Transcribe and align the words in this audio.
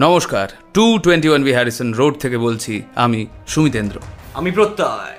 নমস্কার। 0.00 0.48
Two 0.74 0.98
twenty 0.98 1.28
one 1.28 1.44
B 1.44 1.52
Harrison 1.52 1.92
road 1.92 2.14
থেকে 2.18 2.38
বলছি 2.38 2.82
আমি 2.94 3.26
সুমিতেন্দ্র। 3.46 4.00
আমি 4.34 4.50
প্রত্যয়। 4.50 5.16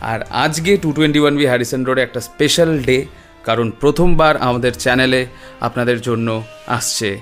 আর 0.00 0.22
আজকে 0.22 0.76
two 0.76 0.92
twenty 0.92 1.20
one 1.20 1.36
B 1.36 1.46
Harrison 1.46 1.84
রোডে 1.84 2.02
একটা 2.02 2.20
স্পেশাল 2.20 2.82
ডে 2.82 3.06
কারণ 3.44 3.70
প্রথমবার 3.70 4.36
আমাদের 4.36 4.72
চ্যানেলে 4.72 5.26
আপনাদের 5.60 6.00
জন্য 6.00 6.42
আসছে 6.66 7.20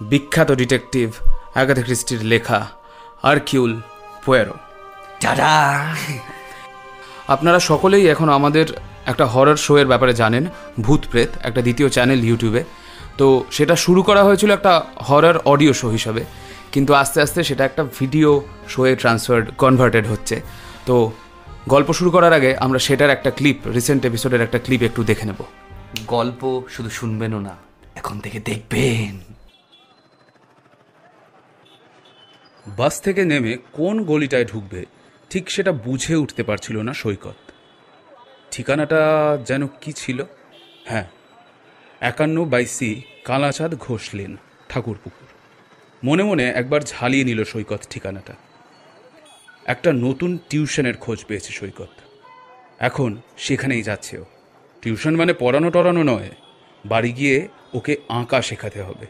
বিখ্যাত 0.00 0.52
ডিটেকটিভ 0.52 1.10
অ্যাগাথা 1.54 1.82
ক্রিস্টির 1.82 2.24
লেখা 2.24 2.66
আরকিউল 3.22 3.80
পোয়েরো 4.24 4.56
টাটা! 5.20 5.54
আপনারা 7.30 7.60
সকলেই 7.60 8.04
এখন 8.08 8.28
আমাদের 8.28 8.66
একটা 9.06 9.24
হরর 9.26 9.56
শোয়ের 9.56 9.86
ব্যাপারে 9.86 10.12
জানেন 10.14 10.44
ভূত 10.80 11.02
প্রেত 11.10 11.28
একটা 11.42 11.60
দ্বিতীয় 11.62 11.88
চ্যানেল 11.88 12.24
ইউটিউবে 12.24 12.64
তো 13.18 13.44
সেটা 13.50 13.74
শুরু 13.76 14.02
করা 14.02 14.22
হয়েছিল 14.24 14.50
একটা 14.50 14.72
হরর 15.08 15.36
অডিও 15.44 15.72
শো 15.72 15.88
হিসাবে 15.88 16.24
কিন্তু 16.72 16.94
আস্তে 16.94 17.18
আস্তে 17.22 17.44
সেটা 17.44 17.64
একটা 17.64 17.82
ভিডিও 18.00 18.30
শোয়ে 18.68 18.96
ট্রান্সফার্ড 18.96 19.46
কনভার্টেড 19.58 20.06
হচ্ছে। 20.06 20.36
তো 20.86 21.12
গল্প 21.68 21.92
শুরু 21.92 22.10
করার 22.10 22.32
আগে 22.32 22.56
আমরা 22.56 22.78
সেটার 22.78 23.10
একটা 23.10 23.30
ক্লিপ 23.30 23.58
রিসেন্ট 23.74 24.02
এপিসোডের 24.04 24.40
একটা 24.40 24.58
ক্লিপ 24.58 24.82
একটু 24.82 25.00
দেখে 25.04 25.26
নেব। 25.26 25.40
গল্প 26.06 26.62
শুধু 26.68 26.90
শুনবেনও 26.90 27.40
না 27.40 27.54
এখন 27.94 28.20
থেকে 28.20 28.38
দেখবেন। 28.40 29.14
বাস 32.78 32.94
থেকে 33.00 33.22
নেমে 33.24 33.52
কোন 33.72 33.94
গলিটায় 34.04 34.44
ঢুকবে 34.44 34.80
ঠিক 35.30 35.50
সেটা 35.50 35.72
বুঝে 35.72 36.14
উঠতে 36.14 36.42
পারছিল 36.42 36.82
না 36.82 36.94
সৈকত। 36.94 37.34
ঠিকানাটা 38.50 39.00
যেন 39.46 39.66
কি 39.80 39.92
ছিল? 39.92 40.24
হ্যাঁ 40.84 41.08
একান্ন 42.00 42.44
B C 42.44 43.02
Kalachand 43.24 43.74
Ghosh 43.74 44.14
lane, 44.14 44.36
Thakurpukur. 44.68 45.28
মনে 46.04 46.22
মনে 46.22 46.50
একবার 46.50 46.80
ঝালিয়ে 46.80 47.24
নিল 47.24 47.44
সৈকত 47.44 47.80
ঠিকানাটা। 47.90 48.34
একটা 49.64 49.92
নতুন 49.92 50.38
টিউশনের 50.48 50.96
খোঁজ 50.96 51.24
পেয়েছে 51.24 51.52
সৈকত। 51.52 51.88
এখন 52.78 53.16
সেখানেই 53.38 53.82
যাচ্ছে 53.82 54.18
ও। 54.18 54.24
টিউশন 54.82 55.16
মানে 55.16 55.32
পড়ানো 55.32 55.70
টড়ানো 55.70 56.02
নয়, 56.02 56.30
বাড়ি 56.86 57.12
গিয়ে 57.12 57.48
ওকে 57.74 57.96
আঁকা 58.08 58.42
শেখাতে 58.42 58.82
হবে। 58.82 59.06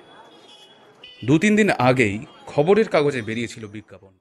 দু 1.24 1.38
তিন 1.38 1.56
দিন 1.56 1.70
আগেই 1.70 2.24
খবরের 2.46 2.88
কাগজে 2.88 3.22
বেরিয়েছিল 3.22 3.66
বিজ্ঞাপনটা 3.66 4.19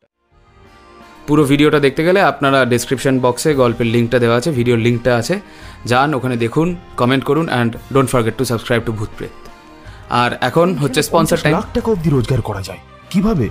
পুরো 1.30 1.44
ভিডিওটা 1.52 1.80
দেখতে 1.86 2.02
গেলে 2.08 2.20
আপনারা 2.32 2.60
ডিসক্রিপশন 2.74 3.16
বক্সে 3.26 3.50
গল্পের 3.62 3.90
লিঙ্কটা 3.96 4.18
দেওয়া 4.24 4.38
আছে 4.40 4.50
ভিডিওর 4.60 4.80
লিঙ্কটা 4.86 5.12
আছে। 5.22 5.36
যান 5.92 6.10
ওখানে 6.18 6.36
দেখুন 6.44 6.68
কমেন্ট 7.02 7.24
করুন 7.30 7.46
and 7.52 7.72
don't 7.94 8.10
forget 8.14 8.36
to 8.40 8.44
subscribe 8.52 8.82
to 8.88 8.92
Bhootpret 9.00 9.36
আর 10.22 10.32
এখন 10.50 10.68
হচ্ছে 10.82 11.02
স্পন্সর 11.08 11.38
টাইম 11.44 11.54
লাখ 11.56 11.68
টাকা 11.78 11.90
অব্দি 11.96 12.10
রোজগার 12.10 12.42
করা 12.50 12.62
যায়। 12.68 12.82
কীভাবে? 13.12 13.48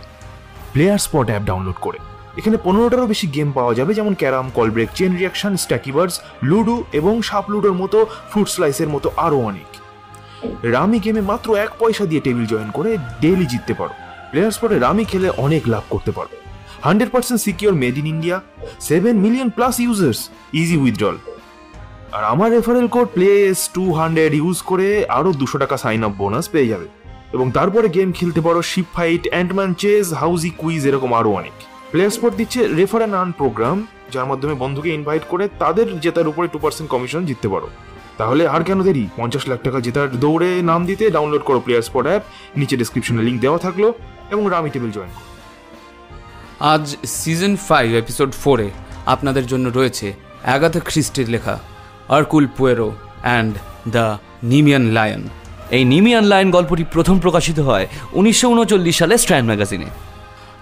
প্লেয়ার 0.72 1.00
স্পট 1.06 1.26
অ্যাপ 1.30 1.42
ডাউনলোড 1.50 1.78
করে। 1.86 1.98
এখানে 2.38 2.56
পনেরোটারও 2.64 3.06
বেশি 3.12 3.26
গেম 3.36 3.48
পাওয়া 3.52 3.72
যাবে 3.78 3.92
যেমন 3.98 4.12
carrom 4.20 4.46
call 4.56 4.68
break 4.74 4.90
chain 4.98 5.12
reaction 5.20 5.52
স্ট্যাকিবার্স 5.64 6.14
ludo 6.50 6.76
এবং 6.92 7.14
সাপ 7.28 7.46
লুডোর 7.52 7.76
মতো 7.82 7.98
ফ্রুট 8.30 8.48
স্লাইসের 8.54 8.88
মতো 8.94 9.08
আরও 9.16 9.38
অনেক। 9.50 9.70
রামি 10.74 10.98
গেমে 11.04 11.22
মাত্র 11.30 11.48
এক 11.64 11.70
পয়সা 11.78 12.04
দিয়ে 12.10 12.24
টেবিল 12.26 12.46
জয়েন 12.52 12.70
করে 12.76 12.90
ডেইলি 13.22 13.46
জিততে 13.52 13.74
পারো। 13.80 13.94
প্লেয়ার 14.30 14.52
স্পটে 14.56 14.76
রামি 14.78 15.04
খেলে 15.10 15.28
অনেক 15.46 15.62
লাভ 15.72 15.86
করতে 15.94 16.12
পারো। 16.18 16.30
Hundred 16.86 17.10
percent 17.14 17.40
secure 17.46 17.74
made 17.82 17.94
in 18.00 18.06
India, 18.14 18.36
seven 18.88 19.14
million 19.24 19.48
plus 19.56 19.74
users, 19.84 20.20
easy 20.60 20.76
withdrawal. 20.84 21.16
আর 22.16 22.22
আমার 22.32 22.48
referral 22.56 22.88
code 22.94 23.08
place 23.16 23.56
two 23.76 23.84
hundred 24.00 24.32
use 24.40 24.58
করে 24.70 24.88
আরও 25.18 25.30
দুশো 25.40 25.56
টাকা 25.62 25.76
সাইন 25.84 26.00
আপ 26.04 26.12
বোনাস 26.20 26.46
পেয়ে 26.52 26.70
যাবে। 26.72 26.86
এবং 27.34 27.46
তারপরে 27.56 27.86
গেম 27.96 28.08
খেলতে 28.18 28.40
পারো 28.46 28.60
ship 28.70 28.88
fight, 28.96 29.22
Antman 29.32 29.70
chess, 29.82 30.04
housie 30.20 30.50
quiz, 30.60 30.82
এরকম 30.86 31.10
আরও 31.18 31.30
অনেক। 31.40 31.54
প্লেয়ার 31.90 32.12
স্পট 32.16 32.32
দিচ্ছে 32.40 32.60
রেফার 32.78 33.00
অ্যান্ড 33.00 33.16
আর্ন 33.20 33.32
প্রোগ্রাম, 33.40 33.76
যার 34.12 34.26
মাধ্যমে 34.30 34.54
বন্ধুকে 34.62 34.90
ইনভাইট 34.98 35.24
করে 35.32 35.44
তাদের 35.62 35.86
জেতার 36.04 36.30
উপরে 36.32 36.46
টু 36.52 36.58
পার্সেন্ট 36.64 36.88
কমিশন 36.94 37.22
জিততে 37.28 37.48
পারো। 37.54 37.68
তাহলে 38.20 38.42
আর 38.54 38.62
কেন 38.68 38.78
দেরি? 38.82 39.04
পঞ্চাশ 39.16 39.44
লাখ 39.50 39.60
টাকা 39.66 39.78
জেতার 39.86 40.08
দৌড়ে 40.22 40.50
নাম 40.70 40.80
দিতে 40.90 41.04
ডাউনলোড 41.16 41.42
করো 41.48 41.60
প্লেয়ার 41.64 41.84
স্পট 41.88 42.06
অ্যাপ 42.08 42.22
নিচে 42.60 42.74
ডিসক্রিপশনে 42.80 43.22
লিঙ্ক 43.26 43.38
দেওয়া 43.44 43.58
থাকল, 43.66 43.84
এবং 44.32 44.42
রামি 44.54 44.70
টেবিল 44.76 44.92
জয়েন 44.96 45.12
করো। 45.16 45.28
আজ 46.60 46.96
সিজন 47.06 47.56
ফাইভ 47.56 47.94
এপিসোড 47.94 48.32
ফোরে 48.32 48.70
আপনাদের 49.06 49.46
জন্য 49.46 49.68
রয়েছে 49.68 50.12
অ্যাগাথা 50.42 50.80
খ্রিস্টির 50.80 51.28
লেখা 51.28 51.58
Hercule 52.08 52.46
Poirot 52.56 52.92
and 53.22 53.54
the 53.88 54.18
Nemean 54.42 54.82
Lion 54.82 55.28
এই 55.70 55.84
নিমিয়ান 55.84 56.24
লায়ন 56.24 56.50
গল্পটি 56.50 56.84
প্রথম 56.92 57.20
প্রকাশিত 57.20 57.60
হয় 57.60 57.86
উনিশশো 58.12 58.48
উনচল্লিশ 58.48 58.98
সালে 58.98 59.18
স্ট্র্যান্ড 59.18 59.46
ম্যাগাজিনে 59.46 59.86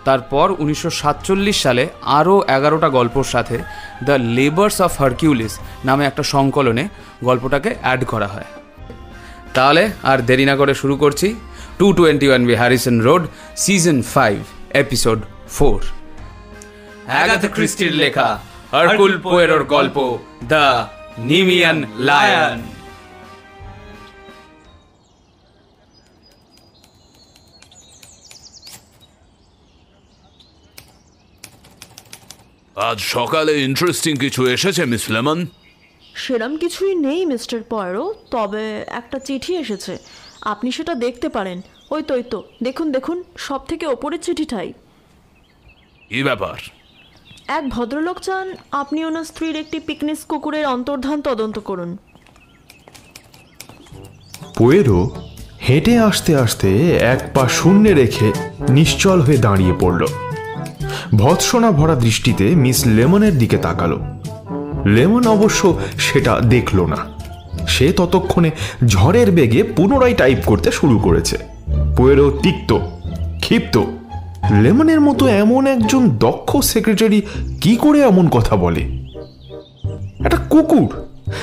তারপর 0.05 0.55
উনিশশো 0.59 0.91
সাতচল্লিশ 0.91 1.63
সালে 1.63 1.89
আরও 2.03 2.43
এগারোটা 2.47 2.89
গল্পর 2.89 3.25
সাথে 3.25 3.59
দ্য 4.05 4.13
লেবার্স 4.13 4.81
অফ 4.81 5.01
হারকিউলিস 5.01 5.59
নামে 5.85 6.07
একটা 6.07 6.23
সংকলনে 6.23 6.89
গল্পটাকে 7.25 7.75
অ্যাড 7.81 8.05
করা 8.05 8.27
হয়। 8.27 8.45
তাহলে 9.55 9.91
আর 10.03 10.19
দেরি 10.19 10.45
না 10.45 10.57
করে 10.57 10.75
শুরু 10.75 10.97
করছি। 10.97 11.35
Two 11.79 11.93
twenty 11.93 12.29
one 12.29 12.47
B 12.47 12.55
Harrison 12.55 13.01
road 13.01 13.27
season 13.57 14.03
five 14.03 14.39
episode 14.71 15.23
four. 15.49 15.81
Agatha 17.07 17.49
ক্রিস্টির 17.49 17.93
লেখা 17.93 18.29
আরকুল 18.73 19.15
পোয়েরোর 19.19 19.65
গল্প 19.65 20.19
দ্য 20.49 20.89
নিমিয়ান 21.19 21.79
লায়ন। 21.99 22.61
আজ 32.77 32.99
সকালে 32.99 33.53
ইন্টারেস্টিং 33.61 34.17
কিছু 34.17 34.47
এসেছে 34.47 34.85
মিস 34.85 35.11
লেমন? 35.11 35.47
সেরম 36.15 36.57
কিছুই 36.57 36.95
নেই 36.95 37.27
মিস্টার 37.27 37.61
পয়রো 37.71 38.15
তবে 38.31 38.65
একটা 39.01 39.19
চিঠি 39.19 39.53
এসেছে। 39.57 39.99
আপনি 40.41 40.69
সেটা 40.73 40.95
দেখতে 40.95 41.29
পারেন। 41.29 41.59
ওই 41.91 42.03
তো 42.03 42.15
ওই 42.15 42.23
তো 42.23 42.39
দেখুন 42.63 42.93
দেখুন 42.93 43.25
সব 43.37 43.61
থেকে 43.67 43.87
ওপরের 43.87 44.23
চিঠিটাই। 44.23 44.73
কি 46.09 46.23
ব্যাপার? 46.23 46.55
এক 47.49 47.69
ভদ্রলোক 47.69 48.21
চান 48.21 48.55
আপনি 48.73 49.05
ওনার 49.05 49.25
স্ত্রীর 49.25 49.57
একটি 49.57 49.81
পিকনিক 49.81 50.19
কুকুরের 50.29 50.67
অন্তর্ধান 50.67 51.23
তদন্ত 51.23 51.59
করুন। 51.59 51.97
পোয়েরো 54.57 55.11
হেঁটে 55.69 55.99
আসতে 55.99 56.37
আসতে 56.37 56.97
এক 56.97 57.31
পা 57.35 57.49
শূন্যে 57.49 57.95
রেখে 57.95 58.33
নিশ্চল 58.69 59.21
হয়ে 59.21 59.37
দাঁড়িয়ে 59.37 59.73
পড়ল। 59.81 60.07
ভৎসনা 61.17 61.71
ভরা 61.71 61.95
দৃষ্টিতে 61.95 62.45
মিস 62.45 62.87
লেমনের 62.87 63.39
দিকে 63.39 63.57
তাকালো। 63.57 63.99
লেমন 64.87 65.27
অবশ্য 65.27 65.81
সেটা 65.99 66.41
দেখল 66.41 66.87
না। 66.87 66.97
সে 67.69 67.93
ততক্ষণে 67.93 68.51
ঝড়ের 68.87 69.31
বেগে 69.31 69.63
পুনরায় 69.63 70.15
টাইপ 70.15 70.39
করতে 70.47 70.73
শুরু 70.73 70.99
করেছে। 70.99 71.39
পোয়েরো 71.97 72.31
তিক্ত 72.43 72.79
ক্ষিপ্ত 73.41 73.85
লেমনের 74.51 75.01
মতো 75.01 75.27
এমন 75.27 75.67
একজন 75.67 76.11
দক্ষ 76.11 76.57
সেক্রেটারি 76.57 77.23
কি 77.61 77.77
করে 77.77 78.03
এমন 78.03 78.29
কথা 78.29 78.57
বলে? 78.57 78.81
একটা 80.25 80.37
কুকুর 80.37 80.89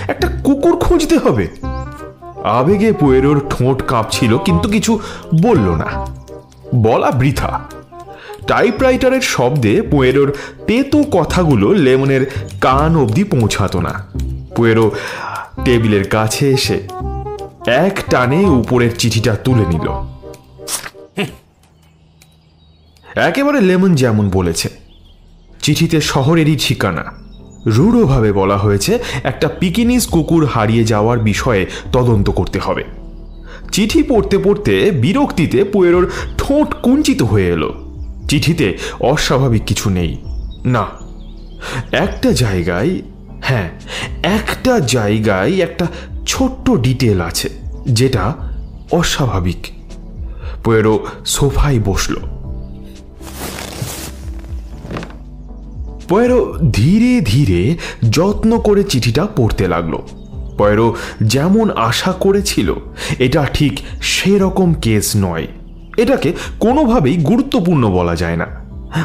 একটা 0.08 0.28
কুকুর 0.44 0.78
খুঁজতে 0.78 1.18
হবে। 1.18 1.48
আবেগে 2.44 2.94
পোয়েরোর 2.94 3.42
ঠোঁট 3.50 3.82
কাঁপছিল, 3.88 4.38
কিন্তু 4.38 4.70
কিছু 4.70 5.00
বলল 5.42 5.70
না। 5.70 6.08
বলা 6.76 7.12
বৃথা। 7.12 7.60
টাইপরাইটারের 8.48 9.22
শব্দে 9.22 9.82
পোয়েরোর 9.82 10.36
তেতো 10.68 11.04
কথাগুলো 11.04 11.74
লেমনের 11.74 12.32
কান 12.62 12.98
অবধি 12.98 13.24
পৌঁছাতো 13.24 13.82
না। 13.82 14.06
পোয়েরো 14.56 14.92
টেবিলের 15.66 16.10
কাছে 16.10 16.52
এসে 16.52 16.82
এক 17.66 18.04
টানে 18.12 18.46
উপরের 18.46 18.92
চিঠিটা 18.98 19.36
তুলে 19.36 19.66
নিল। 19.66 20.13
একেবারে 23.16 23.62
লেমন 23.62 23.96
যেমন 23.96 24.30
বলেছে। 24.30 24.70
চিঠিতে 25.62 26.02
শহরেরই 26.02 26.58
ঠিকানা। 26.62 27.04
রূঢ়ভাবে 27.66 28.32
বলা 28.32 28.58
হয়েছে, 28.58 29.00
একটা 29.24 29.50
পিকিনিস 29.60 30.08
কুকুর 30.08 30.46
হারিয়ে 30.46 30.84
যাওয়ার 30.84 31.20
বিষয়ে 31.20 31.66
তদন্ত 31.92 32.30
করতে 32.30 32.60
হবে। 32.60 32.84
চিঠি 33.72 34.04
পড়তে 34.04 34.38
পড়তে 34.38 34.92
বিরক্তিতে 34.92 35.64
পোয়েরোর 35.64 36.12
ঠোঁট 36.38 36.74
কুঞ্চিত 36.74 37.22
হয়ে 37.22 37.48
এলো। 37.48 37.98
চিঠিতে 38.30 38.78
অস্বাভাবিক 39.00 39.64
কিছু 39.64 39.90
নেই। 39.90 40.18
না, 40.66 40.86
একটা 41.92 42.32
জায়গায় 42.32 43.02
হ্যাঁ 43.42 43.70
একটা 44.24 44.80
জায়গায় 44.80 45.52
একটা 45.52 45.88
ছোট্ট 46.28 46.72
ডিটেল 46.72 47.22
আছে, 47.22 47.50
যেটা 47.86 48.34
অস্বাভাবিক। 48.92 49.68
পোয়েরো 50.64 51.06
সোফায় 51.26 51.80
বসল। 51.80 52.16
পয়েরো 56.10 56.58
ধীরে 56.74 57.22
ধীরে 57.22 57.78
যত্ন 58.10 58.60
করে 58.60 58.84
চিঠিটা 58.84 59.28
পড়তে 59.36 59.68
লাগল। 59.68 59.98
পয়েরো 60.58 60.96
যেমন 61.24 61.70
আশা 61.72 62.12
করেছিল, 62.12 62.74
এটা 63.20 63.46
ঠিক 63.54 63.80
সেরকম 64.02 64.74
কেস 64.74 65.16
নয়। 65.16 65.48
এটাকে 65.98 66.34
কোনোভাবেই 66.60 67.18
গুরুত্বপূর্ণ 67.18 67.92
বলা 67.92 68.16
যায় 68.16 68.36
না, 68.36 68.48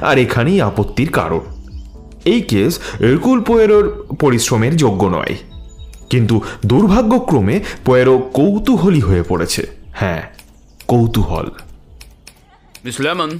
আর 0.02 0.18
এখানেই 0.18 0.60
আপত্তির 0.60 1.10
কারণ। 1.10 1.40
এই 2.24 2.40
কেস 2.40 2.78
এরকুল 3.00 3.40
পোয়েরোর 3.40 4.06
পরিশ্রমের 4.20 4.76
যোগ্য 4.76 5.06
নয়। 5.06 5.36
কিন্তু 6.10 6.40
দুর্ভাগ্যক্রমে 6.66 7.60
পোয়েরো 7.84 8.18
কৌতূহলী 8.18 9.00
হয়ে 9.00 9.22
পড়েছে। 9.22 9.66
হ্যাঁ 9.92 10.22
কৌতূহল। 10.88 11.46
মিস 12.84 13.00
লেমন 13.00 13.38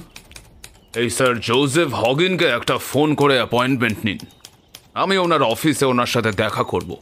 এই 0.95 1.09
স্যার 1.09 1.39
জোসেফ 1.39 1.93
হগিনকে 1.93 2.45
একটা 2.45 2.77
ফোন 2.77 3.15
করে 3.15 3.35
অ্যাপয়েন্টমেন্ট 3.35 3.97
নিন। 4.05 4.17
আমি 4.93 5.17
ওনার 5.17 5.41
অফিসে 5.41 5.85
ওনার 5.85 6.05
সাথে 6.05 6.31
দেখা 6.31 6.63
করব। 6.63 6.95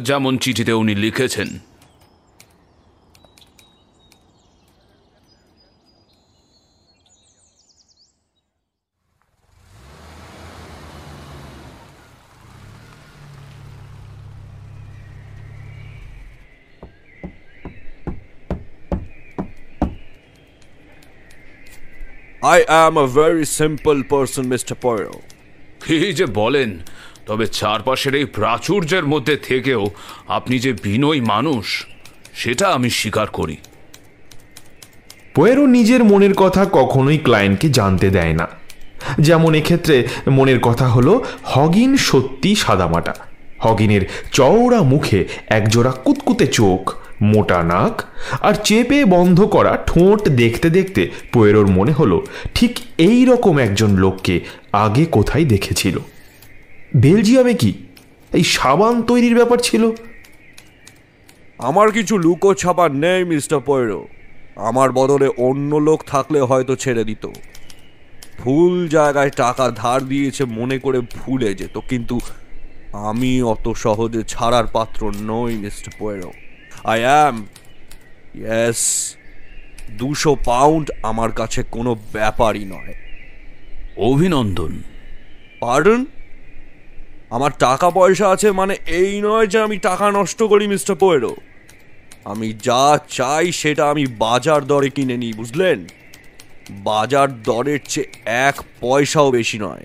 যেমন 0.00 0.38
চিঠিতে 0.38 0.72
উনি 0.72 0.94
লিখেছেন। 0.94 1.58
I 22.42 22.64
am 22.68 22.96
a 22.96 23.06
very 23.06 23.46
simple 23.46 24.02
person, 24.04 24.48
Mr. 24.48 24.74
Poirot. 24.74 25.22
কি 25.84 25.96
যে 26.12 26.26
বলেন 26.34 26.70
তবে 27.26 27.46
চারপাশের 27.52 28.14
এই 28.14 28.26
প্রাচুর্যের 28.36 29.04
মধ্যে 29.06 29.36
থেকেও 29.36 29.82
আপনি 30.28 30.56
যে 30.58 30.72
বিনয়ী 30.82 31.20
মানুষ 31.20 31.66
সেটা 32.34 32.66
আমি 32.68 32.88
স্বীকার 32.90 33.28
করি 33.28 33.56
পোয়েরো 35.34 35.64
নিজের 35.66 36.02
মনের 36.04 36.34
কথা 36.34 36.62
কখনোই 36.72 37.18
ক্লায়েন্টকে 37.18 37.68
জানতে 37.68 38.08
দেয় 38.10 38.34
না 38.34 38.46
যেমন 39.20 39.50
এক্ষেত্রে 39.54 39.96
মনের 40.30 40.60
কথা 40.60 40.86
হলো 40.88 41.12
হগিন 41.44 41.92
সত্যি 42.08 42.50
সাদামাটা 42.54 43.14
হগিনের 43.64 44.02
চওড়া 44.36 44.80
মুখে 44.92 45.20
একজোড়া 45.58 45.92
কুতকুতে 46.04 46.46
চোখ, 46.58 46.82
মোটা 47.32 47.60
নাক 47.70 47.94
আর 48.46 48.54
চেপে 48.66 48.98
বন্ধ 49.14 49.38
করা 49.54 49.72
ঠোঁট 49.88 50.20
দেখতে 50.42 50.68
দেখতে 50.70 51.02
পোয়েরোর 51.32 51.68
মনে 51.76 51.92
হলো 51.92 52.18
ঠিক 52.56 52.72
এই 53.08 53.20
রকম 53.30 53.54
একজন 53.66 53.90
লোককে 54.04 54.34
আগে 54.84 55.04
কোথায় 55.16 55.44
দেখেছিল। 55.44 55.96
বেলজিয়ামে 56.96 57.54
কি 57.54 57.70
এই 58.32 58.44
সাবান 58.54 58.94
তৈরির 59.08 59.34
ব্যাপার 59.38 59.58
ছিল? 59.68 59.82
আমার 61.58 61.88
কিছু 61.92 62.14
লুকো 62.18 62.50
ছাপা 62.54 62.86
নেই, 63.04 63.20
মিস্টার 63.32 63.58
পয়রো। 63.68 64.00
আমার 64.68 64.88
বদলে 64.98 65.28
অন্য 65.48 65.70
লোক 65.88 66.00
থাকলে 66.06 66.38
হয়তো 66.50 66.72
ছেড়ে 66.76 67.02
দিত। 67.04 67.24
ভুল 68.40 68.74
জায়গায় 68.88 69.32
টাকা 69.42 69.64
ধার 69.80 70.00
দিয়েছে 70.08 70.42
মনে 70.58 70.76
করে 70.84 70.98
ভুলে 71.16 71.50
যেত, 71.60 71.76
কিন্তু 71.90 72.16
আমি 72.92 73.42
অত 73.42 73.68
সহজে 73.68 74.22
ছাড়ার 74.22 74.66
পাত্র 74.66 75.10
নই 75.10 75.56
mister 75.56 75.92
Poirot. 75.98 76.32
I 76.84 77.00
am 77.00 77.46
yes 78.34 78.80
দুশো 79.98 80.34
পাউন্ড 80.34 80.90
আমার 81.02 81.32
কাছে 81.32 81.62
কোনো 81.62 81.96
ব্যাপারই 82.12 82.64
নয় 82.64 82.94
অভিনন্দন। 83.96 84.82
পার্ডন 85.60 86.04
আমার 87.30 87.50
টাকা 87.58 87.90
পয়সা 87.90 88.28
আছে 88.28 88.52
মানে 88.52 88.76
এই 88.86 89.20
নয় 89.20 89.46
যে 89.46 89.60
আমি 89.60 89.78
টাকা 89.78 90.10
নষ্ট 90.10 90.42
করি 90.42 90.66
মিস্টার 90.66 90.96
পোয়েরো। 90.96 91.36
আমি 92.24 92.52
যা 92.62 92.98
চাই 93.08 93.52
সেটা 93.52 93.90
আমি 93.90 94.06
বাজার 94.06 94.66
দরে 94.66 94.90
কিনে 94.90 95.16
নিই 95.16 95.32
বুঝলেন? 95.32 95.86
বাজার 96.70 97.42
দরের 97.42 97.78
চেয়ে 97.88 98.08
এক 98.24 98.54
পয়সাও 98.80 99.30
বেশি 99.30 99.58
নয়। 99.58 99.84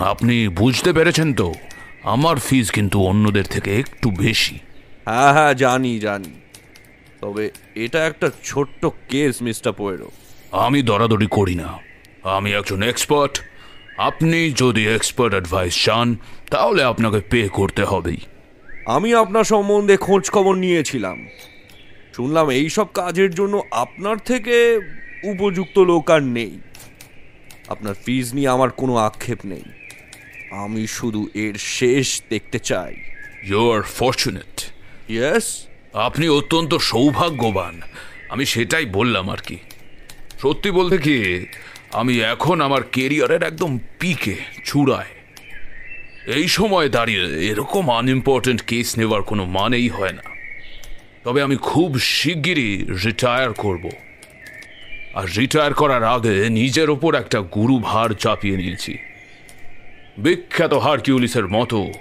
আপনি 0.00 0.48
বুঝতে 0.48 0.92
পেরেছেন 0.92 1.34
তো? 1.34 1.54
আমার 2.02 2.38
ফিজ 2.38 2.70
কিন্তু 2.70 3.02
অন্যদের 3.02 3.44
থেকে 3.44 3.76
একটু 3.76 4.10
বেশি। 4.10 4.58
হ্যাঁ 5.04 5.32
হ্যাঁ 5.32 5.54
জানি 5.54 5.98
জানি। 5.98 6.40
তবে 7.20 7.50
এটা 7.74 8.06
একটা 8.06 8.30
ছোট্ট 8.44 8.86
কেস 9.08 9.42
মিস্টার 9.42 9.72
পোয়েরো। 9.72 10.10
আমি 10.52 10.82
দরাদরি 10.82 11.26
করি 11.30 11.54
না। 11.54 11.78
আমি 12.22 12.52
একজন 12.52 12.82
এক্সপার্ট 12.82 13.40
আপনি 13.98 14.52
যদি 14.56 14.88
এক্সপার্ট 14.88 15.32
অ্যাডভাইস 15.32 15.84
চান 15.84 16.16
তাহলে 16.50 16.82
আপনাকে 16.82 17.20
পে 17.20 17.48
করতে 17.48 17.84
হবেই। 17.84 18.16
আমি 18.86 19.14
আপনার 19.14 19.44
সম্বন্ধে 19.44 19.96
খোঁজ 19.96 20.30
খবর 20.30 20.54
নিয়েছিলাম। 20.54 21.28
শুনলাম 22.16 22.50
এই 22.50 22.68
সব 22.68 22.86
কাজের 22.94 23.34
জন্য 23.34 23.62
আপনার 23.70 24.18
থেকে 24.18 24.80
উপযুক্ত 25.24 25.78
লোক 25.78 26.10
আর 26.10 26.22
নেই। 26.22 26.60
আপনার 27.68 27.94
ফিজ 27.94 28.34
নিয়ে 28.34 28.48
আমার 28.48 28.70
কোনো 28.70 28.96
আক্ষেপ 28.96 29.38
নেই। 29.44 29.62
আমি 30.50 30.86
শুধু 30.86 31.28
এর 31.34 31.54
শেষ 31.58 32.22
দেখতে 32.30 32.58
চাই। 32.58 32.96
ইউ 33.42 33.72
আর 33.72 33.82
ফর্চুনেট 33.82 34.72
ইয়েস 35.10 35.66
আপনি 35.92 36.28
অত্যন্ত 36.28 36.74
সৌভাগ্যবান। 36.74 37.80
আমি 38.28 38.46
সেটাই 38.46 38.86
বললাম 38.86 39.30
আর 39.30 39.36
কি। 39.36 39.56
সত্যি 40.42 40.70
বলতে 40.70 40.98
কি 40.98 41.46
আমি 41.92 42.20
এখন 42.20 42.60
আমার 42.60 42.82
কেরিয়ারের 42.82 43.42
একদম 43.42 43.78
পিকে 43.98 44.36
চূড়ায়। 44.64 45.06
এই 46.26 46.48
সময় 46.48 46.88
দাঁড়িয়ে 46.88 47.46
এরকম 47.46 47.90
আনইম্পর্ট্যান্ট 47.90 48.62
কেস 48.62 48.98
নেওয়ার 48.98 49.22
কোনো 49.22 49.44
মানেই 49.44 49.88
হয় 49.88 50.12
না। 50.12 50.22
তবে 51.24 51.42
আমি 51.42 51.56
খুব 51.56 51.98
শিগগিরই 51.98 52.86
রিটায়ার 53.04 53.52
করব। 53.52 53.90
আর 55.14 55.28
রিটায়ার 55.36 55.74
করার 55.74 56.04
আগে 56.04 56.48
নিজের 56.48 56.90
ওপর 56.90 57.14
একটা 57.14 57.40
গুরু 57.40 57.78
ভার 57.78 58.10
চাপিয়ে 58.10 58.56
নিয়েছি। 58.56 58.98
বিখ্যাত 60.22 60.74
হারকিউলিসের 60.74 61.48
মতো 61.48 61.92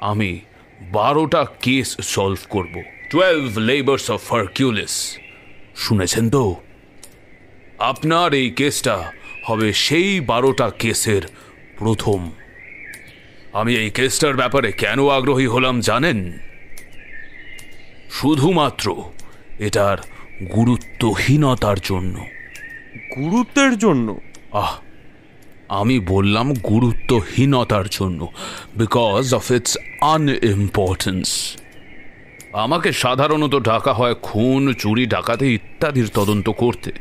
আমি 0.00 0.40
বারোটা 0.80 1.46
কেস 1.62 1.96
সলভ 2.00 2.38
করব। 2.48 2.82
টুয়েলভ 3.10 3.58
লেবার্স 3.58 4.10
অফ 4.10 4.32
হারকিউলিস 4.32 5.18
শুনেছেন 5.76 6.30
তো? 6.30 6.56
আপনার 7.78 8.34
এই 8.34 8.50
কেসটা 8.50 9.12
হবে 9.44 9.72
সেই 9.72 10.20
বারোটা 10.20 10.70
কেসের 10.70 11.22
প্রথম। 11.78 12.30
আমি 13.52 13.76
এই 13.76 13.90
কেসটার 13.90 14.36
ব্যাপারে 14.36 14.72
কেন 14.72 15.08
আগ্রহী 15.08 15.46
হলাম 15.46 15.80
জানেন? 15.80 16.32
শুধুমাত্র 18.10 19.02
এটার 19.58 19.98
গুরুত্বহীনতার 20.52 21.76
জন্য। 21.82 22.26
গুরুত্বের 23.16 23.78
জন্য? 23.78 24.20
আহ 24.52 24.89
আমি 25.70 26.00
বললাম 26.00 26.54
গুরুত্বহীনতার 26.54 27.84
জন্য 27.90 28.32
বিকজ 28.76 29.34
অফ 29.34 29.50
ইটস 29.50 29.78
আনইম্পর্টেন্স 30.00 31.56
আমাকে 32.52 32.92
সাধারণত 32.92 33.54
ডাকা 33.54 33.92
হয় 33.92 34.14
খুন 34.14 34.72
চুরি 34.72 35.06
ডাকাতি 35.06 35.54
ইত্যাদির 35.54 36.08
তদন্ত 36.14 36.50
করতে। 36.50 36.92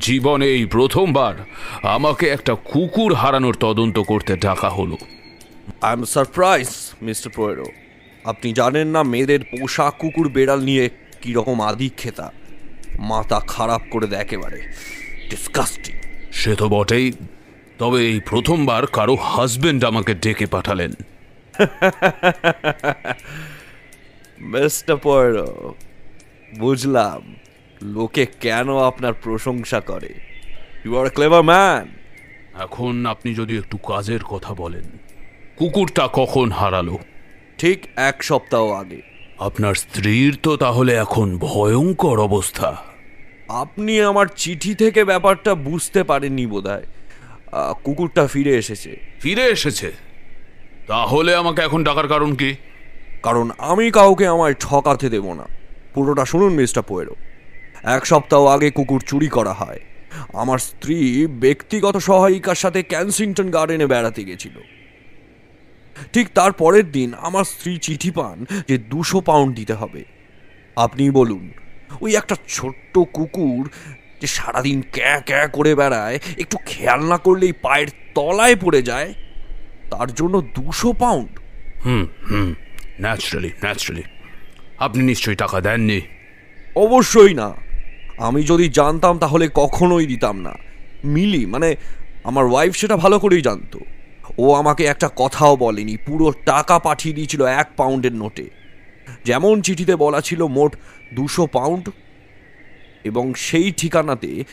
জীবনে 0.00 0.46
এই 0.46 0.64
প্রথমবার 0.66 1.34
আমাকে 1.82 2.26
একটা 2.26 2.54
কুকুর 2.54 3.14
হারানোর 3.14 3.56
তদন্ত 3.60 3.98
করতে 3.98 4.36
ডাকা 4.36 4.68
হলো। 4.68 4.96
I 5.82 5.92
am 5.92 6.04
surprise 6.04 6.68
mister 7.02 7.32
Poirot 7.32 7.66
আপনি 8.24 8.52
জানেন 8.52 8.88
না 8.88 9.02
মেয়েদের 9.02 9.40
পোষা 9.40 9.90
কুকুর 9.90 10.28
বেড়াল 10.28 10.60
নিয়ে 10.60 10.90
কীরকম 11.22 11.60
আদিক্ষেতা 11.60 12.32
মাথা 12.98 13.40
খারাপ 13.46 13.82
করে 13.90 14.06
দেয় 14.06 14.20
একেবারে। 14.20 14.60
ডিসকাস্টিং 15.30 15.94
সে 16.32 16.54
তো 16.54 16.68
বটেই। 16.68 17.12
তবে 17.78 17.98
এই 18.08 18.20
প্রথমবার 18.20 18.86
কারও 18.86 19.14
হাজবেন্ড 19.14 19.84
আমাকে 19.84 20.14
ডেকে 20.14 20.46
পাঠালেন। 20.46 20.92
মিস্টার 24.40 24.96
পোয়েরো 24.96 25.74
বুঝলাম 26.58 27.36
লোকে 27.82 28.26
কেন 28.40 28.78
আপনার 28.78 29.14
প্রশংসা 29.14 29.80
করে? 29.80 30.14
ইউ 30.84 30.98
আর 30.98 31.10
ক্লেভার 31.10 31.42
ম্যান 31.42 31.88
এখন 32.60 33.06
আপনি 33.06 33.34
যদি 33.34 33.58
একটু 33.58 33.76
কাজের 33.76 34.22
কথা 34.24 34.54
বলেন 34.54 34.86
কুকুরটা 35.56 36.08
কখন 36.12 36.50
হারালো? 36.50 36.98
ঠিক 37.58 37.78
এক 37.96 38.22
সপ্তাহ 38.22 38.68
আগে। 38.70 39.00
আপনার 39.38 39.74
স্ত্রীর 39.74 40.38
তো 40.42 40.56
তাহলে 40.56 40.94
এখন 40.94 41.38
ভয়ঙ্কর 41.38 42.20
অবস্থা। 42.20 42.76
আপনি 43.48 44.00
আমার 44.00 44.26
চিঠি 44.36 44.74
থেকে 44.74 45.04
ব্যাপারটা 45.04 45.54
বুঝতে 45.54 46.04
পারেননি 46.04 46.46
বোধ 46.46 46.66
হয় 46.66 46.86
কুকুরটা 47.84 48.26
ফিরে 48.26 48.56
এসেছে। 48.56 48.96
ফিরে 49.20 49.44
এসেছে? 49.44 49.92
তাহলে 50.86 51.34
আমাকে 51.34 51.62
এখন 51.62 51.84
ডাকার 51.84 52.08
কারণ 52.08 52.34
কি? 52.34 52.54
কারণ 53.22 53.50
আমি 53.58 53.90
কাউকে 53.90 54.26
আমায় 54.26 54.54
ঠকাতে 54.54 55.08
দেব 55.08 55.32
না। 55.32 55.44
পুরোটা 55.94 56.24
শুনুন 56.24 56.52
মিস্টার 56.52 56.82
পোয়েরো। 56.82 57.14
এক 57.82 58.06
সপ্তাহ 58.06 58.44
আগে 58.44 58.70
কুকুর 58.70 59.00
চুরি 59.00 59.28
করা 59.28 59.52
হয়। 59.52 59.80
আমার 60.32 60.58
স্ত্রী 60.58 61.26
ব্যক্তিগত 61.26 61.96
সহায়িকার 61.96 62.54
সাথে 62.54 62.82
ক্যানসিংটন 62.82 63.50
গার্ডেনে 63.50 63.86
বেড়াতে 63.86 64.24
গেছিল। 64.24 64.52
ঠিক 66.12 66.28
তার 66.34 66.52
পরের 66.52 66.92
দিন 66.92 67.12
আমার 67.18 67.44
স্ত্রী 67.44 67.78
চিঠি 67.78 68.10
পান 68.10 68.46
যে 68.68 68.78
দুশো 68.78 69.20
পাউন্ড 69.20 69.56
দিতে 69.56 69.74
হবে। 69.74 70.04
আপনি 70.76 71.10
বলুন 71.10 71.50
ওই 72.00 72.16
একটা 72.16 72.36
ছোট্ট 72.48 72.98
কুকুর 72.98 73.70
যে 74.24 74.28
সারাদিন 74.28 74.78
ক্যা 74.92 75.20
ক্যা 75.20 75.46
করে 75.46 75.74
বেড়ায় 75.74 76.18
একটু 76.38 76.56
খেয়াল 76.66 77.00
না 77.08 77.18
করলেই 77.18 77.52
পায়ের 77.62 77.88
তলায় 78.14 78.56
পড়ে 78.56 78.82
যায় 78.82 79.14
তার 79.90 80.08
জন্য 80.14 80.34
দুশো 80.40 80.92
pound. 80.92 81.32
Hmm 81.84 82.06
hmm 82.30 82.48
naturally 83.00 83.50
naturally 83.64 84.02
আপনি 84.78 85.02
নিশ্চয়ই 85.04 85.36
টাকা 85.36 85.60
দেননি। 85.60 86.00
অবশ্যই 86.76 87.34
না। 87.34 87.48
আমি 88.18 88.40
যদি 88.42 88.68
জানতাম 88.68 89.18
তাহলে 89.18 89.48
কখনোই 89.54 90.06
দিতাম 90.06 90.36
না। 90.40 90.54
মিলি 91.04 91.46
মানে 91.46 91.76
আমার 92.24 92.44
ওয়াইফ 92.44 92.72
সেটা 92.76 92.96
ভালো 92.96 93.16
করেই 93.18 93.42
জানতো। 93.42 93.78
ও 94.38 94.44
আমাকে 94.54 94.82
একটা 94.84 95.08
কথাও 95.16 95.56
বলেনি 95.56 95.96
পুরো 96.06 96.26
টাকা 96.46 96.76
পাঠিয়ে 96.78 97.14
দিয়েছিল 97.14 97.42
এক 97.44 97.68
পাউন্ডের 97.76 98.14
নোটে 98.14 98.46
যেমন 99.24 99.54
চিঠিতে 99.62 99.96
বলা 99.96 100.20
ছিল 100.20 100.40
মোট 100.46 100.72
দুশো 101.14 101.46
পাউন্ড 101.46 101.84
এবং 103.04 103.34
সেই 103.34 103.72
ঠিকানাতে 103.72 104.44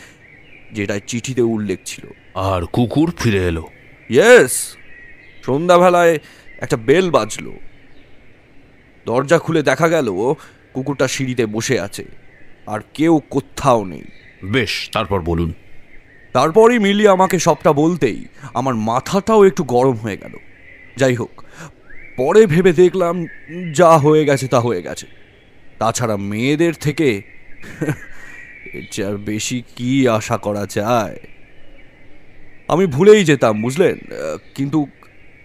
যেটা 0.73 0.99
চিঠিতে 1.07 1.41
উল্লেখ 1.41 1.79
ছিল। 1.85 2.05
আর 2.33 2.65
কুকুর 2.65 3.13
ফিরে 3.19 3.47
এলো। 3.47 3.67
ইয়েস 4.09 4.75
সন্ধ্যাবেলায় 5.45 6.19
একটা 6.59 6.77
বেল 6.77 7.11
বাজলো। 7.11 7.53
দরজা 9.05 9.39
খুলে 9.39 9.63
দেখা 9.63 9.87
গেল 9.89 10.33
কুকুরটা 10.73 11.07
সিঁড়িতে 11.07 11.45
বসে 11.45 11.79
আছে 11.79 12.05
আর 12.67 12.79
কেউ 12.93 13.21
কোথাও 13.29 13.85
নেই। 13.85 14.03
বেশ 14.43 14.89
তারপর 14.93 15.21
বলুন। 15.21 15.53
তারপরই 16.33 16.79
মিলি 16.79 17.07
আমাকে 17.07 17.39
সবটা 17.39 17.73
বলতেই 17.73 18.25
আমার 18.53 18.75
মাথাটাও 18.75 19.45
একটু 19.45 19.63
গরম 19.63 19.95
হয়ে 19.95 20.17
গেল। 20.17 20.33
যাই 20.97 21.15
হোক 21.15 21.43
পরে 22.17 22.45
ভেবে 22.45 22.73
দেখলাম 22.73 23.27
যা 23.73 23.97
হয়ে 23.97 24.25
গেছে 24.25 24.47
তা 24.47 24.59
হয়ে 24.59 24.81
গেছে। 24.81 25.07
তাছাড়া 25.79 26.17
মেয়েদের 26.17 26.73
থেকে 26.73 27.21
এর 28.73 28.85
চেয়ে 28.91 29.07
আর 29.07 29.17
বেশি 29.17 29.63
কি 29.75 30.09
আশা 30.09 30.37
করা 30.37 30.65
যায়? 30.65 31.19
আমি 32.67 32.85
ভুলেই 32.85 33.25
যেতাম 33.25 33.61
বুঝলেন? 33.61 33.97
কিন্তু 34.55 34.87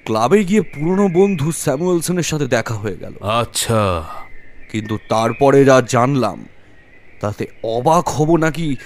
ক্লাবে 0.05 0.45
গিয়ে 0.45 0.63
পুরনো 0.63 1.09
বন্ধু 1.09 1.53
স্যামুয়েলসনের 1.53 2.23
সাথে 2.23 2.47
দেখা 2.47 2.75
হয়ে 2.75 2.97
গেল। 2.97 3.15
আচ্ছা। 3.23 4.05
কিন্তু 4.73 4.99
তারপরে 5.09 5.65
যা 5.65 5.83
জানলাম 5.89 6.45
তাতে 7.21 7.47
অবাক 7.63 8.09
হব 8.09 8.37
নাকি 8.37 8.77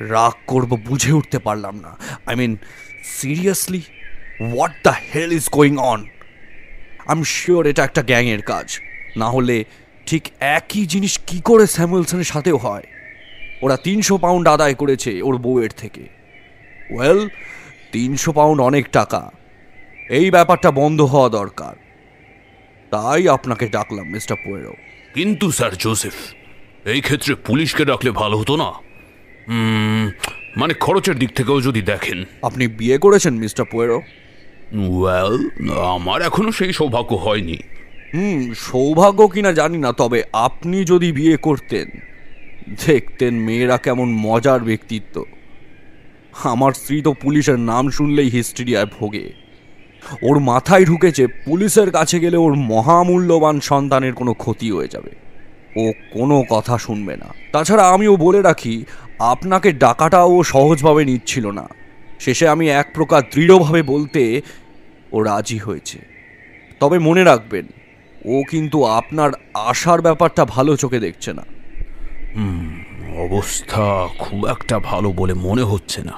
রাগ 0.00 0.32
করব 0.46 0.70
বুঝে 0.88 1.12
উঠতে 1.12 1.38
পারলাম 1.38 1.74
না। 1.76 1.96
I 2.26 2.34
mean 2.36 2.56
seriously 3.04 3.82
what 4.40 4.72
the 4.84 4.94
hell 5.14 5.32
is 5.32 5.48
going 5.48 5.76
on 5.76 6.00
I 7.06 7.16
am 7.16 7.22
sure 7.24 7.66
এটা 7.66 7.84
একটা 7.84 8.02
গ্যাংয়ের 8.02 8.42
কাজ। 8.42 8.80
না 9.16 9.30
হলে 9.30 9.64
ঠিক 10.06 10.28
একই 10.40 10.86
জিনিস 10.86 11.20
কি 11.26 11.40
করে 11.40 11.66
স্যামুয়েলসনের 11.66 12.24
সাথেও 12.24 12.56
হয়? 12.56 12.82
ওরা 13.62 13.76
তিনশো 13.76 14.18
পাউন্ড 14.18 14.48
আদায় 14.48 14.74
করেছে 14.74 15.22
ওর 15.22 15.36
বউয়ের 15.36 15.70
থেকে। 15.76 16.02
ওয়েল 16.90 17.28
তিনশো 17.92 18.32
পাউন্ড 18.32 18.62
অনেক 18.62 18.88
টাকা। 18.88 19.30
এই 20.10 20.30
ব্যাপারটা 20.30 20.70
বন্ধ 20.70 21.00
হওয়া 21.02 21.28
দরকার। 21.28 21.74
তাই 22.90 23.28
আপনাকে 23.28 23.68
ডাকলাম 23.68 24.06
মিস্টার 24.06 24.36
পোয়েরো। 24.44 24.74
কিন্তু 25.14 25.50
স্যার 25.50 25.76
জোসেফ 25.78 26.12
এই 26.84 27.00
ক্ষেত্রে 27.00 27.34
পুলিশকে 27.34 27.84
ডাকলে 27.84 28.10
ভালো 28.10 28.38
হতো 28.38 28.56
না? 28.56 28.72
মানে 30.56 30.74
খরচের 30.74 31.18
দিক 31.18 31.30
থেকেও 31.30 31.60
যদি 31.60 31.82
দেখেন। 31.82 32.24
আপনি 32.42 32.68
বিয়ে 32.68 32.98
করেছেন 32.98 33.34
মিস্টার 33.34 33.66
পোয়েরো? 33.72 34.02
ওয়েল 34.88 35.50
আমার 35.84 36.22
এখনও 36.22 36.52
সেই 36.52 36.72
সৌভাগ্য 36.72 37.14
হয়নি। 37.14 37.58
হুম 38.14 38.52
সৌভাগ্য 38.54 39.28
কিনা 39.28 39.52
জানি 39.52 39.78
না 39.78 39.92
তবে 39.92 40.22
আপনি 40.32 40.84
যদি 40.84 41.12
বিয়ে 41.12 41.36
করতেন 41.36 41.88
দেখতেন 42.76 43.34
মেয়েরা 43.34 43.76
কেমন 43.76 44.12
মজার 44.12 44.60
ব্যক্তিত্ব। 44.60 45.24
আমার 46.44 46.72
স্ত্রী 46.72 47.02
তো 47.02 47.12
পুলিশের 47.12 47.58
নাম 47.58 47.90
শুনলেই 47.90 48.28
হিস্ট্রিয়ায় 48.28 48.86
ভোগে। 48.86 49.32
ওর 50.22 50.38
মাথায় 50.38 50.84
ঢুকেছে 50.84 51.26
পুলিশের 51.26 51.90
কাছে 51.90 52.20
গেলে 52.20 52.36
ওর 52.36 52.54
মহামূল্যবান 52.54 53.60
সন্তানের 53.60 54.14
কোনো 54.14 54.32
ক্ষতি 54.32 54.70
হয়ে 54.70 54.88
যাবে। 54.88 55.10
ও 55.76 55.92
কোনো 56.12 56.44
কথা 56.50 56.78
শুনবে 56.78 57.16
না। 57.16 57.26
তাছাড়া 57.52 57.88
আমিও 57.88 58.16
বলে 58.16 58.42
রাখি, 58.42 58.84
আপনাকে 59.18 59.72
ডাকাটাও 59.72 60.38
ও 60.38 60.42
সহজভাবে 60.42 61.04
নিচ্ছিল 61.04 61.50
না। 61.50 61.68
শেষে 62.20 62.48
আমি 62.48 62.68
এক 62.68 62.86
প্রকার 62.94 63.22
দৃঢ়ভাবে 63.34 63.82
বলতে 63.82 64.42
ও 65.12 65.22
রাজি 65.22 65.58
হয়েছে। 65.58 65.98
তবে 66.80 66.98
মনে 66.98 67.24
রাখবেন, 67.24 67.66
ও 68.24 68.42
কিন্তু 68.50 68.84
আপনার 68.84 69.30
আশার 69.54 70.00
ব্যাপারটা 70.00 70.44
ভালো 70.44 70.76
চোখে 70.76 70.98
দেখছে 70.98 71.32
না। 71.32 71.42
অবস্থা 73.18 74.08
খুব 74.18 74.46
একটা 74.46 74.78
ভালো 74.78 75.12
বলে 75.12 75.34
মনে 75.34 75.62
হচ্ছে 75.62 76.02
না। 76.02 76.12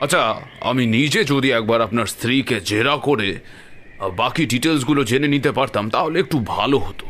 আচ্ছা 0.00 0.40
আমি 0.60 0.86
নিজে 0.86 1.24
যদি 1.24 1.50
একবার 1.50 1.80
আপনার 1.80 2.06
স্ত্রীকে 2.06 2.60
জেরা 2.60 2.96
করে 2.96 3.38
বাকি 4.16 4.46
ডিটেলসগুলো 4.46 5.04
জেনে 5.04 5.28
নিতে 5.28 5.52
পারতাম 5.52 5.90
তাহলে 5.90 6.20
একটু 6.20 6.44
ভালো 6.46 6.78
হতো। 6.78 7.06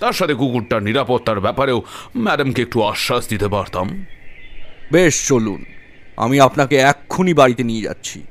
তার 0.00 0.12
সাথে 0.12 0.34
কুকুরটার 0.34 0.82
নিরাপত্তার 0.82 1.40
ব্যাপারেও 1.40 1.82
ম্যাডামকে 2.16 2.62
একটু 2.62 2.82
আশ্বাস 2.82 3.28
দিতে 3.28 3.48
পারতাম। 3.48 4.06
বেশ 4.92 5.28
চলুন। 5.28 5.64
আমি 6.16 6.40
আপনাকে 6.40 6.76
এক্ষুনি 6.76 7.34
বাড়িতে 7.34 7.62
নিয়ে 7.62 7.82
যাচ্ছি। 7.82 8.22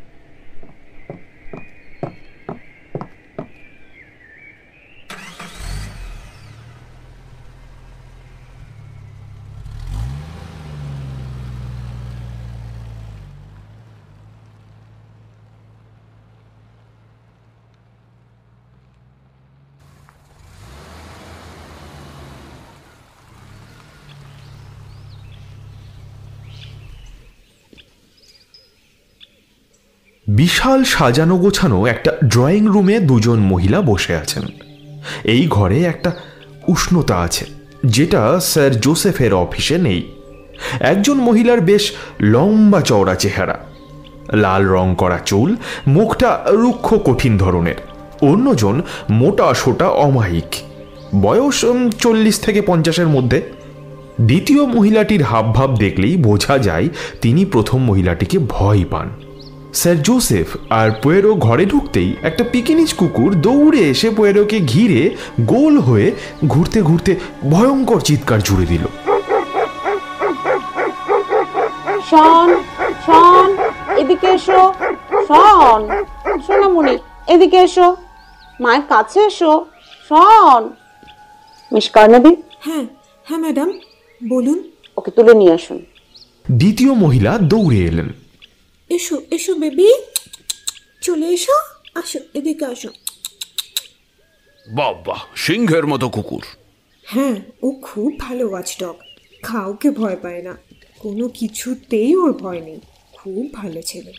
বিশাল 30.38 30.84
সাজানো 30.84 31.36
গোছানো 31.38 31.86
একটা 31.86 32.12
ড্রয়িং 32.26 32.64
রুমে 32.68 33.00
দুজন 33.00 33.40
মহিলা 33.40 33.80
বসে 33.82 34.14
আছেন। 34.16 34.44
এই 35.24 35.44
ঘরে 35.48 35.78
একটা 35.84 36.12
উষ্ণতা 36.68 37.16
আছে, 37.18 37.46
যেটা 37.86 38.22
স্যার 38.40 38.72
জোসেফের 38.80 39.34
অফিসে 39.34 39.78
নেই। 39.78 40.02
একজন 40.80 41.18
মহিলার 41.18 41.62
বেশ 41.62 41.84
লম্বা 42.22 42.82
চওড়া 42.82 43.16
চেহারা, 43.16 43.58
লাল 44.34 44.64
রং 44.66 44.96
করা 44.98 45.20
চুল, 45.26 45.50
মুখটা 45.88 46.30
রুক্ষ 46.52 46.88
কঠিন 47.06 47.38
ধরনের। 47.38 47.80
অন্যজন 48.22 48.82
মোটা 49.10 49.48
সোটা 49.54 49.88
অমায়িক। 50.06 50.52
বয়স 51.22 51.60
চল্লিশ 52.00 52.40
থেকে 52.40 52.62
পঞ্চাশের 52.62 53.08
মধ্যে। 53.08 53.40
দ্বিতীয় 54.22 54.64
মহিলাটির 54.66 55.24
হাবভাব 55.24 55.70
দেখলেই 55.78 56.16
বোঝা 56.18 56.56
যায় 56.58 56.88
তিনি 57.22 57.42
প্রথম 57.46 57.80
মহিলাটিকে 57.84 58.38
ভয় 58.50 58.84
পান। 58.90 59.10
স্যার 59.76 60.02
জোসেফ 60.02 60.48
আর 60.70 60.92
পোয়েরো 61.04 61.36
ঘরে 61.36 61.66
ঢুকতেই 61.66 62.16
একটা 62.22 62.44
পিকিনিজ 62.52 62.94
কুকুর 62.94 63.32
দৌড়ে 63.36 63.80
এসে 63.80 64.10
পোয়েরোকে 64.10 64.60
ঘিরে 64.60 65.16
গোল 65.42 65.78
হয়ে 65.78 66.12
ঘুরতে 66.48 66.82
ঘুরতে 66.82 67.16
ভয়ঙ্কর 67.52 68.00
চিৎকার 68.02 68.40
জুড়ে 68.42 68.66
দিল। 68.66 68.86
শন 72.10 72.50
শন 73.06 73.48
এদিকে 73.98 74.28
এসো। 74.28 74.74
শন 75.28 75.82
সোনামণি 76.48 76.98
এদিকে 77.28 77.58
এসো। 77.58 77.96
মায়ের 78.60 78.82
কাছে 78.90 79.20
এসো। 79.20 79.66
শন। 80.10 80.70
মিস 81.72 81.90
কর্ণবী 81.90 82.34
হ্যাঁ 82.60 82.86
হ্যাঁ 83.26 83.40
ম্যাডাম 83.40 83.70
বলুন। 84.30 84.60
ওকে 84.98 85.12
তুলে 85.12 85.34
নিয়ে 85.34 85.54
আসুন। 85.54 85.80
দ্বিতীয় 86.52 86.94
মহিলা 86.94 87.38
দৌড়ে 87.38 87.80
এলেন। 87.80 88.10
এসো 88.96 89.16
এসো 89.32 89.54
বেবি 89.56 89.90
চলে 91.02 91.28
এসো 91.28 91.56
আসো 91.96 92.20
এদিকে 92.34 92.66
আসো। 92.66 92.90
বাবা 94.68 95.16
সিংহের 95.36 95.86
মতো 95.88 96.10
কুকুর। 96.10 96.44
হ্যাঁ 97.04 97.36
ও 97.64 97.72
খুব 97.82 98.20
ভালো 98.20 98.50
ওয়াচডগ 98.50 98.96
কাউকে 99.44 99.92
ভয় 99.92 100.18
পায় 100.22 100.42
না। 100.42 100.54
কোনো 101.00 101.28
কিছুতেই 101.30 102.16
ওর 102.16 102.32
ভয় 102.34 102.62
নেই। 102.62 102.80
খুব 103.14 103.54
ভালো 103.54 103.82
ছেলে। 103.82 104.14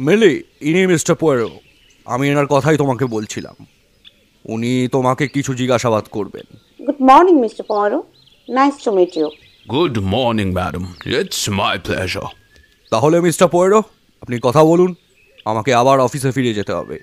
মেলে 0.00 0.42
ইনি 0.60 0.86
মিস্টার 0.86 1.16
পোয়েরো। 1.16 1.50
আমি 2.04 2.24
এনার 2.28 2.46
কথাই 2.46 2.76
তোমাকে 2.76 3.04
বলছিলাম। 3.04 3.56
উনি 4.44 4.88
তোমাকে 4.92 5.24
কিছু 5.28 5.54
জিজ্ঞাসাবাদ 5.54 6.04
করবেন। 6.10 6.46
Good 6.86 7.00
morning 7.00 7.36
mister 7.40 7.64
Poirot 7.68 7.98
nice 8.48 8.74
to 8.84 8.90
meet 8.92 9.16
you 9.16 9.28
good 9.70 9.98
morning 9.98 10.48
madam 10.52 10.84
it's 11.06 11.48
my 11.48 11.78
pleasure 11.84 12.43
তাহলে 12.94 13.16
মিস্টার 13.26 13.48
পোয়েরো, 13.54 13.80
আপনি 14.22 14.36
কথা 14.46 14.62
বলুন, 14.70 14.90
আমাকে 15.50 15.70
আবার 15.80 15.96
অফিসে 16.06 16.30
ফিরে 16.36 16.58
যেতে 16.58 16.72
হবে। 16.78 16.96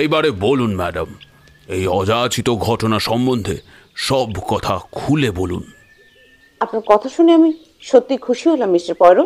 এইবারে 0.00 0.30
বলুন, 0.46 0.72
ম্যাডাম, 0.80 1.08
এই 1.76 1.84
অযাচিত 1.98 2.48
ঘটনা 2.66 2.98
সম্বন্ধে 3.08 3.56
সব 4.06 4.28
কথা 4.48 4.74
খুলে 4.92 5.30
বলুন। 5.30 5.64
আপনার 6.60 6.82
কথা 6.86 7.08
শুনে 7.08 7.32
আমি 7.34 7.50
সত্যি 7.90 8.14
খুশি 8.16 8.48
হলাম 8.48 8.70
মিস্টার 8.70 8.94
পয়রো। 8.94 9.24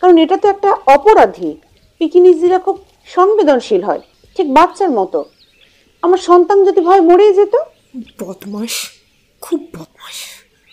কারণ 0.00 0.16
এটা 0.24 0.36
তো 0.36 0.46
একটা 0.48 0.70
অপরাধী। 0.96 1.50
পিকিনিজিরা 1.98 2.58
খুব 2.58 2.76
সংবেদনশীল 3.16 3.82
হয় 3.84 4.02
ঠিক 4.36 4.46
বাচ্চার 4.54 4.90
মতো। 4.90 5.24
আমার 6.02 6.18
সন্তান 6.18 6.58
যদি 6.64 6.80
ভয় 6.80 7.00
মরেই 7.00 7.32
যেত? 7.34 7.54
বদমাস 8.20 8.74
খুব 9.42 9.60
বদমাস 9.74 10.16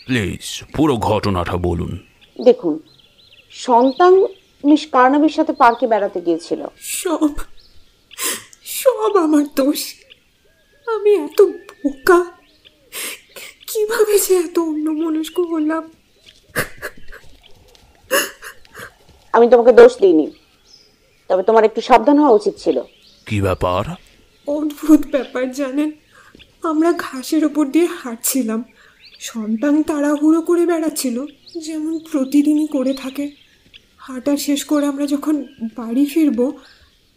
প্লিজ 0.06 0.44
পুরো 0.76 0.94
ঘটনাটা 1.10 1.56
বলুন। 1.68 1.92
দেখুন 2.40 2.76
সন্তান 3.52 4.14
মিস 4.64 4.84
কার্নাবির 4.92 5.34
সাথে 5.38 5.54
পার্কে 5.62 5.86
বেড়াতে 5.88 6.20
গিয়েছিল। 6.22 6.62
সব 7.00 7.32
সব 8.80 9.12
আমার 9.26 9.46
দোষ। 9.56 9.82
আমি 10.88 11.12
এত 11.26 11.40
বোকা 11.82 12.20
কীভাবে 13.74 14.20
যে 14.20 14.34
এত 14.36 14.60
অন্যমনস্ক 14.60 15.40
হলাম? 15.40 15.92
আমি 19.34 19.50
তোমাকে 19.50 19.72
দোষ 19.72 19.98
দিইনি 19.98 20.32
তবে 21.30 21.44
তোমার 21.44 21.64
একটু 21.64 21.82
সাবধান 21.82 22.18
হওয়া 22.18 22.32
উচিত 22.32 22.54
ছিল। 22.58 22.82
কি 23.26 23.42
ব্যাপার? 23.42 23.84
অদ্ভুত 24.48 25.02
ব্যাপার 25.12 25.52
জানেন? 25.52 25.92
আমরা 26.64 26.94
ঘাসের 26.98 27.46
ওপর 27.46 27.66
দিয়ে 27.66 27.86
হাঁটছিলাম। 27.86 28.64
সন্তান 29.20 29.84
তাড়াহুড়ো 29.84 30.42
করে 30.42 30.66
বেড়াচ্ছিল 30.66 31.26
যেমন 31.58 32.00
প্রতিদিনই 32.00 32.68
করে 32.68 32.94
থাকে। 32.94 33.32
হাঁটা 33.98 34.38
শেষ 34.38 34.66
করে 34.66 34.86
আমরা 34.86 35.06
যখন 35.06 35.44
বাড়ি 35.76 36.06
ফিরবো 36.06 36.60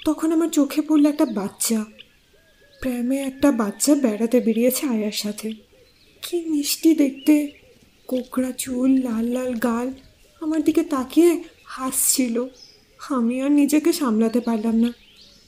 তখন 0.04 0.32
আমার 0.32 0.48
চোখে 0.48 0.80
পড়ল 0.82 1.06
একটা 1.06 1.26
বাচ্চা। 1.26 1.84
প্রেমে 2.80 3.18
একটা 3.22 3.52
বাচ্চা 3.52 3.94
বেড়াতে 3.94 4.40
বেরিয়েছে 4.40 4.86
আয়ার 4.86 5.12
সাথে। 5.12 5.65
কি 6.26 6.38
মিষ্টি 6.52 6.90
দেখতে, 6.94 7.34
কোকড়া 8.08 8.52
চুল, 8.62 8.90
লাল 9.06 9.24
লাল 9.36 9.52
গাল 9.54 9.88
আমার 10.42 10.60
দিকে 10.64 10.82
তাকিয়ে 10.82 11.30
হাসছিল। 11.64 12.36
আমি 13.00 13.34
আর 13.42 13.50
নিজেকে 13.50 13.90
সামলাতে 13.92 14.40
পারলাম 14.40 14.76
না। 14.84 14.90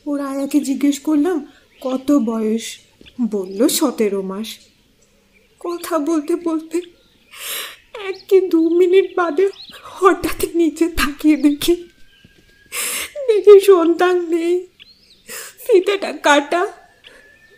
ওর 0.07 0.19
আয়াকে 0.21 0.59
জিজ্ঞেস 0.61 0.97
করলাম, 0.99 1.39
কত 1.81 2.09
বয়স? 2.31 2.65
বলল, 3.31 3.61
সতেরো 3.69 4.21
মাস। 4.23 4.49
কথা 5.61 5.95
বলতে 5.99 6.33
বলতে 6.49 6.77
এক 8.09 8.19
কি 8.29 8.39
দু 8.41 8.63
মিনিট 8.81 9.07
বাদে 9.17 9.47
হঠাৎ 9.97 10.41
নিচে 10.55 10.85
তাকিয়ে 10.89 11.37
দেখি 11.37 11.75
দেখি 13.29 13.55
সন্তান 13.61 14.17
নেই, 14.33 14.55
ফিতেটা 15.65 16.11
কাটা। 16.27 16.63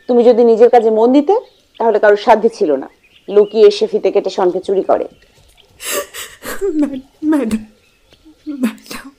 তুমি 0.08 0.22
যদি 0.24 0.42
নিজের 0.44 0.70
কাজে 0.74 0.90
মন 0.98 1.08
দিতে, 1.12 1.34
তাহলে 1.80 1.98
কারোর 2.02 2.20
সাধ্য 2.26 2.44
ছিল 2.58 2.70
না। 2.82 2.88
লুকিয়ে 3.30 3.66
এসে 3.66 3.86
ফিতে 3.86 4.12
কেটে 4.12 4.30
শনকে 4.30 4.60
চুরি 4.60 4.82
করে। 4.82 5.04
Mad- 6.64 7.26
madam 7.28 7.66
madam. 8.48 9.10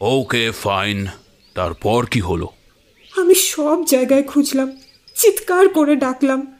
Okay 0.00 0.50
fine. 0.50 1.06
তারপর 1.54 2.06
কি 2.06 2.20
হলো? 2.20 2.48
আমি 3.16 3.34
সব 3.34 3.84
জায়গায় 3.84 4.22
খুঁজলাম 4.22 4.76
চিৎকার 5.14 5.68
করে 5.68 5.96
ডাকলাম। 5.96 6.58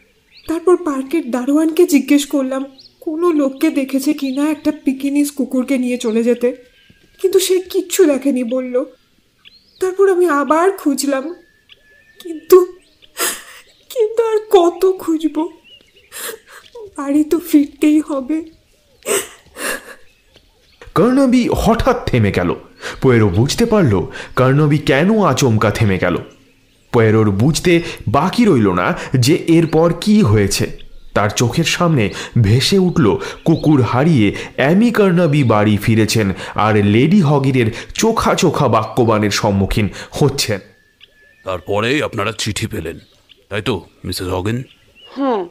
তারপর 0.49 0.77
পার্কের 0.77 1.31
দারোয়ানকে 1.31 1.87
জিজ্ঞেস 1.87 2.27
করলাম 2.27 2.65
কোনো 3.01 3.33
লোককে 3.33 3.71
দেখেছে 3.71 4.13
কিনা 4.13 4.51
একটা 4.51 4.73
পিকিনিস 4.85 5.31
কুকুরকে 5.31 5.79
নিয়ে 5.79 5.99
চলে 5.99 6.23
যেতে? 6.23 6.57
কিন্তু 7.23 7.39
সে 7.39 7.61
কিচ্ছু 7.61 8.05
দেখেনি 8.05 8.45
বলল। 8.45 8.85
তারপর 9.81 10.13
আমি 10.13 10.29
আবার 10.29 10.73
খুঁজলাম 10.73 11.35
কিন্তু 12.19 12.67
কিন্তু 13.91 14.27
আর 14.27 14.37
কত 14.51 14.93
খুঁজবো? 14.99 15.49
বাড়ি 16.97 17.25
তো 17.25 17.39
ফিরতেই 17.51 18.01
হবে। 18.01 18.37
কর্ণবী 20.95 21.49
হঠাৎ 21.57 21.99
থেমে 22.11 22.33
গেল। 22.33 22.55
পোয়েরো 23.03 23.29
বুঝতে 23.29 23.65
পারল 23.67 24.07
কর্ণবী 24.37 24.79
কেন 24.79 25.09
আচমকা 25.23 25.71
থেমে 25.71 25.99
গেল। 25.99 26.17
পোয়েরোর 26.93 27.31
বুঝতে 27.31 27.83
বাকি 28.09 28.45
রইল 28.45 28.69
না 28.73 28.87
যে 29.19 29.35
এরপর 29.35 29.93
কি 30.01 30.23
হয়েছে। 30.23 30.67
তার 31.15 31.31
চোখের 31.31 31.65
সামনে 31.65 32.05
ভেসে 32.43 32.79
উঠল 32.79 33.07
কুকুর 33.45 33.81
হারিয়ে 33.83 34.29
অ্যামি 34.57 34.91
কর্ণবী 34.91 35.43
বাড়ি 35.45 35.77
ফিরেছেন 35.77 36.33
আর 36.55 36.75
লেডি 36.85 37.21
হগিরের 37.21 37.69
চোখা 37.95 38.35
চোখা 38.35 38.69
বাক্যবাণের 38.69 39.31
সম্মুখীন 39.31 39.89
হচ্ছেন। 40.11 40.61
তারপরে 41.45 42.03
আপনারা 42.03 42.33
চিঠি 42.33 42.67
পেলেন 42.67 42.97
তাই 43.49 43.63
তো 43.63 43.75
মিসেস 44.05 44.29
হগেন? 44.29 44.63
হ্যাঁ 45.17 45.43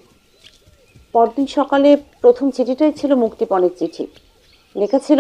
পরদিন 1.14 1.48
সকালে 1.58 1.90
প্রথম 2.24 2.48
চিঠিটাই 2.56 2.94
ছিল 3.00 3.12
মুক্তিপণের 3.24 3.74
চিঠি। 3.80 4.06
লেখা 4.76 5.00
ছিল 5.08 5.20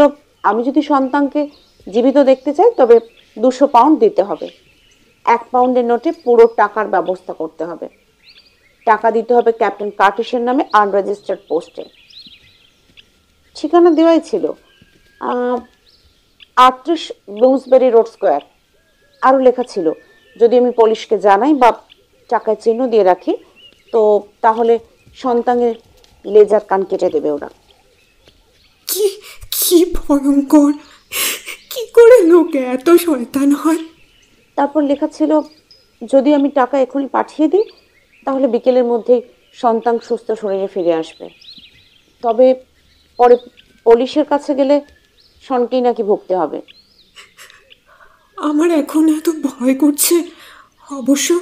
আমি 0.49 0.61
যদি 0.67 0.81
সন্তানকে 0.91 1.41
জীবিত 1.93 2.17
দেখতে 2.29 2.51
চাই, 2.57 2.69
তবে 2.79 2.95
দুশো 3.37 3.65
পাউন্ড 3.75 3.95
দিতে 4.03 4.21
হবে। 4.29 4.47
এক 5.25 5.41
পাউন্ডের 5.53 5.85
নোটে 5.91 6.09
পুরো 6.25 6.45
টাকার 6.61 6.87
ব্যবস্থা 6.95 7.33
করতে 7.41 7.63
হবে। 7.69 7.87
টাকা 8.87 9.07
দিতে 9.17 9.31
হবে 9.37 9.51
ক্যাপ্টেন 9.61 9.89
কার্টিসের 10.01 10.41
নামে 10.47 10.63
আনরেজিস্টার্ড 10.81 11.41
পোস্টে। 11.49 11.83
ঠিকানা 13.55 13.89
দেওয়াই 13.97 14.21
ছিল 14.29 14.43
আটত্রিশ 16.65 17.03
ব্লুমসবেরি 17.37 17.89
রোড 17.89 18.07
স্কোয়ার। 18.13 18.43
আরও 19.27 19.39
লেখা 19.47 19.63
ছিল, 19.71 19.87
যদি 20.41 20.53
আমি 20.61 20.71
পুলিশকে 20.79 21.15
জানাই 21.27 21.53
বা 21.61 21.69
টাকায় 22.29 22.59
চিহ্ন 22.63 22.81
দিয়ে 22.91 23.05
রাখি, 23.11 23.33
তো 23.93 24.01
তাহলে 24.45 24.73
সন্তানের 25.15 25.75
লেজার 26.25 26.59
কান 26.59 26.83
কেটে 26.83 27.09
দেবে 27.09 27.31
ওরা। 27.31 27.49
কি 28.87 29.05
কি 29.51 29.85
ভয়ঙ্কর। 29.95 30.71
কি 31.69 31.85
করে 31.93 32.21
লোকে 32.21 32.59
এত 32.59 32.89
শয়তান 32.89 33.51
হয়? 33.51 33.77
তারপর 34.55 34.81
লেখা 34.83 35.07
ছিল 35.07 35.41
যদি 36.13 36.33
আমি 36.33 36.49
টাকা 36.49 36.79
এখনই 36.79 37.07
পাঠিয়ে 37.07 37.47
দিই 37.47 37.63
তাহলে 38.25 38.47
বিকেলের 38.47 38.83
মধ্যেই 38.83 39.21
সন্তান 39.53 39.99
সুস্থ 39.99 40.31
শরীরে 40.31 40.67
ফিরে 40.67 40.93
আসবে। 40.93 41.29
তবে 42.23 42.55
পরে 43.17 43.35
পুলিশের 43.85 44.25
কাছে 44.25 44.55
গেলে 44.55 44.81
সনকেই 45.47 45.81
নাকি 45.81 46.03
ভুগতে 46.03 46.35
হবে। 46.35 46.61
আমার 48.37 48.71
এখন 48.71 49.03
এত 49.09 49.29
ভয় 49.29 49.75
করছে। 49.75 50.15
অবশ্য 50.91 51.39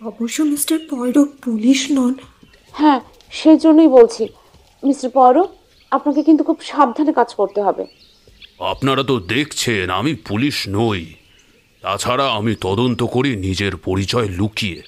অবশ্য 0.00 0.42
মিস্টার 0.42 0.78
পয়ডো 0.90 1.24
পুলিশ 1.44 1.86
নন। 1.90 2.14
হ্যাঁ 2.78 3.00
সেই 3.30 3.58
জন্যই 3.58 3.88
বলছি। 3.88 4.28
মিস্টার 4.84 5.10
পরো 5.10 5.48
আপনাকে 5.90 6.22
কিন্তু 6.22 6.44
খুব 6.44 6.60
সাবধানে 6.62 7.12
কাজ 7.12 7.34
করতে 7.34 7.62
হবে। 7.62 7.86
আপনারা 8.58 9.02
তো 9.02 9.20
দেখছেন 9.20 9.90
আমি 9.90 10.14
পুলিশ 10.14 10.64
নই। 10.68 11.14
তাছাড়া 11.82 12.26
আমি 12.28 12.54
তদন্ত 12.60 13.02
করি 13.02 13.36
নিজের 13.36 13.76
পরিচয় 13.76 14.28
লুকিয়ে। 14.28 14.82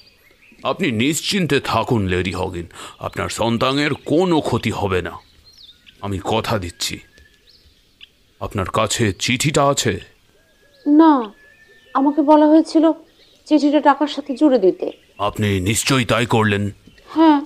আপনি 0.63 0.91
নিশ্চিন্তে 0.91 1.59
থাকুন 1.59 2.07
লেডি 2.07 2.31
হগিন। 2.31 2.67
আপনার 2.99 3.29
সন্তানের 3.29 3.93
কোনো 3.93 4.41
ক্ষতি 4.41 4.71
হবে 4.71 5.01
না। 5.01 5.11
আমি 6.01 6.19
কথা 6.23 6.57
দিচ্ছি। 6.57 6.99
আপনার 8.39 8.69
কাছে 8.69 9.13
চিঠিটা 9.13 9.67
আছে? 9.67 9.99
না 10.87 11.31
আমাকে 11.93 12.21
বলা 12.21 12.45
হয়েছিল 12.45 12.91
চিঠিটা 13.45 13.79
টাকার 13.79 14.07
সাথে 14.07 14.35
জুড়ে 14.35 14.59
দিতে। 14.59 14.91
আপনি 15.19 15.59
নিশ্চয়ই 15.59 16.05
তাই 16.05 16.25
করলেন। 16.25 16.71
হ্যাঁ 17.07 17.41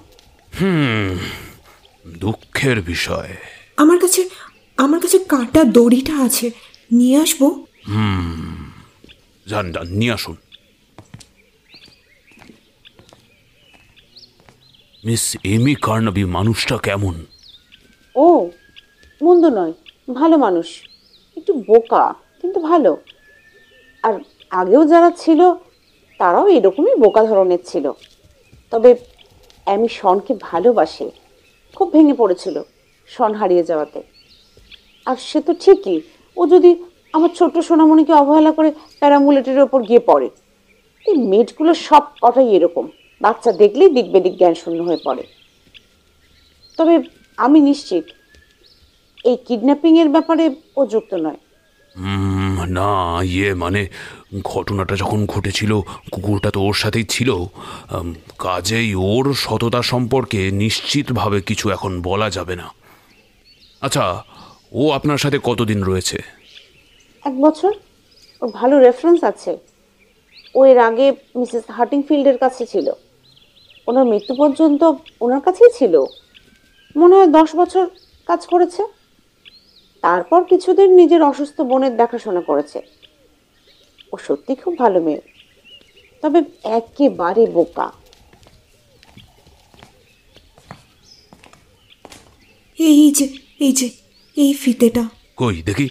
দুঃখের 2.07 2.81
বিষয়। 2.81 3.31
আমার 3.77 3.99
কাছে 3.99 4.29
আমার 4.77 4.99
কাছে 4.99 5.19
কাটা 5.19 5.63
দড়িটা 5.63 6.15
আছে। 6.17 6.51
নিয়ে 6.91 7.17
আসব? 7.17 7.65
যান 9.47 9.71
যান 9.71 9.87
নিয়ে 9.87 10.11
আসুন। 10.11 10.35
মিস 15.05 15.37
এমি 15.43 15.75
কার্নাবি 15.75 16.23
মানুষটা 16.25 16.77
কেমন? 16.77 17.25
ও 18.15 18.49
মন্দ 19.21 19.45
নয় 19.45 19.73
ভালো 20.13 20.37
মানুষ। 20.37 20.67
একটু 21.37 21.53
বোকা 21.53 22.13
কিন্তু 22.41 22.59
ভালো। 22.59 22.97
আর 24.03 24.13
আগেও 24.49 24.85
যারা 24.85 25.11
ছিল 25.11 25.53
তারাও 26.19 26.47
এরকমই 26.47 26.95
বোকা 26.95 27.23
ধরনের 27.23 27.59
ছিল। 27.65 27.91
তবে 28.71 28.95
অ্যামি 29.67 29.89
শনকে 29.99 30.33
ভালোবাসে। 30.49 31.07
খুব 31.75 31.87
ভেঙে 31.93 32.15
পড়েছিল 32.21 32.55
শন 33.09 33.31
হারিয়ে 33.39 33.63
যাওয়াতে। 33.69 33.99
আর 35.07 35.17
সে 35.27 35.39
তো 35.47 35.51
ঠিকই, 35.63 35.99
ও 36.37 36.41
যদি 36.53 36.71
আমার 37.15 37.31
ছোট্ট 37.37 37.55
সোনামণিকে 37.67 38.13
অবহেলা 38.21 38.51
করে 38.57 38.69
প্যারামুলেটের 38.99 39.59
ওপর 39.67 39.79
গিয়ে 39.89 40.01
পড়ে। 40.09 40.27
এই 41.05 41.15
মেটগুলো 41.31 41.71
সব 41.87 42.03
কটাই 42.23 42.49
এরকম, 42.57 42.85
বাচ্চা 43.21 43.51
দেখলেই 43.61 43.89
দিক 43.95 44.35
জ্ঞান 44.39 44.53
শূন্য 44.61 44.79
হয়ে 44.87 44.99
পড়ে। 45.07 45.23
তবে 46.77 46.93
আমি 47.45 47.59
নিশ্চিত, 47.69 48.05
এই 49.29 49.35
কিডন্যাপিং 49.47 49.93
এর 50.01 50.09
ব্যাপারে 50.15 50.45
ও 50.79 50.81
যুক্ত 50.93 51.11
নয়। 51.25 51.39
না 52.77 52.89
ইয়ে 53.33 53.49
মানে 53.63 53.81
ঘটনাটা 54.41 54.95
যখন 54.95 55.25
ঘটেছিল, 55.25 55.81
কুকুরটা 56.11 56.51
তো 56.51 56.61
ওর 56.61 56.73
সাথেই 56.73 57.03
ছিল 57.03 57.45
কাজেই 58.37 58.95
ওর 58.95 59.33
সততা 59.33 59.81
সম্পর্কে 59.81 60.51
নিশ্চিতভাবে 60.51 61.41
কিছু 61.41 61.69
এখন 61.69 62.01
বলা 62.01 62.29
যাবে 62.29 62.55
না। 62.55 62.73
আচ্ছা 63.81 64.23
ও 64.71 64.91
আপনার 64.91 65.17
সাথে 65.17 65.39
কতদিন 65.43 65.83
রয়েছে? 65.83 66.21
এক 67.25 67.41
বছর। 67.41 67.71
ওর 68.41 68.49
ভালো 68.49 68.79
রেফারেন্স 68.79 69.23
আছে। 69.23 69.57
ও 70.55 70.65
এর 70.65 70.79
আগে 70.79 71.11
মিসেস 71.35 71.63
হার্টিংফিল্ডের 71.71 72.37
কাছে 72.37 72.65
ছিল। 72.65 72.91
ওনার 73.87 74.05
মৃত্যু 74.05 74.35
পর্যন্ত 74.35 74.83
ওনার 75.21 75.41
কাছেই 75.41 75.71
ছিল। 75.77 76.05
মনে 76.97 77.15
হয় 77.15 77.27
দশ 77.27 77.55
বছর 77.55 77.89
কাজ 78.25 78.47
করেছে। 78.47 78.83
তারপর 80.01 80.43
কিছুদিন 80.43 80.91
নিজের 80.91 81.23
অসুস্থ 81.23 81.61
বোনের 81.61 81.97
দেখাশোনা 81.97 82.41
করেছে। 82.41 82.81
ও 84.13 84.15
সত্যি 84.27 84.53
খুব 84.61 84.73
ভালো 84.83 84.99
মেয়ে। 85.05 85.21
তবে 86.23 86.39
একেবারে 86.79 87.43
বোকা। 87.55 87.87
এই 92.77 93.03
যে 93.17 93.25
এই 93.65 93.71
যে 93.79 93.87
এই 94.37 94.51
ফিতেটা। 94.61 95.03
কই 95.41 95.55
দেখি। 95.67 95.87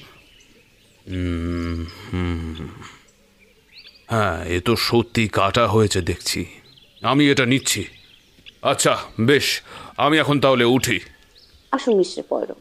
হ্যাঁ 4.12 4.36
এ 4.56 4.58
তো 4.66 4.72
সত্যি 4.88 5.24
কাটা 5.38 5.64
হয়েছে 5.74 6.00
দেখছি। 6.10 6.40
আমি 7.10 7.22
এটা 7.32 7.44
নিচ্ছি। 7.52 7.82
আচ্ছা 8.70 8.92
বেশ 9.28 9.46
আমি 10.04 10.16
এখন 10.22 10.36
তাহলে 10.40 10.64
উঠি। 10.76 10.98
আসুন 11.72 11.94
মিস্টার 12.00 12.24
পয়রো। 12.30 12.54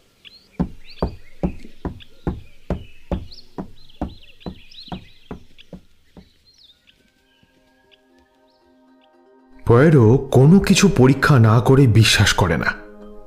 পয়েরো 9.72 10.18
কোনো 10.18 10.60
কিছু 10.60 10.90
পরীক্ষা 10.98 11.40
না 11.40 11.60
করে 11.60 11.88
বিশ্বাস 11.88 12.34
করে 12.34 12.58
না। 12.58 12.66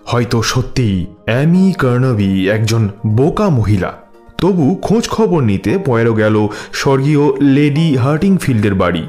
হয়তো 0.05 0.43
সত্যিই 0.43 1.07
অ্যামি 1.25 1.73
কার্নবি 1.79 2.51
একজন 2.51 2.89
বোকা 3.07 3.49
মহিলা। 3.49 3.99
তবু 4.41 4.75
খোঁজ 4.83 5.09
খবর 5.09 5.43
নিতে 5.43 5.79
পয়েরো 5.87 6.15
গেল 6.15 6.49
স্বর্গীয় 6.73 7.41
লেডি 7.41 7.97
হার্টিংফিল্ডের 7.97 8.75
বাড়ি। 8.75 9.07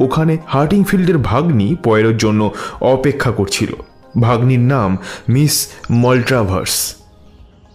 ওখানে 0.00 0.38
হার্টিংফিল্ডের 0.46 1.18
ভাগ্নি 1.18 1.76
পয়েরোর 1.84 2.16
জন্য 2.16 2.50
অপেক্ষা 2.80 3.30
করছিল। 3.30 3.72
ভাগ্নির 4.20 4.60
নাম 4.60 4.98
মিস 5.28 5.68
মল্ট্রাভার্স। 5.90 6.96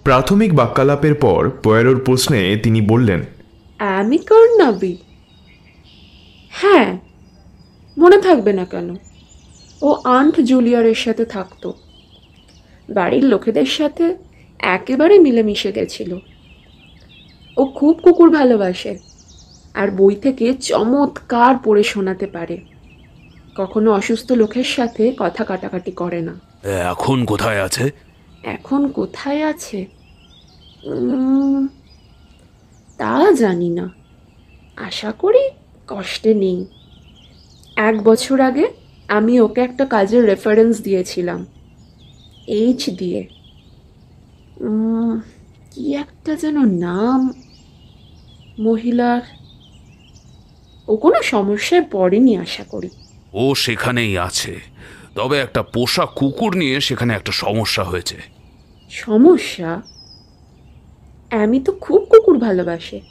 প্রাথমিক 0.04 0.56
বাক্যালাপের 0.56 1.16
পর 1.16 1.52
পয়েরোর 1.64 2.00
প্রশ্নে 2.00 2.60
তিনি 2.64 2.82
বললেন 2.82 3.22
কর্ণাবি 4.30 4.98
হ্যাঁ 6.50 7.11
মনে 7.98 8.22
থাকবে 8.22 8.54
না 8.54 8.66
কেন? 8.66 8.96
ও 9.82 10.02
আন্ট 10.04 10.40
জুলিয়ারের 10.40 10.96
সাথে 10.96 11.26
থাকতো। 11.26 11.74
বাড়ির 12.90 13.24
লোকেদের 13.24 13.66
সাথে 13.66 14.16
একেবারে 14.60 15.20
মিলেমিশে 15.20 15.72
গেছিল। 15.72 16.20
ও 17.58 17.66
খুব 17.66 18.00
কুকুর 18.04 18.30
ভালোবাসে 18.30 18.98
আর 19.74 19.92
বই 19.92 20.16
থেকে 20.16 20.54
চমৎকার 20.54 21.56
পড়ে 21.64 21.84
শোনাতে 21.84 22.26
পারে। 22.26 22.62
কখনো 23.56 23.92
অসুস্থ 23.92 24.32
লোকের 24.32 24.64
সাথে 24.64 25.16
কথা 25.18 25.44
কাটাকাটি 25.44 25.92
করে 25.92 26.22
না। 26.22 26.40
এখন 26.64 27.26
কোথায় 27.26 27.64
আছে? 27.64 27.92
এখন 28.44 28.88
কোথায় 28.88 29.46
আছে? 29.46 29.86
তা 32.98 33.32
জানি 33.32 33.70
না। 33.70 33.90
আশা 34.78 35.12
করি 35.12 35.50
কষ্টে 35.88 36.34
নেই। 36.34 36.66
এক 37.90 38.04
বছর 38.04 38.42
আগে 38.42 38.66
আমি 39.08 39.40
ওকে 39.40 39.62
একটা 39.62 39.86
কাজের 39.86 40.26
রেফারেন্স 40.26 40.82
দিয়েছিলাম। 40.82 41.46
এইচ 42.48 42.90
দিয়ে 42.90 43.28
কি 45.72 45.96
একটা 45.96 46.36
যেন 46.36 46.58
নাম? 46.66 47.20
মহিলার। 48.60 49.22
ও 50.88 50.98
কোনো 50.98 51.22
সমস্যায় 51.24 51.86
পড়েনি 51.92 52.38
আশা 52.38 52.64
করি। 52.64 52.90
ও 53.34 53.56
সেখানেই 53.56 54.18
আছে। 54.18 54.54
তবে 55.16 55.40
একটা 55.40 55.62
পোষা 55.64 56.06
কুকুর 56.06 56.56
নিয়ে 56.58 56.82
সেখানে 56.82 57.14
একটা 57.14 57.32
সমস্যা 57.32 57.84
হয়েছে। 57.84 58.18
সমস্যা? 58.90 59.82
আমি 61.32 61.60
তো 61.60 61.72
খুব 61.72 62.02
কুকুর 62.04 62.38
ভালোবাসে। 62.38 63.02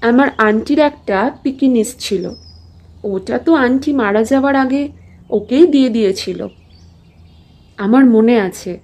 আমার 0.00 0.28
আন্টির 0.38 0.78
একটা 0.78 1.18
পিকিনিস 1.42 1.94
ছিল। 1.98 2.24
ওটা 3.04 3.38
তো 3.38 3.54
আন্টি 3.54 3.92
মারা 3.92 4.22
যাওয়ার 4.22 4.56
আগে 4.56 4.88
ওকেই 5.30 5.66
দিয়ে 5.66 5.88
দিয়েছিল। 5.88 6.48
আমার 7.78 8.04
মনে 8.04 8.40
আছে 8.40 8.78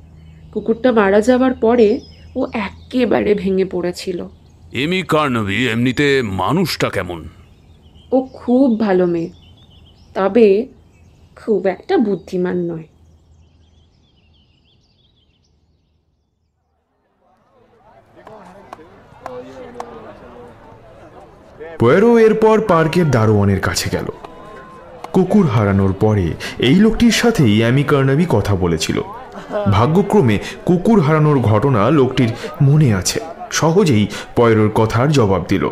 কুকুরটা 0.52 0.92
মারা 0.92 1.20
যাওয়ার 1.20 1.54
পরে 1.54 2.00
ও 2.36 2.46
একেবারে 2.52 3.34
ভেঙে 3.34 3.64
পড়েছিল। 3.64 4.26
এমি 4.72 5.02
কার্নবি 5.02 5.68
এমনিতে 5.68 6.22
মানুষটা 6.22 6.88
কেমন? 6.88 7.28
ও 8.12 8.22
খুব 8.22 8.80
ভালো 8.80 9.06
মেয়ে 9.06 9.30
তবে 10.14 10.66
খুব 11.36 11.66
একটা 11.66 11.96
বুদ্ধিমান 11.96 12.56
নয়। 12.56 12.86
পয়েরো 21.78 22.18
এরপর 22.18 22.60
পার্কের 22.60 23.10
দারোয়ানের 23.10 23.60
কাছে 23.60 23.90
গেল। 23.90 24.08
কুকুর 25.12 25.46
হারানোর 25.46 25.92
পরে 25.92 26.26
এই 26.58 26.74
লোকটির 26.74 27.10
সাথেই 27.10 27.60
অ্যামি 27.60 27.82
কার্নাবি 27.82 28.26
কথা 28.28 28.54
বলেছিল। 28.54 29.02
ভাগ্যক্রমে 29.72 30.38
কুকুর 30.64 31.00
হারানোর 31.00 31.38
ঘটনা 31.40 31.90
লোকটির 31.90 32.30
মনে 32.62 32.94
আছে। 32.94 33.20
সহজেই 33.50 34.06
পয়েরোর 34.36 34.70
কথার 34.74 35.08
জবাব 35.08 35.42
দিল। 35.48 35.64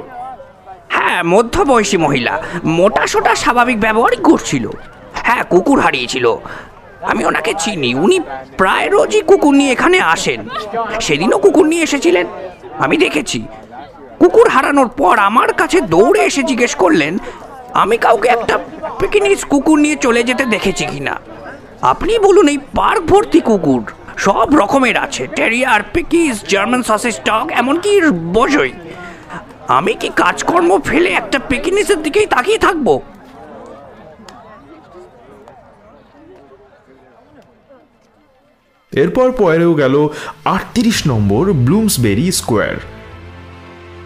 হ্যাঁ 0.88 1.22
মধ্যবয়সী 1.22 1.96
মহিলা 1.96 2.42
মোটা 2.64 3.06
সোটা 3.06 3.34
স্বাভাবিক 3.34 3.80
ব্যবহারই 3.80 4.16
করছিল 4.16 4.64
হ্যাঁ 5.14 5.44
কুকুর 5.44 5.80
হারিয়েছিল। 5.80 6.36
আমি 7.02 7.24
ওনাকে 7.24 7.52
চিনি, 7.58 7.94
উনি 7.94 8.20
প্রায় 8.58 8.90
রোজই 8.90 9.22
কুকুর 9.22 9.54
নিয়ে 9.54 9.72
এখানে 9.72 9.98
আসেন। 10.00 10.40
সেদিনও 11.00 11.38
কুকুর 11.38 11.66
নিয়ে 11.66 11.82
এসেছিলেন। 11.82 12.26
আমি 12.78 12.96
দেখেছি। 12.96 13.44
কুকুর 14.24 14.48
হারানোর 14.54 14.90
পর 15.00 15.14
আমার 15.28 15.50
কাছে 15.60 15.78
দৌড়ে 15.94 16.20
এসে 16.28 16.42
জিজ্ঞেস 16.50 16.72
করলেন, 16.82 17.12
আমি 17.82 17.96
কাউকে 18.04 18.28
একটা 18.36 18.54
পিকনিক 19.00 19.40
কুকুর 19.52 19.78
নিয়ে 19.84 19.96
চলে 20.04 20.22
যেতে 20.28 20.44
দেখেছি 20.54 20.84
কিনা? 20.92 21.14
আপনি 21.92 22.12
বলুন, 22.26 22.46
এই 22.52 22.58
পার্ক 22.78 23.02
ভর্তি 23.10 23.40
কুকুর 23.48 23.82
সব 24.24 24.48
রকমের 24.60 24.96
আছে 25.04 25.22
terrier 25.38 25.82
pekes 25.94 26.34
German 26.52 26.82
sausage 26.88 27.16
dog 27.28 27.44
এমনকি 27.60 27.90
বসই 28.36 28.72
আমি 29.78 29.92
কি 30.00 30.08
কাজকর্ম 30.22 30.70
ফেলে 30.88 31.10
একটা 31.20 31.38
পিকনিকের 31.50 31.98
দিকেই 32.04 32.26
তাকিয়ে 32.34 32.60
থাকব? 32.66 32.88
এরপর 38.92 39.28
পয়েরো 39.40 39.70
গেল 39.82 39.94
আটত্রিশ 40.54 40.98
নম্বর 41.10 41.44
ব্লুমসবেরি 41.66 42.26
স্কোয়ার। 42.40 42.76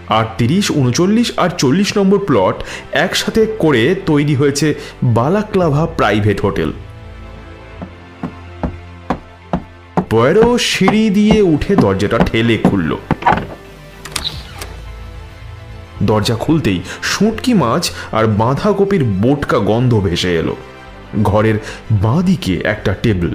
আটত্রিশ 0.08 0.70
উনচল্লিশ 0.70 1.32
আর 1.36 1.50
চল্লিশ 1.50 1.98
নম্বর 1.98 2.18
প্লট 2.18 2.54
একসাথে 2.92 3.46
করে 3.58 3.94
তৈরি 4.06 4.34
হয়েছে 4.34 4.74
বালাক্লাভা 5.02 5.86
প্রাইভেট 5.86 6.40
হোটেল 6.40 6.72
পয়েরো 10.10 10.58
সিঁড়ি 10.58 11.10
দিয়ে 11.10 11.42
উঠে 11.42 11.76
দরজাটা 11.76 12.18
ঠেলে 12.18 12.58
খুলল। 12.58 12.96
দরজা 16.02 16.34
খুলতেই 16.34 16.80
শুটকি 17.02 17.54
মাছ 17.54 17.90
আর 18.12 18.26
বাঁধাকপির 18.26 19.04
বোটকা 19.04 19.58
গন্ধ 19.58 20.00
ভেসে 20.00 20.36
এলো। 20.36 20.56
ঘরের 21.22 21.54
বাঁদিকে 21.90 22.60
একটা 22.64 22.94
টেবিল 23.02 23.34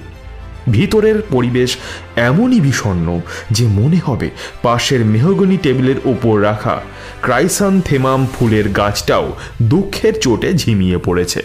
ভিতরের 0.71 1.21
পরিবেশ 1.29 1.77
এমনই 2.15 2.61
বিষণ্ণ 2.61 3.21
যে 3.51 3.67
মনে 3.67 3.99
হবে 4.05 4.29
পাশের 4.61 5.05
মেহগনি 5.05 5.57
টেবিলের 5.57 5.95
ওপর 6.05 6.43
রাখা 6.43 6.81
ক্রাইসান 7.21 7.81
থেমাম 7.81 8.27
ফুলের 8.39 8.69
গাছটাও 8.69 9.35
দুঃখের 9.61 10.19
চোটে 10.19 10.53
ঝিমিয়ে 10.53 10.97
পড়েছে। 10.97 11.43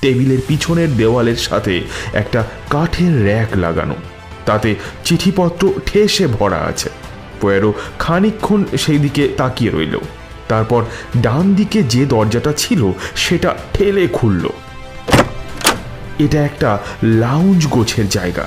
টেবিলের 0.00 0.38
পিছনের 0.46 0.96
দেওয়ালের 0.96 1.36
সাথে 1.36 1.80
একটা 2.12 2.44
কাঠের 2.70 3.24
র্যাক 3.24 3.48
লাগানো। 3.56 3.94
তাতে 4.46 4.74
চিঠিপত্র 5.04 5.72
ঠেসে 5.86 6.26
ভরা 6.26 6.56
আছে। 6.56 6.90
পোয়েরো 7.40 7.74
খানিকক্ষণ 7.98 8.64
সেই 8.78 8.98
দিকে 8.98 9.28
তাকিয়ে 9.36 9.70
রইল। 9.70 9.98
তারপর 10.48 10.84
ডান 11.22 11.54
দিকে 11.54 11.82
যে 11.82 12.06
দরজাটা 12.06 12.52
ছিল, 12.52 12.92
সেটা 13.16 13.54
ঠেলে 13.74 14.08
খুলল। 14.12 14.48
এটা 16.18 16.44
একটা 16.44 16.78
লাউঞ্জ 17.02 17.66
গোছের 17.66 18.08
জায়গা। 18.08 18.46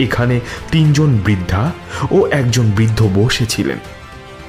এখানে 0.00 0.40
তিনজন 0.70 1.18
বৃদ্ধা 1.24 1.72
ও 2.10 2.26
একজন 2.30 2.70
বৃদ্ধ 2.70 3.08
বসেছিলেন। 3.14 3.78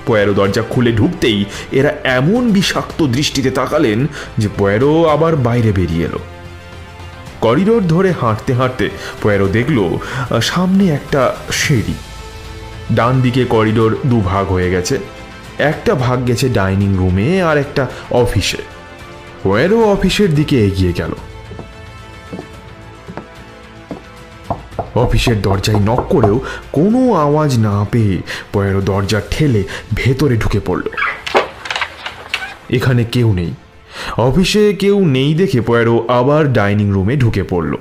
পয়ারো 0.05 0.33
দরজা 0.33 0.61
খুলে 0.61 0.91
ঢুকতেই 0.91 1.45
এরা 1.71 1.93
এমন 2.03 2.51
বিষাক্ত 2.51 3.03
দৃষ্টিতে 3.03 3.51
তাকালেন 3.51 4.07
যে 4.37 4.49
পয়ারো 4.57 5.05
আবার 5.05 5.35
বাইরে 5.35 5.71
বেরিয়ে 5.71 6.05
এলো। 6.05 6.19
করিডোর 7.41 7.87
ধরে 7.87 8.13
হাঁটতে 8.21 8.53
হাঁটতে 8.53 8.89
পয়ারো 9.23 9.47
দেখল 9.47 9.97
সামনে 10.41 10.89
একটা 10.89 11.35
সিঁড়ি। 11.51 11.93
ডান 12.93 13.21
দিকে 13.21 13.45
করিডোর 13.45 13.97
দুভাগ 14.05 14.47
হয়ে 14.47 14.71
গেছে। 14.71 14.99
একটা 15.59 15.95
ভাগ 15.95 16.27
গেছে 16.27 16.49
ডাইনিং 16.49 16.97
রুমে 16.97 17.41
আর 17.41 17.57
একটা 17.57 17.87
অফিসে। 18.11 18.57
পয়ারো 19.43 19.83
অফিসের 19.83 20.35
দিকে 20.35 20.65
এগিয়ে 20.65 20.93
গেল। 20.93 21.13
অফিসের 24.95 25.41
দরজায় 25.41 25.79
নক 25.79 26.05
করেও 26.09 26.41
কোনো 26.71 27.13
আওয়াজ 27.13 27.59
না 27.59 27.85
পেয়ে 27.91 28.17
পয়ারো 28.53 28.81
দরজা 28.81 29.21
ঠেলে 29.31 29.63
ভেতরে 29.93 30.37
ঢুকে 30.37 30.59
পড়ল। 30.59 30.83
এখানে 32.69 33.03
কেউ 33.03 33.33
নেই। 33.33 33.53
অফিসে 34.17 34.73
কেউ 34.73 35.05
নেই 35.05 35.33
দেখে 35.33 35.61
পয়ারো 35.61 36.05
আবার 36.07 36.53
ডাইনিং 36.53 36.91
রুমে 36.91 37.17
ঢুকে 37.17 37.43
পড়ল। 37.43 37.75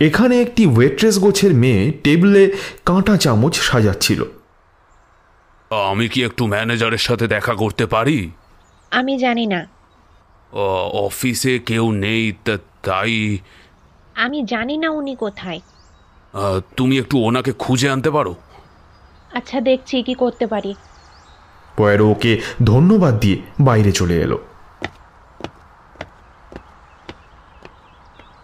এখানে 0.00 0.40
একটি 0.40 0.66
ওয়েট্রেস 0.66 1.18
গোছের 1.18 1.54
মেয়ে 1.54 1.92
টেবিলে 2.04 2.52
কাঁটা 2.86 3.16
চামচ 3.16 3.60
সাজাচ্ছিল। 3.60 4.24
আমি 5.90 6.08
কি 6.08 6.24
একটু 6.24 6.46
ম্যানেজারের 6.46 6.98
সাথে 6.98 7.28
দেখা 7.28 7.54
করতে 7.54 7.86
পারি? 7.86 8.30
আমি 8.90 9.18
জানি 9.18 9.46
না। 9.46 9.66
ও, 10.52 10.90
অফিসে 10.92 11.58
কেউ 11.58 11.92
নেই 11.92 12.32
তা- 12.44 12.58
তাই 12.82 13.38
আমি 14.14 14.44
জানি 14.44 14.76
না 14.76 14.90
উনি 14.90 15.14
কোথায়। 15.14 15.60
তুমি 16.76 16.98
একটু 16.98 17.18
ওনাকে 17.18 17.52
খুঁজে 17.52 17.90
আনতে 17.90 18.10
পারো? 18.10 18.34
আচ্ছা 19.34 19.60
দেখছি 19.60 20.02
কি 20.02 20.14
করতে 20.14 20.46
পারি। 20.46 20.74
পয়ারো 21.76 22.10
ওকে 22.10 22.40
ধন্যবাদ 22.64 23.20
দিয়ে 23.20 23.38
বাইরে 23.60 23.92
চলে 23.92 24.20
এলো। 24.20 24.38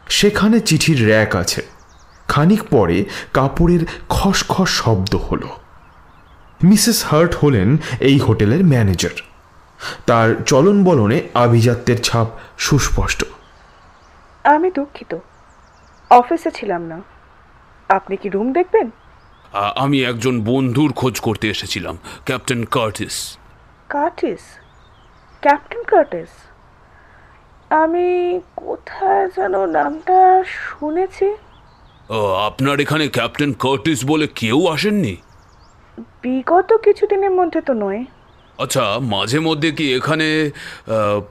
সেখানে 0.09 0.61
চিঠির 0.61 1.07
র্যাক 1.07 1.37
আছে। 1.37 1.67
খানিক 2.29 2.63
পরে 2.63 3.05
কাপড়ের 3.33 3.87
খসখস 4.09 4.69
শব্দ 4.69 5.15
হলো। 5.15 5.49
মিসেস 6.65 7.05
হার্ট 7.05 7.35
হলেন 7.35 7.77
এই 8.01 8.19
হোটেলের 8.19 8.65
ম্যানেজার। 8.65 9.17
তার 10.07 10.35
চলন 10.47 10.85
বলনে 10.85 11.29
আভিজাত্যের 11.35 12.03
ছাপ 12.03 12.27
সুস্পষ্ট। 12.59 13.25
আমি 14.45 14.71
দুঃখিত। 14.71 15.19
অফিসে 16.11 16.51
ছিলাম 16.51 16.83
না। 16.83 17.01
আপনি 17.91 18.15
কি 18.17 18.29
রুম 18.29 18.49
দেখবেন? 18.53 18.87
আমি 19.85 19.99
একজন 20.05 20.35
বন্ধুর 20.51 20.91
খোঁজ 20.93 21.15
করতে 21.21 21.47
এসেছিলাম 21.55 21.95
captain 22.25 22.61
Curtis 22.77 23.17
Curtis 23.91 24.43
captain 25.43 25.83
Curtis 25.93 26.33
আমি 27.71 28.07
কোথায় 28.57 29.25
যেন 29.37 29.55
নামটা 29.79 30.19
শুনেছি। 30.45 31.29
ও, 32.11 32.19
আপনার 32.49 32.77
এখানে 32.81 33.05
ক্যাপ্টেন 33.09 33.53
কার্টিস 33.65 34.01
বলে 34.07 34.27
কেউ 34.41 34.59
আসেননি? 34.75 35.15
বিগত 36.23 36.71
কিছুদিনের 36.87 37.31
মধ্যে 37.31 37.61
তো 37.61 37.73
নয়। 37.75 38.03
আচ্ছা 38.59 38.85
মাঝে 39.15 39.39
মধ্যে 39.41 39.69
কি 39.73 39.87
এখানে 39.99 40.29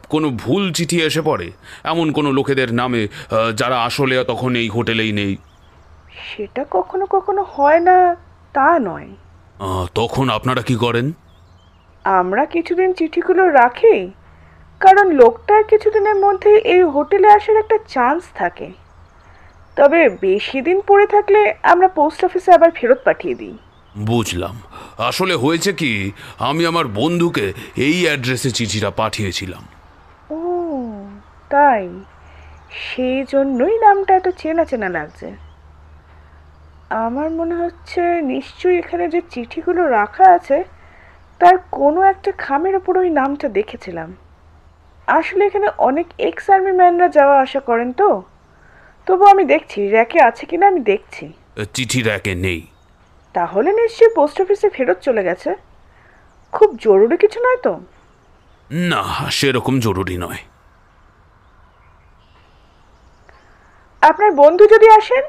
কোনো 0.10 0.28
ভুল 0.44 0.64
চিঠি 0.72 0.98
এসে 1.08 1.22
পড়ে? 1.22 1.48
এমন 1.84 2.08
কোনো 2.12 2.30
লোকেদের 2.32 2.70
নামে 2.74 3.02
যারা 3.56 3.78
আসলে 3.88 4.16
তখন 4.24 4.52
এই 4.56 4.70
হোটেলেই 4.70 5.12
নেই। 5.12 5.34
সেটা 6.24 6.66
কখনো 6.72 7.06
কখনো 7.06 7.42
হয় 7.56 7.80
না 7.80 8.16
তা 8.54 8.80
নয়। 8.80 9.10
তখন 9.96 10.30
আপনারা 10.30 10.62
কি 10.62 10.76
করেন? 10.76 11.14
আমরা 12.06 12.46
কিছুদিন 12.46 12.94
চিঠিগুলো 12.94 13.50
রাখি 13.50 14.12
কারণ 14.80 15.12
লোকটার 15.12 15.64
কিছুদিনের 15.64 16.16
মধ্যে 16.16 16.52
এই 16.58 16.84
হোটেলে 16.84 17.28
আসার 17.28 17.58
একটা 17.58 17.78
চান্স 17.88 18.24
থাকে। 18.36 18.70
তবে 19.78 20.10
বেশি 20.10 20.62
দিন 20.62 20.82
পড়ে 20.88 21.08
থাকলে 21.08 21.42
আমরা 21.64 21.88
পোস্ট 21.88 22.26
অফিসে 22.26 22.50
আবার 22.54 22.72
ফেরত 22.72 23.00
পাঠিয়ে 23.06 23.36
দিই। 23.36 23.58
বুঝলাম। 23.98 24.56
আসলে 24.98 25.36
হয়েছে 25.36 25.74
কি 25.74 26.12
আমি 26.40 26.66
আমার 26.66 26.86
বন্ধুকে 26.88 27.54
এই 27.76 27.98
অ্যাড্রেসে 28.06 28.52
চিঠিটা 28.52 28.90
পাঠিয়েছিলাম। 28.90 29.64
ও 30.32 30.40
তাই? 31.50 31.90
সেই 32.72 33.26
জন্যই 33.30 33.76
নামটা 33.80 34.16
এত 34.16 34.28
চেনা 34.38 34.66
চেনা 34.66 34.90
লাগছে। 34.90 35.45
আমার 36.92 37.30
মনে 37.30 37.56
হচ্ছে 37.56 38.02
নিশ্চয়ই 38.22 38.78
এখানে 38.78 39.10
যে 39.10 39.22
চিঠিগুলো 39.30 39.88
রাখা 39.90 40.26
আছে 40.32 40.64
তার 41.42 41.58
কোনো 41.72 42.02
একটা 42.02 42.32
খামের 42.38 42.76
ওপর 42.76 42.98
ওই 42.98 43.10
নামটা 43.10 43.50
দেখেছিলাম। 43.50 44.16
আসলে 45.08 45.46
এখানে 45.46 45.68
অনেক 45.78 46.08
এক্স 46.20 46.50
আর্মি 46.50 46.72
ম্যানরা 46.72 47.10
যাওয়া 47.10 47.42
আসা 47.42 47.60
করেন 47.60 47.94
তো। 47.94 48.24
তবু 49.08 49.24
আমি 49.26 49.46
দেখছি 49.46 49.90
র্যাকে 49.90 50.20
আছে 50.22 50.46
কিনা 50.46 50.68
আমি 50.68 50.80
দেখছি। 50.80 51.34
চিঠি 51.74 52.02
র্যাকে 52.02 52.36
নেই। 52.36 52.68
তাহলে 53.34 53.74
নিশ্চয়ই 53.74 54.12
পোস্ট 54.16 54.42
অফিসে 54.42 54.70
ফেরত 54.70 54.98
চলে 55.02 55.24
গেছে। 55.24 55.56
খুব 56.54 56.78
জরুরি 56.78 57.18
কিছু 57.18 57.40
নয় 57.40 57.58
তো? 57.64 57.80
না 58.72 59.30
সেরকম 59.30 59.80
জরুরি 59.80 60.18
নয়। 60.18 60.42
আপনার 64.02 64.32
বন্ধু 64.32 64.68
যদি 64.68 64.90
আসেন 64.90 65.24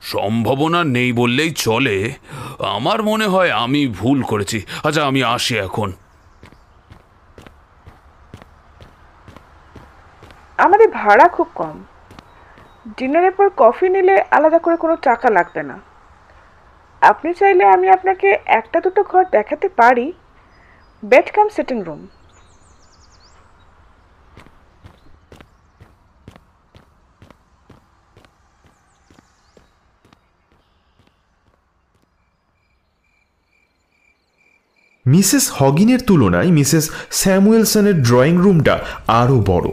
সম্ভাবনা 0.00 0.84
নেই 0.84 1.12
বললেই 1.12 1.50
চলে। 1.50 2.12
আমার 2.58 3.02
মনে 3.02 3.26
হয় 3.26 3.50
আমি 3.50 3.86
ভুল 3.88 4.22
করেছি। 4.22 4.66
আচ্ছা 4.84 5.06
আমি 5.06 5.24
আসি 5.24 5.58
এখন। 5.58 5.92
আমাদের 10.58 10.90
ভাড়া 10.90 11.28
খুব 11.28 11.48
কম। 11.54 11.84
ডিনারের 12.98 13.30
পর 13.30 13.50
কফি 13.56 13.88
নিলে 13.88 14.24
আলাদা 14.30 14.58
করে 14.58 14.76
কোনো 14.76 14.96
টাকা 14.96 15.30
লাগবে 15.30 15.62
না। 15.62 15.78
আপনি 17.00 17.34
চাইলে 17.34 17.64
আমি 17.64 17.88
আপনাকে 17.88 18.38
একটা 18.46 18.80
দুটো 18.80 19.02
ঘর 19.02 19.24
দেখাতে 19.24 19.68
পারি। 19.68 20.12
Bed 21.04 21.30
cum 21.32 21.48
sitting 21.48 21.82
room. 21.82 22.06
Mrs 35.12 35.44
হগিনের 35.58 36.00
তুলনায় 36.08 36.50
মিসেস 36.58 36.84
স্যামুয়েলসনের 37.20 37.96
ড্রয়িং 38.02 38.34
রুমটা 38.44 38.74
আরও 39.20 39.36
বড়, 39.46 39.68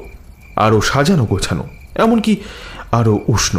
আরও 0.65 0.77
সাজানো 0.81 1.25
গোছানো, 1.25 1.65
এমনকি 1.95 2.33
আরও 2.91 3.15
উষ্ণ। 3.27 3.55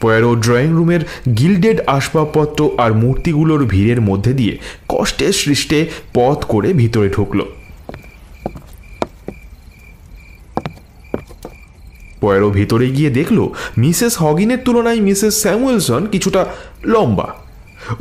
পয়ারো 0.00 0.30
ড্রয়িং 0.44 0.70
রুমের 0.78 1.02
গিল্ডেড 1.38 1.78
আসবাবপত্র 1.86 2.60
আর 2.84 2.90
মূর্তিগুলোর 3.02 3.62
ভিড়ের 3.72 4.00
মধ্যে 4.00 4.32
দিয়ে 4.32 4.54
কষ্টে 4.88 5.26
সৃষ্টে 5.32 5.78
পথ 6.14 6.38
করে 6.52 6.68
ভিতরে 6.72 7.08
ঢুকল। 7.08 7.40
পয়ারো 12.20 12.48
ভিতরে 12.50 12.86
গিয়ে 12.96 13.10
দেখল, 13.10 13.38
মিসেস 13.82 14.14
হগিনের 14.22 14.60
তুলনায় 14.64 15.00
মিসেস 15.00 15.34
স্যামুয়েলসন 15.42 16.02
কিছুটা 16.12 16.42
লম্বা। 16.92 17.28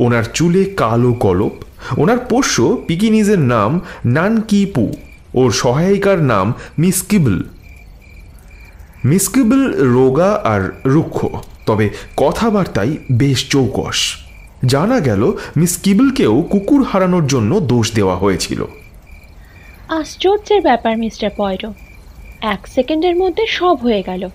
ওনার 0.06 0.26
চুলে 0.34 0.64
কালো 0.82 1.12
কলপ 1.26 1.54
ওনার 1.98 2.18
পোষ্য 2.18 2.84
পিকিনিজের 2.88 3.40
নাম 3.40 3.82
নানকিপু। 4.06 4.94
ওর 5.34 5.52
সহায়িকার 5.52 6.20
নাম 6.24 6.54
মিস 6.80 7.02
কিবল। 7.02 7.44
মিস 9.06 9.30
কিবল 9.30 9.74
রোগা 9.84 10.42
আর 10.44 10.72
রুক্ষ 10.86 11.26
তবে 11.66 11.90
কথাবার্তায় 12.18 12.98
বেশ 13.12 13.50
চৌকস। 13.50 14.16
জানা 14.66 15.00
গেল 15.00 15.34
মিস 15.58 15.78
কিবলকেও 15.78 16.42
কুকুর 16.42 16.84
হারানোর 16.84 17.28
জন্য 17.28 17.60
দোষ 17.60 17.94
দেওয়া 17.94 18.16
হয়েছিল। 18.16 18.66
আশ্চর্যের 19.90 20.62
ব্যাপার 20.62 20.98
মিস্টার 20.98 21.30
পয়রো। 21.38 21.74
এক 22.42 22.68
সেকেন্ডের 22.68 23.16
মধ্যে 23.16 23.48
সব 23.48 23.76
হয়ে 23.76 24.04
গেল। 24.06 24.30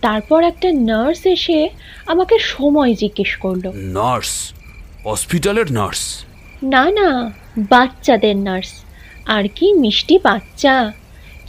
তারপর 0.00 0.44
একটা 0.44 0.72
নার্স 0.72 1.26
এসে 1.26 1.68
আমাকে 2.06 2.38
সময় 2.38 2.94
জিজ্ঞেস 2.94 3.36
করল। 3.36 3.72
নার্স? 3.74 4.52
হসপিটালের 5.04 5.72
নার্স? 5.72 6.24
না 6.70 6.84
না 6.98 7.08
বাচ্চাদের 7.72 8.36
নার্স। 8.46 8.72
আর 9.34 9.44
কি 9.56 9.66
মিষ্টি 9.82 10.16
বাচ্চা। 10.26 10.74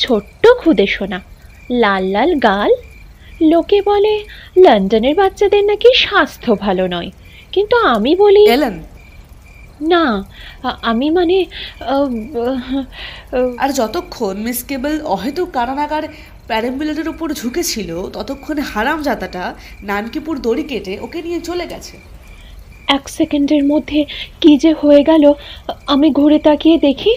ছোট্ট 0.03 0.43
খুদে 0.61 0.87
শোনা 0.95 1.19
লাল 1.83 2.03
লাল 2.15 2.31
গাল। 2.47 2.71
লোকে 3.51 3.79
বলে 3.89 4.13
লন্ডনের 4.63 5.15
বাচ্চাদের 5.21 5.63
নাকি 5.69 5.89
স্বাস্থ্য 6.03 6.51
ভালো 6.65 6.85
নয়। 6.95 7.09
কিন্তু 7.53 7.75
আমি 7.95 8.11
বলি 8.23 8.43
এলেন। 8.55 8.75
না 9.91 10.03
আমি 10.91 11.07
মানে 11.17 11.37
আর 13.63 13.69
যতক্ষণ 13.79 14.35
মিস 14.45 14.59
কেবল 14.69 14.93
অহেতুক 15.15 15.47
কারানাগার 15.57 16.03
প্যারেম্বুলেটের 16.49 17.07
উপর 17.13 17.27
ঝুঁকেছিল 17.39 17.89
ততক্ষণে 18.15 18.63
হারাম 18.71 18.99
জাতাটা 19.07 19.43
নানকিপুর 19.89 20.35
দড়ি 20.45 20.63
কেটে 20.71 20.93
ওকে 21.05 21.19
নিয়ে 21.25 21.39
চলে 21.49 21.65
গেছে। 21.73 21.95
এক 22.87 23.09
সেকেন্ডের 23.09 23.63
মধ্যে 23.63 24.05
কি 24.41 24.57
যে 24.57 24.73
হয়ে 24.73 25.03
গেল 25.03 25.23
আমি 25.87 26.07
ঘুরে 26.11 26.39
তাকিয়ে 26.39 26.77
দেখি 26.77 27.13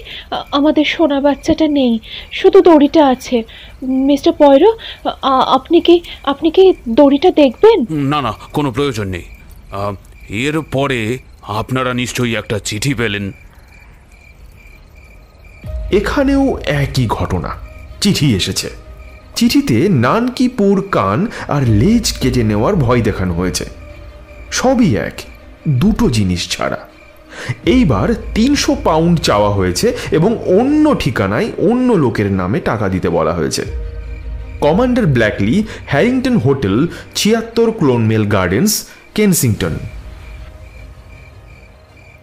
আমাদের 0.52 0.84
সোনা 0.84 1.20
বাচ্চাটা 1.20 1.68
নেই 1.68 1.98
শুধু 2.32 2.60
দড়িটা 2.60 3.06
আছে। 3.06 3.42
মিস্টার 3.82 4.32
পয়রো 4.32 4.70
আপনি 5.56 5.80
কি 5.80 6.00
আপনি 6.24 6.50
কি 6.50 6.74
দড়িটা 6.88 7.30
দেখবেন? 7.30 7.78
না 7.90 8.18
না 8.22 8.32
কোনো 8.52 8.70
প্রয়োজন 8.70 9.08
নেই। 9.08 9.24
এর 10.28 10.60
পরে 10.72 11.18
আপনারা 11.42 11.94
নিশ্চয়ই 11.94 12.34
একটা 12.34 12.58
চিঠি 12.58 12.94
পেলেন। 12.94 13.32
এখানেও 15.92 16.58
একই 16.82 17.06
ঘটনা 17.06 17.50
চিঠি 18.00 18.36
এসেছে। 18.36 18.68
চিঠিতে 19.34 19.88
নানকিপুর 19.88 20.88
কান 20.90 21.26
আর 21.48 21.62
লেজ 21.62 22.12
কেটে 22.12 22.42
নেওয়ার 22.42 22.74
ভয় 22.76 23.00
দেখানো 23.00 23.34
হয়েছে। 23.34 23.64
সবই 24.50 24.96
এক। 24.96 25.16
দুটো 25.68 26.10
জিনিস 26.10 26.48
ছাড়া। 26.48 26.88
এইবার 27.66 28.14
তিনশো 28.34 28.76
পাউন্ড 28.84 29.20
চাওয়া 29.20 29.50
হয়েছে 29.50 29.96
এবং 30.10 30.58
অন্য 30.58 30.96
ঠিকানায় 30.98 31.52
অন্য 31.58 31.92
লোকের 31.92 32.32
নামে 32.32 32.60
টাকা 32.60 32.88
দিতে 32.88 33.08
বলা 33.08 33.34
হয়েছে। 33.34 33.64
কমান্ডার 34.60 35.06
ব্ল্যাকলি 35.06 35.64
হ্যারিংটন 35.86 36.36
হোটেল 36.36 36.88
ছিয়াত্তর 37.14 37.72
ক্লোনমেল 37.72 38.26
গার্ডেন্স 38.26 38.88
কেনসিংটন। 39.14 39.78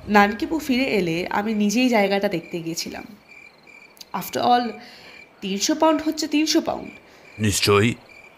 নানকিপু 0.08 0.60
ফিরে 0.60 0.84
এলে 0.84 1.28
আমি 1.30 1.54
নিজেই 1.54 1.90
জায়গাটা 1.90 2.28
দেখতে 2.28 2.60
গিয়েছিলাম। 2.60 3.04
আফটার 4.14 4.44
অল 4.44 4.72
তিনশো 5.42 5.76
পাউন্ড 5.76 6.02
হচ্ছে 6.06 6.28
তিনশো 6.28 6.62
পাউন্ড। 6.62 6.90
নিশ্চয়ই। 7.40 7.96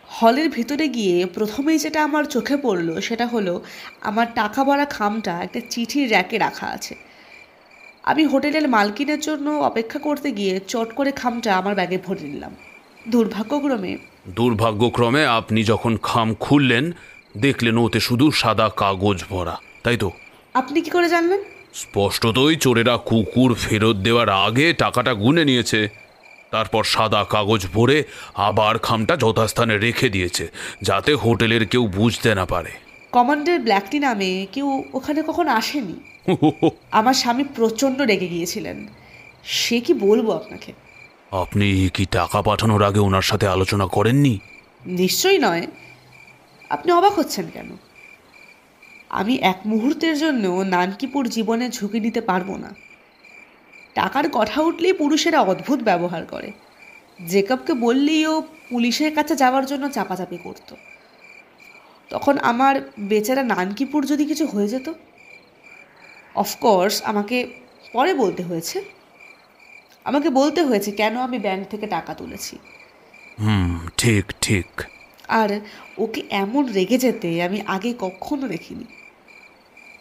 হলের 0.10 0.50
ভিতরে 0.50 0.88
গিয়ে 0.88 1.26
প্রথমেই 1.26 1.78
যেটা 1.78 2.04
আমার 2.04 2.24
চোখে 2.26 2.58
পড়ল 2.58 3.02
সেটা 3.02 3.28
হলো 3.28 3.64
আমার 4.02 4.28
টাকা 4.36 4.64
ভরা 4.64 4.86
খামটা 4.86 5.44
একটা 5.44 5.62
চিঠির 5.70 6.10
র্যাকে 6.10 6.38
রাখা 6.38 6.68
আছে। 6.68 6.96
আমি 8.04 8.26
হোটেলের 8.26 8.70
মালকিনের 8.70 9.20
জন্য 9.20 9.50
অপেক্ষা 9.50 10.00
করতে 10.00 10.32
গিয়ে 10.32 10.60
চট 10.68 10.94
করে 10.94 11.12
খামটা 11.12 11.58
আমার 11.58 11.76
ব্যাগে 11.76 11.98
ভরে 12.06 12.22
নিলাম। 12.22 12.56
দুর্ভাগ্যক্রমে 13.10 13.98
দুর্ভাগ্যক্রমে 14.28 15.26
আপনি 15.26 15.64
যখন 15.64 15.98
খাম 16.04 16.34
খুললেন 16.34 16.92
দেখলেন 17.38 17.78
ওতে 17.78 18.00
শুধু 18.00 18.32
সাদা 18.32 18.70
কাগজ 18.76 19.24
ভরা 19.30 19.58
তাই 19.84 19.98
তো? 19.98 20.12
আপনি 20.54 20.82
কি 20.82 20.90
করে 20.90 21.10
জানলেন? 21.10 21.40
স্পষ্টতই 21.74 22.56
চোরেরা 22.56 22.98
কুকুর 22.98 23.54
ফেরত 23.54 23.96
দেওয়ার 23.96 24.30
আগে 24.30 24.74
টাকাটা 24.74 25.14
গুনে 25.14 25.46
নিয়েছে। 25.46 26.05
তারপর 26.56 26.84
সাদা 26.84 27.22
কাগজ 27.30 27.62
ভরে 27.74 27.98
আবার 28.48 28.78
খামটা 28.78 29.18
যথাস্থানে 29.18 29.78
রেখে 29.78 30.08
দিয়েছে 30.10 30.46
যাতে 30.82 31.12
হোটেলের 31.14 31.64
কেউ 31.68 31.84
বুঝতে 31.88 32.30
না 32.36 32.46
পারে। 32.46 32.72
কমান্ডার 33.12 33.60
ব্ল্যাকটি 33.60 33.98
নামে 34.00 34.48
কেউ 34.52 34.68
ওখানে 34.94 35.20
কখন 35.28 35.48
আসেনি। 35.48 35.98
আমার 36.92 37.14
স্বামী 37.14 37.44
প্রচণ্ড 37.56 38.02
রেগে 38.02 38.28
গিয়েছিলেন। 38.28 38.78
সে 39.44 39.80
কি 39.80 39.94
বলব 39.94 40.28
আপনাকে? 40.32 40.74
আপনি 41.32 41.90
কি 41.94 42.06
টাকা 42.12 42.42
পাঠানোর 42.42 42.84
আগে 42.84 43.00
ওনার 43.00 43.22
সাথে 43.22 43.48
আলোচনা 43.48 43.86
করেননি? 43.88 44.40
নিশ্চয়ই 44.86 45.40
নয়। 45.40 45.68
আপনি 46.70 46.90
অবাক 46.92 47.14
হচ্ছেন 47.20 47.46
কেন? 47.54 47.70
আমি 49.10 49.34
এক 49.36 49.60
মুহূর্তের 49.66 50.16
জন্য 50.18 50.46
নানকিপুর 50.48 51.24
জীবনে 51.30 51.66
ঝুঁকি 51.70 52.00
নিতে 52.00 52.22
পারব 52.22 52.50
না। 52.58 52.85
টাকার 53.96 54.30
কথা 54.30 54.62
উঠলেই 54.62 54.94
পুরুষেরা 54.94 55.42
অদ্ভুত 55.42 55.80
ব্যবহার 55.80 56.26
করে। 56.26 56.52
জেকবকে 57.28 57.74
বললেই 57.74 58.26
ও 58.26 58.42
পুলিশের 58.70 59.16
কাছে 59.16 59.36
যাওয়ার 59.36 59.66
জন্য 59.66 59.90
চাপাচাপি 59.90 60.38
করত। 60.44 60.76
তখন 62.10 62.38
আমার 62.38 62.82
বেচারা 63.00 63.44
নানকিপুর 63.44 64.06
যদি 64.06 64.26
কিছু 64.26 64.46
হয়ে 64.46 64.68
যেত? 64.68 64.94
অফকোর্স 66.36 67.02
আমাকে 67.04 67.48
পরে 67.94 68.14
বলতে 68.14 68.44
হয়েছে। 68.44 68.84
আমাকে 70.04 70.30
বলতে 70.30 70.64
হয়েছে 70.64 70.92
কেন 70.92 71.18
আমি 71.18 71.40
ব্যাংক 71.40 71.68
থেকে 71.68 71.88
টাকা 71.88 72.14
তুলেছি। 72.14 72.58
হুম 73.40 73.88
ঠিক 73.98 74.26
ঠিক। 74.42 74.68
আর 75.28 75.60
ওকে 75.98 76.24
এমন 76.30 76.72
রেগে 76.72 76.98
যেতে 76.98 77.44
আমি 77.44 77.62
আগে 77.66 77.94
কখনো 78.00 78.48
দেখিনি। 78.48 78.86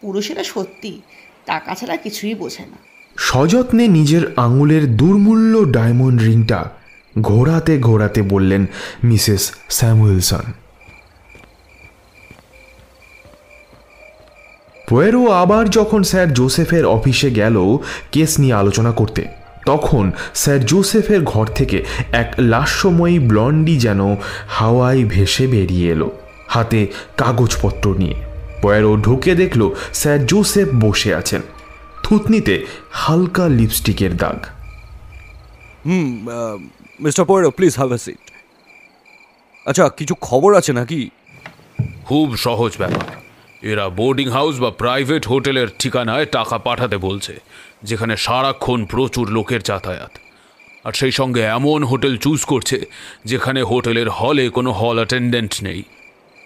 পুরুষেরা 0.00 0.44
সত্যি 0.44 1.00
টাকা 1.46 1.74
ছাড়া 1.74 1.96
কিছুই 1.96 2.35
বোঝে 2.35 2.66
না। 2.66 2.93
সযত্নে 3.16 3.88
নিজের 3.88 4.22
আঙুলের 4.37 4.96
দুর্মূল্য 4.96 5.72
ডায়মন্ড 5.72 6.22
রিংটা 6.22 6.64
ঘোরাতে 7.20 7.79
ঘোরাতে 7.79 8.22
বললেন 8.22 8.66
মিসেস 9.05 9.53
স্যামুয়েলসন। 9.68 10.42
পোয়েরো 14.88 15.31
আবার 15.31 15.70
যখন 15.70 16.03
স্যার 16.03 16.35
জোসেফের 16.35 16.87
অফিসে 16.87 17.31
গেল 17.31 17.79
কেস 18.12 18.40
নিয়ে 18.40 18.55
আলোচনা 18.55 18.92
করতে, 18.92 19.24
তখন 19.66 20.12
স্যার 20.35 20.66
জোসেফের 20.66 21.22
ঘর 21.22 21.46
থেকে 21.46 21.85
এক 22.12 22.35
লাস্যময়ী 22.38 23.18
ব্লন্ডি 23.18 23.79
যেন 23.79 24.16
হাওয়ায় 24.48 25.05
ভেসে 25.05 25.46
বেরিয়ে 25.46 25.90
এলো, 25.90 26.11
হাতে 26.48 26.87
কাগজপত্র 27.16 27.94
নিয়ে। 27.98 28.14
পোয়েরো 28.62 28.96
ঢুকে 28.96 29.35
দেখল 29.35 29.70
স্যার 29.92 30.27
জোসেফ 30.27 30.68
বসে 30.81 31.14
আছেন। 31.14 31.42
থুতনিতে 32.05 32.55
হালকা 33.03 33.45
লিপস্টিকের 33.59 34.12
দাগ। 34.23 34.38
হুম 35.87 36.09
mister 37.05 37.25
Poirot 37.29 37.51
please 37.57 37.75
have 37.81 37.90
a 37.93 37.99
seat 38.05 38.23
আচ্ছা 39.67 39.85
কিছু 39.99 40.14
খবর 40.29 40.51
আছে 40.61 40.73
নাকি? 40.81 41.01
খুব 42.05 42.29
সহজ 42.47 42.73
ব্যাপার। 42.79 43.07
এরা 43.71 43.85
বোর্ডিং 43.99 44.29
হাউস 44.37 44.55
বা 44.64 44.71
প্রাইভেট 44.83 45.23
হোটেলের 45.33 45.69
ঠিকানায় 45.79 46.27
টাকা 46.37 46.57
পাঠাতে 46.67 46.97
বলছে 47.07 47.35
যেখানে 47.88 48.14
সারাক্ষণ 48.17 48.81
প্রচুর 48.93 49.27
লোকের 49.37 49.62
যাতায়াত। 49.69 50.12
আর 50.87 50.93
সেই 51.01 51.12
সঙ্গে 51.19 51.43
এমন 51.59 51.81
হোটেল 51.90 52.14
চুজ 52.25 52.40
করছে 52.45 52.79
যেখানে 53.31 53.61
হোটেলের 53.62 54.09
হলে 54.19 54.45
কোনো 54.57 54.71
হল 54.81 54.97
অ্যাটেন্ডেন্ট 55.01 55.55
নেই। 55.62 55.81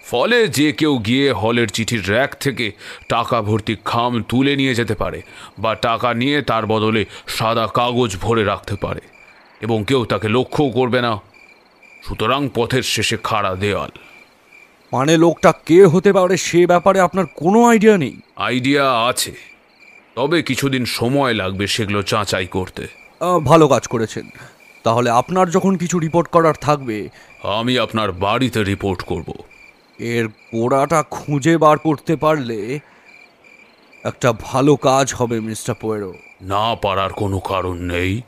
ফলে 0.09 0.47
যে 0.47 0.71
কেউ 0.71 0.97
গিয়ে 0.97 1.31
হলের 1.31 1.67
চিঠির 1.67 2.09
র্যাক 2.09 2.35
থেকে 2.39 2.71
টাকা 3.09 3.41
ভর্তি 3.41 3.75
খাম 3.85 4.23
তুলে 4.23 4.55
নিয়ে 4.55 4.75
যেতে 4.75 4.95
পারে 4.95 5.21
বা 5.59 5.75
টাকা 5.75 6.13
নিয়ে 6.13 6.41
তার 6.41 6.65
বদলে 6.65 7.05
সাদা 7.27 7.67
কাগজ 7.67 8.17
ভরে 8.21 8.43
রাখতে 8.43 8.75
পারে 8.81 9.01
এবং 9.61 9.83
কেউ 9.87 10.05
তাকে 10.05 10.27
লক্ষ্যও 10.29 10.69
করবে 10.69 11.01
না। 11.01 11.19
সুতরাং 12.03 12.49
পথের 12.55 12.83
শেষে 12.83 13.17
খাড়া 13.23 13.55
দেওয়াল 13.55 13.91
মানে 14.93 15.17
লোকটা 15.17 15.51
কে 15.65 15.85
হতে 15.85 16.13
পারে 16.13 16.37
সে 16.37 16.67
ব্যাপারে 16.67 16.99
আপনার 16.99 17.25
কোনো 17.35 17.65
আইডিয়া 17.65 17.97
নেই? 17.97 18.15
আইডিয়া 18.35 18.85
আছে। 19.03 19.33
তবে 20.15 20.41
কিছুদিন 20.41 20.85
সময় 20.85 21.33
লাগবে 21.33 21.67
সেগুলো 21.67 22.03
যাচাই 22.03 22.47
করতে। 22.47 22.87
ভালো 23.45 23.67
কাজ 23.67 23.87
করেছেন। 23.87 24.29
তাহলে 24.83 25.09
আপনার 25.09 25.49
যখন 25.49 25.77
কিছু 25.77 25.99
রিপোর্ট 25.99 26.27
করার 26.29 26.53
থাকবে 26.61 27.09
আমি 27.43 27.79
আপনার 27.79 28.11
বাড়িতে 28.11 28.63
রিপোর্ট 28.63 29.01
করব। 29.01 29.29
এর 29.99 30.27
গোড়াটা 30.27 31.03
খুঁজে 31.03 31.57
বার 31.57 31.77
করতে 31.77 32.15
পারলে 32.15 32.79
একটা 34.03 34.33
ভালো 34.33 34.75
কাজ 34.75 35.13
হবে 35.13 35.39
মিস্টার 35.39 35.75
পোয়েরো। 35.75 36.13
না 36.41 36.75
পারার 36.75 37.09
কোনো 37.13 37.39
কারণ 37.39 37.77
নেই। 37.77 38.21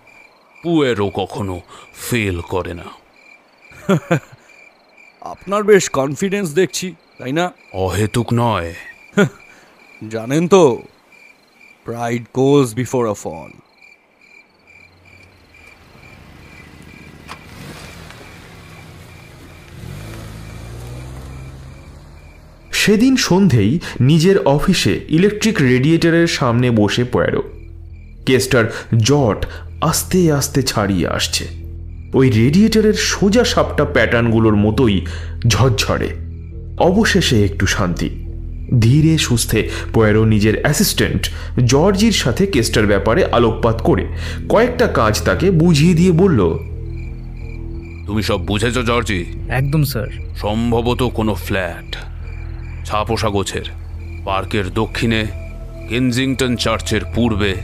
পুয়েরো 0.63 1.09
কখনো 1.13 1.61
ফেল 2.09 2.41
করে 2.41 2.74
না। 2.74 2.84
আপনার 5.22 5.63
বেশ 5.63 5.89
কনফিডেন্স 5.89 6.53
দেখছি 6.53 6.95
তাই 7.17 7.32
না? 7.32 7.51
অহেতুক 7.74 8.28
নয়। 8.34 8.74
জানেন 10.09 10.47
তো 10.47 10.82
প্রাইড 11.86 12.26
গোজ 12.34 12.74
বিফোর 12.74 13.09
আ 13.09 13.13
ফল 13.13 13.51
সেদিন 22.86 23.15
সন্ধেই 23.15 23.79
নিজের 23.99 24.38
অফিসে 24.38 24.99
ইলেকট্রিক 25.09 25.61
রেডিয়েটরের 25.61 26.27
সামনে 26.27 26.71
বসে 26.71 27.03
পড়ো। 27.03 27.43
কেসটার 28.25 28.73
জট 28.97 29.45
আস্তে 29.82 30.32
আস্তে 30.32 30.63
ছাড়িয়ে 30.63 31.07
আসছে। 31.07 31.47
ওই 32.13 32.29
রেডিয়েটরের 32.29 32.93
সোজা 32.93 33.43
সাপটা 33.43 33.86
প্যাটার্নগুলোর 33.86 34.55
মতোই 34.55 35.05
ঝরঝরে। 35.47 36.09
অবশেষে 36.77 37.45
একটু 37.45 37.65
শান্তি। 37.65 38.09
ধীরে 38.79 39.17
সুস্থে 39.17 39.69
পয়েরো 39.93 40.25
নিজের 40.25 40.61
অ্যাসিস্ট্যান্ট 40.61 41.29
জর্জির 41.65 42.11
সাথে 42.11 42.45
কেসটার 42.45 42.86
ব্যাপারে 42.86 43.25
আলোকপাত 43.25 43.82
করে 43.82 44.07
কয়েকটা 44.49 44.88
কাজ 44.88 45.21
তাকে 45.23 45.51
বুঝিয়ে 45.51 45.93
দিয়ে 45.93 46.11
বলল 46.11 46.53
তুমি 48.07 48.23
সব 48.23 48.45
বুঝেছ 48.45 48.77
জর্জি? 48.77 49.25
একদম 49.49 49.84
স্যার। 49.84 50.07
সম্ভবত 50.41 51.03
কোনো 51.03 51.34
ফ্ল্যাট। 51.34 52.11
ছাপোষা 52.86 53.29
গোছের 53.29 53.65
পার্কের 54.25 54.73
দক্ষিণে 54.73 55.25
কেনজিংটন 55.89 56.55
চার্চের 56.55 57.01
পূর্বে 57.15 57.55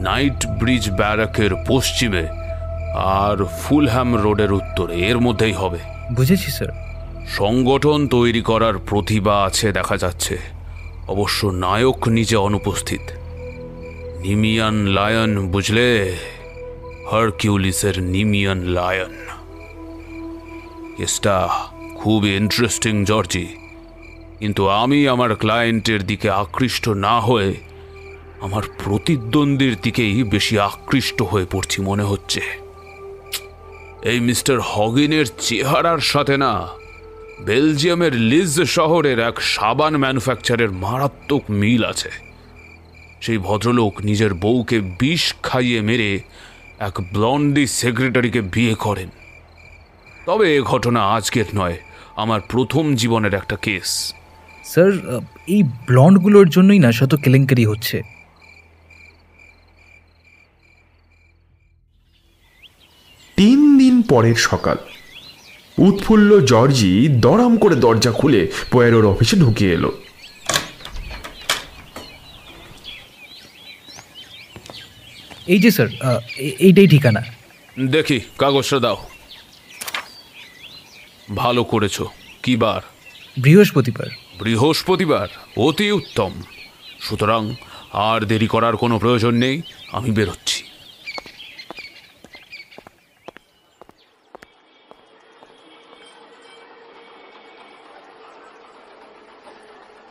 নাইট 0.00 0.46
ব্রিজ 0.46 0.90
ব্যারাকের 0.90 1.50
পশ্চিমে 1.68 2.28
আর 2.94 3.44
ফুলহ্যাম 3.44 4.22
রোডের 4.22 4.52
উত্তরে। 4.52 4.94
এর 4.94 5.20
মধ্যেই 5.20 5.52
হবে। 5.52 5.78
বুঝেছি 6.12 6.50
স্যার। 6.50 6.90
সংগঠন 7.28 8.08
তৈরি 8.08 8.42
করার 8.42 8.78
প্রতিভা 8.78 9.44
আছে 9.44 9.72
দেখা 9.72 9.96
যাচ্ছে। 9.96 10.38
অবশ্য 11.08 11.46
নায়ক 11.46 12.08
নিজে 12.08 12.36
অনুপস্থিত। 12.36 13.00
নিমিয়ান 14.20 14.74
লায়ন 14.74 15.48
বুঝলে? 15.48 16.16
হারকিউলিসের 17.10 18.02
নিমিয়ান 18.02 18.58
লায়ন। 18.58 19.14
কেসটা 20.96 21.48
খুব 21.96 22.26
ইন্টারেস্টিং 22.26 23.04
জর্জি। 23.04 23.46
কিন্তু 24.40 24.68
আমি 24.68 25.08
আমার 25.08 25.36
ক্লায়েন্টের 25.36 26.06
দিকে 26.06 26.30
আকৃষ্ট 26.30 26.88
না 26.88 27.20
হয়ে 27.20 27.54
আমার 28.40 28.62
প্রতিদ্বন্দ্বীর 28.84 29.76
দিকেই 29.82 30.22
বেশি 30.22 30.58
আকৃষ্ট 30.58 31.22
হয়ে 31.22 31.46
পড়ছি 31.50 31.82
মনে 31.82 32.02
হচ্ছে। 32.02 32.40
এই 34.02 34.20
মিস্টার 34.20 34.60
হগিনের 34.60 35.24
চেহারার 35.38 35.98
সাথে 35.98 36.36
না 36.36 36.68
বেলজিয়ামের 37.40 38.14
লিজ 38.14 38.62
শহরের 38.62 39.18
এক 39.18 39.40
সাবান 39.40 39.96
ম্যানুফ্যাকচারের 39.96 40.70
মারাত্মক 40.70 41.42
মিল 41.50 41.84
আছে। 41.84 42.10
সেই 43.20 43.38
ভদ্রলোক 43.38 44.00
নিজের 44.00 44.34
বউকে 44.34 44.80
বিষ 44.80 45.34
খাইয়ে 45.42 45.80
মেরে 45.80 46.20
এক 46.78 47.00
ব্লন্ডি 47.12 47.66
সেক্রেটারিকে 47.66 48.40
বিয়ে 48.40 48.74
করেন। 48.74 49.08
তবে 50.26 50.56
এ 50.56 50.62
ঘটনা 50.62 51.00
আজকের 51.02 51.44
নয়, 51.54 51.76
আমার 52.16 52.40
প্রথম 52.48 52.94
জীবনের 52.94 53.34
একটা 53.34 53.56
কেস। 53.56 54.14
স্যার 54.72 54.92
এই 55.54 55.62
ব্লন্ডগুলোর 55.86 56.48
জন্যই 56.48 56.80
না 56.84 56.90
শত 56.98 57.12
কেলেঙ্কারি 57.24 57.64
হচ্ছে। 57.64 57.96
তিন 63.38 63.58
দিন 63.78 63.94
পরের 64.02 64.38
সকাল 64.50 64.78
উৎফুল্ল 65.78 66.30
জর্জি 66.46 66.92
দরাম 67.24 67.52
করে 67.62 67.76
দরজা 67.84 68.12
খুলে 68.12 68.40
পয়েরোর 68.72 69.06
অফিসে 69.12 69.36
ঢুকে 69.36 69.66
এলো। 69.76 69.90
এই 75.52 75.58
যে 75.58 75.70
স্যার 75.76 75.88
এইটাই 76.66 76.88
ঠিকানা। 76.94 77.22
দেখি 77.94 78.18
কাগজটা 78.38 78.78
দাও। 78.84 78.98
ভালো 81.42 81.62
করেছ 81.64 81.96
কি 82.42 82.52
বার? 82.56 82.82
বৃহস্পতিবার। 83.42 84.10
বৃহস্পতিবার, 84.40 85.28
অতি 85.56 85.92
উত্তম। 85.92 86.32
সুতরাং 87.00 87.54
আর 87.92 88.20
দেরি 88.20 88.46
করার 88.46 88.76
কোনো 88.76 88.98
প্রয়োজন 88.98 89.34
নেই, 89.34 89.62
আমি 89.92 90.10
বেরোচ্ছি। 90.10 90.64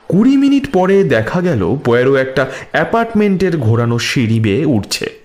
কুড়ি 0.07 0.38
মিনিট 0.38 0.73
পরে 0.73 1.03
দেখা 1.03 1.41
গেল 1.41 1.75
পয়েরো 1.86 2.15
একটা 2.15 2.51
অ্যাপার্টমেন্টের 2.71 3.57
ঘোরানো 3.57 3.99
সিঁড়ি 3.99 4.39
বেয়ে 4.39 4.65
উঠছে। 4.65 5.19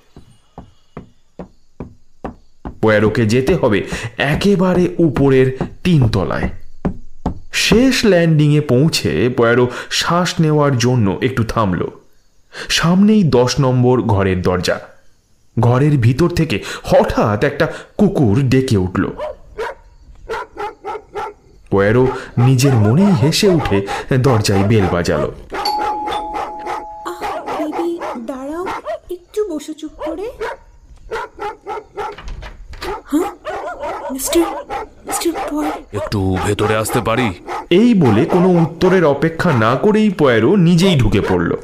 পয়েরোকে 2.82 3.26
যেতে 3.26 3.54
হবে 3.54 3.82
একেবারে 4.18 4.88
উপরের 4.98 5.58
তিনতলায়। 5.84 6.48
শেষ 7.54 8.04
ল্যান্ডিংয়ে 8.04 8.60
পৌঁছে 8.60 9.28
পয়ারো 9.36 9.70
শ্বাস 9.90 10.34
নেওয়ার 10.40 10.78
জন্য 10.78 11.18
একটু 11.22 11.44
থামল। 11.44 11.80
সামনেই 12.68 13.22
দশ 13.22 13.60
নম্বর 13.60 14.02
ঘরের 14.02 14.42
দরজা। 14.42 14.80
ঘরের 15.60 15.96
ভিতর 15.96 16.28
থেকে 16.28 16.62
হঠাৎ 16.84 17.44
একটা 17.44 17.66
কুকুর 17.98 18.36
ডেকে 18.42 18.76
উঠল। 18.76 19.04
পয়ারো 21.70 22.06
নিজের 22.38 22.74
মনেই 22.74 23.12
হেসে 23.22 23.48
উঠে 23.48 23.86
দরজায় 24.18 24.64
বেল 24.64 24.86
বাজালো। 24.92 25.32
একটু 36.14 36.38
ভেতরে 36.46 36.76
আসতে 36.76 37.00
পারি? 37.00 37.34
এই 37.70 37.94
বলে 37.94 38.24
কোনো 38.24 38.48
উত্তরের 38.48 39.04
অপেক্ষা 39.04 39.52
না 39.52 39.74
করেই 39.74 40.10
পয়েরো 40.10 40.56
নিজেই 40.56 40.96
ঢুকে 40.96 41.20
পড়ল। 41.20 41.56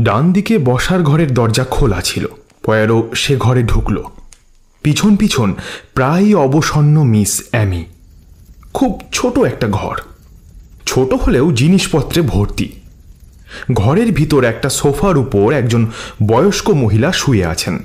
ডান 0.00 0.32
দিকে 0.32 0.58
বসার 0.58 1.02
ঘরের 1.02 1.34
দরজা 1.34 1.64
খোলা 1.64 2.00
ছিল। 2.00 2.26
পয়েরো 2.64 3.10
সে 3.14 3.36
ঘরে 3.36 3.62
ঢুকল। 3.62 4.02
পিছন 4.82 5.16
পিছন 5.16 5.54
প্রায় 5.94 6.34
অবসন্ন 6.34 7.02
মিস 7.02 7.42
অ্যামি। 7.50 7.84
খুব 8.74 9.00
ছোট 9.12 9.38
একটা 9.38 9.66
ঘর। 9.68 9.96
ছোট 10.86 11.12
হলেও 11.12 11.52
জিনিসপত্রে 11.52 12.22
ভর্তি। 12.22 12.72
ঘরের 13.72 14.12
ভিতর 14.12 14.44
একটা 14.44 14.68
সোফার 14.68 15.16
উপর 15.18 15.52
একজন 15.52 15.86
বয়স্ক 16.26 16.70
মহিলা 16.70 17.12
শুয়ে 17.12 17.44
আছেন। 17.44 17.78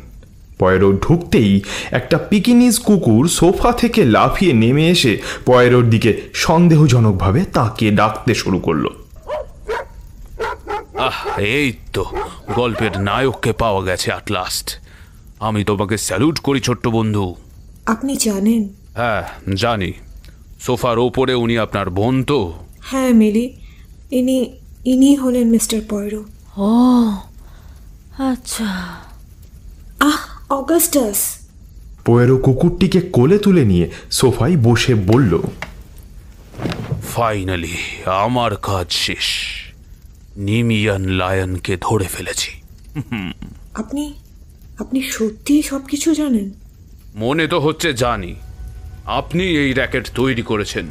পয়েরো 0.60 0.94
ঢুকতেই 0.94 1.62
একটা 1.92 2.18
পিকিনিজ 2.18 2.80
কুকুর 2.80 3.28
সোফা 3.28 3.72
থেকে 3.72 4.06
লাফিয়ে 4.06 4.54
নেমে 4.54 4.90
এসে 4.90 5.22
পয়েরোর 5.46 5.90
দিকে 5.90 6.22
সন্দেহজনকভাবে 6.34 7.46
তাকিয়ে 7.54 7.92
ডাকতে 7.92 8.36
শুরু 8.36 8.60
করল। 8.60 8.86
আহ 10.98 11.40
এই 11.40 11.74
তো 11.94 12.06
গল্পের 12.56 13.00
নায়ককে 13.00 13.52
পাওয়া 13.54 13.82
গেছে 13.84 14.12
অ্যাট 14.12 14.32
লাস্ট 14.32 14.80
আমি 15.40 15.64
তোমাকে 15.64 15.98
স্যালুট 15.98 16.40
করি 16.40 16.60
ছোট্ট 16.60 16.88
বন্ধু। 16.88 17.36
আপনি 17.86 18.16
জানেন? 18.16 18.70
হ্যাঁ 18.96 19.24
জানি। 19.56 19.94
সোফার 20.62 21.00
ওপরে 21.00 21.34
উনি 21.34 21.58
আপনার 21.58 21.90
বোন 21.90 22.24
তো। 22.24 22.54
হ্যাঁ 22.82 23.10
মিলি। 23.10 23.56
ইনি 24.12 24.54
ইনি 24.86 25.16
হলেন 25.16 25.50
মিস্টার 25.50 25.82
পয়রো। 25.90 26.24
ও 26.58 27.12
আচ্ছা। 28.18 28.66
আহ 30.00 30.39
অগাস্টাস 30.50 31.40
পয়েরো 32.06 32.38
কুকুরটিকে 32.38 33.02
কোলে 33.02 33.38
তুলে 33.38 33.66
নিয়ে 33.66 33.90
সোফায় 34.12 34.58
বসে 34.58 34.96
বলল 34.96 35.40
ফাইনালি 37.16 37.78
আমার 38.06 38.56
কাজ 38.56 38.92
শেষ। 38.92 39.26
নিমিয়ান 40.38 41.06
লায়নকে 41.06 41.78
ধরে 41.82 42.06
ফেলেছি। 42.06 42.52
আপনি 43.74 44.14
আপনি 44.80 45.02
সত্যিই 45.02 45.62
সব 45.62 45.86
কিছু 45.86 46.14
জানেন? 46.14 46.52
মনে 47.16 47.48
তো 47.48 47.60
হচ্ছে 47.60 47.94
জানি। 47.94 48.36
আপনি 49.06 49.44
এই 49.44 49.74
র্যাকেট 49.74 50.10
তৈরি 50.16 50.42
করেছেন। 50.42 50.86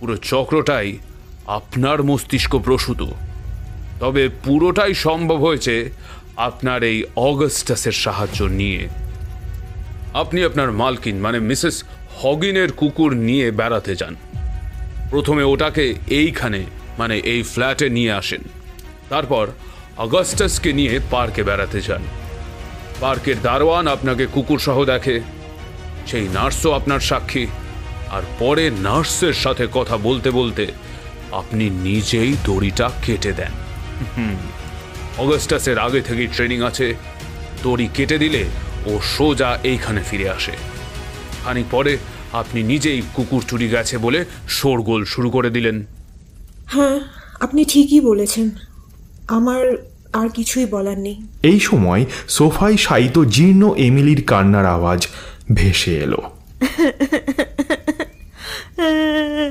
পুরো 0.00 0.16
চক্রটাই 0.16 0.98
আপনার 1.46 2.02
মস্তিষ্ক 2.02 2.56
প্রসূত। 2.56 3.02
তবে 4.00 4.28
পুরোটাই 4.28 4.94
সম্ভব 4.94 5.36
হয়েছে 5.36 5.90
আপনার 6.36 6.82
এই 6.82 7.04
অগাস্টাসের 7.16 7.92
সাহায্য 7.92 8.44
নিয়ে। 8.44 8.88
আপনি 10.14 10.44
আপনার 10.44 10.72
মালকিন 10.72 11.18
মানে 11.18 11.40
মিসেস 11.40 11.84
হগিনের 12.22 12.72
কুকুর 12.72 13.12
নিয়ে 13.12 13.50
বেড়াতে 13.50 13.96
যান। 13.96 14.16
প্রথমে 15.10 15.42
ওটাকে 15.42 15.94
এইখানে 16.06 16.64
মানে 16.98 17.18
এই 17.18 17.42
ফ্ল্যাটে 17.42 17.88
নিয়ে 17.88 18.12
আসেন। 18.12 18.42
তারপর 19.08 19.46
অগাস্টাসকে 19.98 20.72
নিয়ে 20.72 21.00
পার্কে 21.10 21.42
বেড়াতে 21.42 21.80
যান। 21.80 22.02
পার্কের 23.00 23.42
দারোয়ান 23.42 23.86
আপনাকে 23.86 24.26
কুকুর 24.26 24.58
সহ 24.58 24.84
দেখে, 24.84 25.20
সেই 26.06 26.28
নার্সও 26.28 26.72
আপনার 26.72 27.00
সাক্ষী। 27.00 27.46
আর 28.10 28.22
পরে 28.38 28.70
নার্সের 28.70 29.34
সাথে 29.34 29.66
কথা 29.72 29.96
বলতে 29.96 30.30
বলতে 30.30 30.66
আপনি 31.32 31.70
নিজেই 31.70 32.36
দড়িটা 32.44 32.90
কেটে 33.02 33.32
দেন। 33.32 33.52
হুম। 34.16 34.36
অগাস্টাসের 35.18 35.78
আগে 35.78 36.00
থেকেই 36.00 36.26
ট্রেনিং 36.26 36.62
আছে। 36.62 36.94
দড়ি 37.62 37.88
কেটে 37.94 38.18
দিলে 38.18 38.44
ও 38.86 38.98
সোজা 39.18 39.58
এইখানে 39.64 40.00
ফিরে 40.10 40.30
আসে। 40.30 40.52
খানিক 41.44 41.66
পরে 41.70 41.98
আপনি 42.32 42.62
নিজেই 42.62 43.02
কুকুর 43.14 43.42
চুরি 43.48 43.68
গেছে 43.68 43.98
বলে 43.98 44.24
শোরগোল 44.48 45.04
শুরু 45.04 45.30
করে 45.30 45.50
দিলেন। 45.50 45.86
হ্যাঁ 46.66 47.00
আপনি 47.40 47.64
ঠিকই 47.64 48.00
বলেছেন। 48.00 48.50
আমার 49.28 49.88
আর 50.12 50.28
কিছুই 50.28 50.66
বলার 50.66 50.98
নেই। 50.98 51.26
এই 51.42 51.60
সময় 51.60 52.04
সোফায় 52.28 52.76
শায়িত 52.76 53.24
জীর্ণ 53.24 53.74
এমিলির 53.74 54.24
কান্নার 54.26 54.66
আওয়াজ 54.66 55.06
ভেসে 55.54 55.96
এলো। 55.96 56.18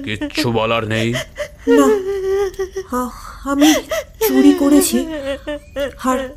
কিচ্ছু 0.04 0.52
বলার 0.52 0.88
নেই। 0.88 1.14
না 1.68 1.88
আহ, 2.92 3.10
আমি 3.50 3.74
চুরি 4.28 4.54
করেছি। 4.54 5.06
আর 6.04 6.36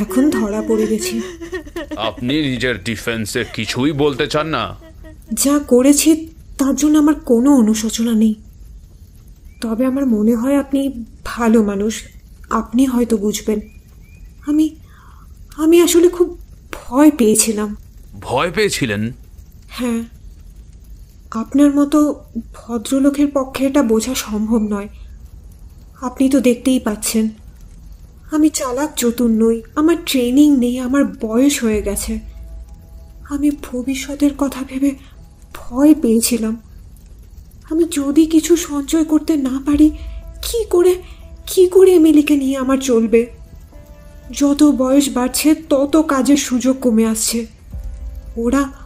এখন 0.00 0.30
ধরা 0.30 0.62
পড়ে 0.68 0.86
গেছি। 0.86 1.20
আপনি 1.96 2.42
নিজের 2.50 2.82
ডিফেন্সে 2.82 3.44
কিছুই 3.54 3.92
বলতে 3.92 4.26
চান 4.26 4.46
না? 4.46 4.76
যা 5.32 5.58
করেছি 5.58 6.28
তার 6.58 6.76
জন্য 6.76 6.98
আমার 6.98 7.14
কোনো 7.14 7.54
অনুশোচনা 7.56 8.12
নেই। 8.12 8.34
তবে 9.60 9.86
আমার 9.86 10.06
মনে 10.06 10.34
হয় 10.34 10.56
আপনি 10.58 11.04
ভালো 11.24 11.62
মানুষ। 11.62 12.02
আপনি 12.50 12.86
হয়তো 12.86 13.16
বুঝবেন। 13.16 13.60
আমি 14.46 14.76
আমি 15.56 15.82
আসলে 15.82 16.08
খুব 16.08 16.38
ভয় 16.72 17.10
পেয়েছিলাম। 17.10 17.76
ভয় 18.20 18.50
পেয়েছিলেন? 18.50 19.12
হ্যাঁ। 19.68 20.19
আপনার 21.30 21.74
মতো 21.74 22.24
ভদ্রলোকের 22.54 23.28
পক্ষে 23.34 23.66
এটা 23.66 23.82
বোঝা 23.82 24.14
সম্ভব 24.14 24.58
নয়। 24.58 24.88
আপনি 26.00 26.28
তো 26.28 26.40
দেখতেই 26.40 26.78
পাচ্ছেন। 26.78 27.28
আমি 28.30 28.50
চালাক 28.50 28.94
চতুর 28.96 29.30
নই, 29.30 29.62
আমার 29.74 29.96
ট্রেনিং 30.06 30.56
নেই, 30.56 30.78
আমার 30.78 31.04
বয়স 31.04 31.64
হয়ে 31.64 31.82
গেছে। 31.82 32.18
আমি 33.30 33.50
ভবিষ্যতের 33.50 34.30
কথা 34.38 34.64
ভেবে 34.68 34.94
ভয় 35.54 35.94
পেয়েছিলাম। 35.94 36.60
আমি 37.70 37.84
যদি 37.90 38.26
কিছু 38.26 38.56
সঞ্চয় 38.56 39.04
করতে 39.04 39.36
না 39.36 39.60
পারি, 39.66 39.90
কি 40.42 40.64
করে 40.64 41.02
কি 41.46 41.66
করে 41.66 41.94
এমিলিকে 41.94 42.36
নিয়ে 42.36 42.56
আমার 42.56 42.78
চলবে? 42.78 43.26
যত 44.32 44.62
বয়স 44.62 45.10
বাড়ছে, 45.10 45.54
তত 45.54 45.96
কাজের 45.96 46.36
সুযোগ 46.36 46.76
কমে 46.80 47.06
আসছে। 47.06 47.46
ওরা 48.36 48.79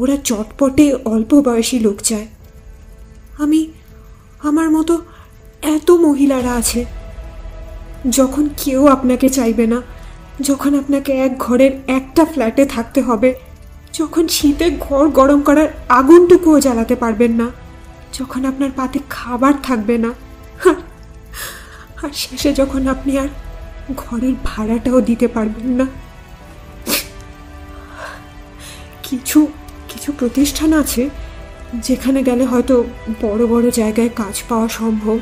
ওরা 0.00 0.16
চটপটে 0.28 0.86
অল্প 1.12 1.30
বয়সী 1.46 1.78
লোক 1.86 1.98
চায়। 2.08 2.28
আমি, 3.42 3.60
আমার 4.48 4.68
মতো 4.76 4.94
এত 5.74 5.88
মহিলারা 6.06 6.52
আছে, 6.60 6.80
যখন 8.18 8.44
কেউ 8.62 8.80
আপনাকে 8.96 9.28
চাইবে 9.38 9.64
না, 9.72 9.78
যখন 10.48 10.72
আপনাকে 10.80 11.12
এক 11.26 11.32
ঘরের 11.46 11.72
একটা 11.98 12.22
ফ্ল্যাটে 12.32 12.64
থাকতে 12.74 13.00
হবে, 13.08 13.30
যখন 13.98 14.24
শীতে 14.36 14.66
ঘর 14.86 15.04
গরম 15.18 15.40
করার 15.48 15.68
আগুনটুকুও 15.98 16.58
জ্বালাতে 16.64 16.94
পারবেন 17.02 17.32
না, 17.40 17.46
যখন 18.18 18.40
আপনার 18.50 18.70
পাতে 18.78 18.98
খাবার 19.16 19.54
থাকবে 19.68 19.96
না 20.04 20.10
আর 22.02 22.12
শেষে 22.22 22.50
যখন 22.60 22.82
আপনি 22.94 23.12
আর 23.22 23.30
ঘরের 24.02 24.34
ভাড়াটাও 24.48 24.98
দিতে 25.08 25.26
পারবেন 25.36 25.68
না। 25.80 25.86
কিছু 29.06 29.40
কিছু 29.90 30.12
প্রতিষ্ঠান 30.18 30.70
আছে 30.72 31.02
যেখানে 31.86 32.18
গেলে 32.22 32.44
হয়তো 32.44 32.74
বড় 33.22 33.42
বড় 33.46 33.66
জায়গায় 33.70 34.10
কাজ 34.16 34.36
পাওয়া 34.48 34.68
সম্ভব, 34.68 35.18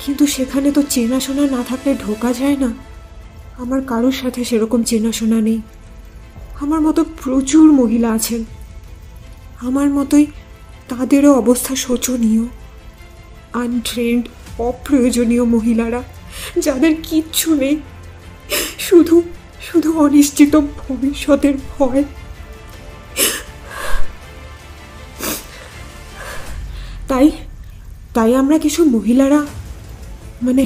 কিন্তু 0.00 0.24
সেখানে 0.26 0.68
তো 0.72 0.82
চেনাশোনা 0.94 1.44
না 1.56 1.60
থাকলে 1.68 1.90
ঢোকা 2.04 2.30
যায় 2.32 2.56
না। 2.56 2.70
আমার 3.62 3.80
কারোর 3.90 4.16
সাথে 4.22 4.40
সেরকম 4.44 4.80
চেনাশোনা 4.82 5.38
নেই। 5.40 5.60
আমার 6.60 6.80
মতো 6.80 7.00
প্রচুর 7.22 7.66
মহিলা 7.72 8.08
আছেন। 8.12 8.44
আমার 9.68 9.88
মতোই 9.90 10.26
তাদেরও 10.88 11.30
অবস্থা 11.32 11.72
শোচনীয়। 11.76 12.44
আনট্রেন্ড 13.64 14.24
অপ্রয়োজনীয় 14.58 15.44
মহিলারা, 15.44 16.00
যাদের 16.60 16.92
কিচ্ছু 17.02 17.48
নেই। 17.54 17.76
শুধু 18.78 19.16
শুধু 19.60 19.88
অনিশ্চিত 19.98 20.52
ভবিষ্যতের 20.82 21.54
ভয়। 21.72 22.02
তাই 27.14 27.30
তাই 28.14 28.36
আমরা 28.36 28.58
কিছু 28.58 28.84
মহিলারা 28.84 29.46
মানে 30.42 30.64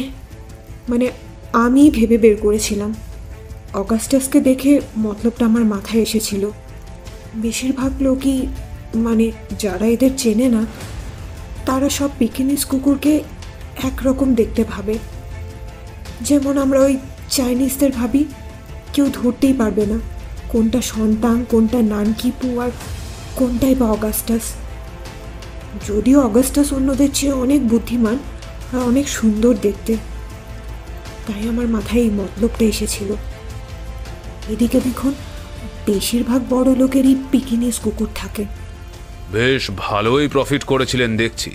মানে 0.88 1.10
আমি 1.52 1.90
ভেবে 1.90 2.18
বের 2.18 2.36
করেছিলাম। 2.36 2.94
অগাস্টাসকে 3.74 4.40
দেখে 4.40 4.80
মতলবটা 4.98 5.46
আমার 5.46 5.64
মাথায় 5.64 6.02
এসেছিল। 6.02 6.50
বেশিরভাগ 7.34 7.92
লোকই 8.02 8.46
মানে 8.94 9.32
যারা 9.58 9.86
এদের 9.86 10.10
চেনে 10.16 10.48
না, 10.48 10.66
তারা 11.66 11.88
সব 11.88 12.10
পিকিনিস 12.18 12.64
কুকুরকে 12.64 13.20
একরকম 13.82 14.34
দেখতে 14.34 14.64
ভাবে। 14.64 14.98
যেমন 16.20 16.58
আমরা 16.58 16.80
ওই 16.80 16.96
চাইনিজদের 17.30 17.92
ভাবি, 17.92 18.24
কেউ 18.92 19.10
ধরতেই 19.12 19.52
পারবে 19.52 19.86
না। 19.86 19.98
কোনটা 20.48 20.82
সন্তান, 20.82 21.44
কোনটা 21.48 21.82
নানকিপু, 21.82 22.60
আর 22.60 22.70
কোনটাই 23.36 23.74
বা 23.74 23.86
অগাস্টাস। 23.86 24.42
যদিও 25.86 26.20
অগাস্টাস 26.20 26.72
অন্যদের 26.72 27.08
চেয়ে 27.14 27.32
অনেক 27.32 27.68
বুদ্ধিমান 27.68 28.18
আর 28.72 28.78
অনেক 28.78 29.08
সুন্দর 29.08 29.54
দেখতে 29.62 29.96
তাই 31.26 31.48
আমার 31.48 31.68
মাথায় 31.68 32.02
এই 32.02 32.10
মতলবটা 32.10 32.64
এসেছিল। 32.64 33.14
এদিকে 34.48 34.80
দেখুন 34.80 35.14
বেশিরভাগ 35.86 36.44
বড় 36.50 36.74
লোকেরই 36.74 37.16
পিকিনিস 37.30 37.78
কুকুর 37.78 38.08
থাকে। 38.14 38.44
বেশ 39.32 39.70
ভালোই 39.76 40.28
প্রফিট 40.28 40.64
করেছিলেন 40.64 41.16
দেখছি। 41.16 41.50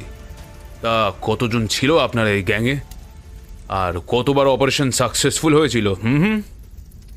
তা 0.81 1.11
কতজন 1.21 1.67
ছিল 1.67 1.97
আপনার 1.97 2.27
এই 2.27 2.43
গ্যাংয়ে? 2.43 2.79
আর 3.69 3.99
কতবার 4.07 4.47
অপারেশন 4.47 4.91
সাকসেসফুল 4.91 5.59
হয়েছিল? 5.59 5.93
হুম 5.93 6.23
হুম। 6.23 6.41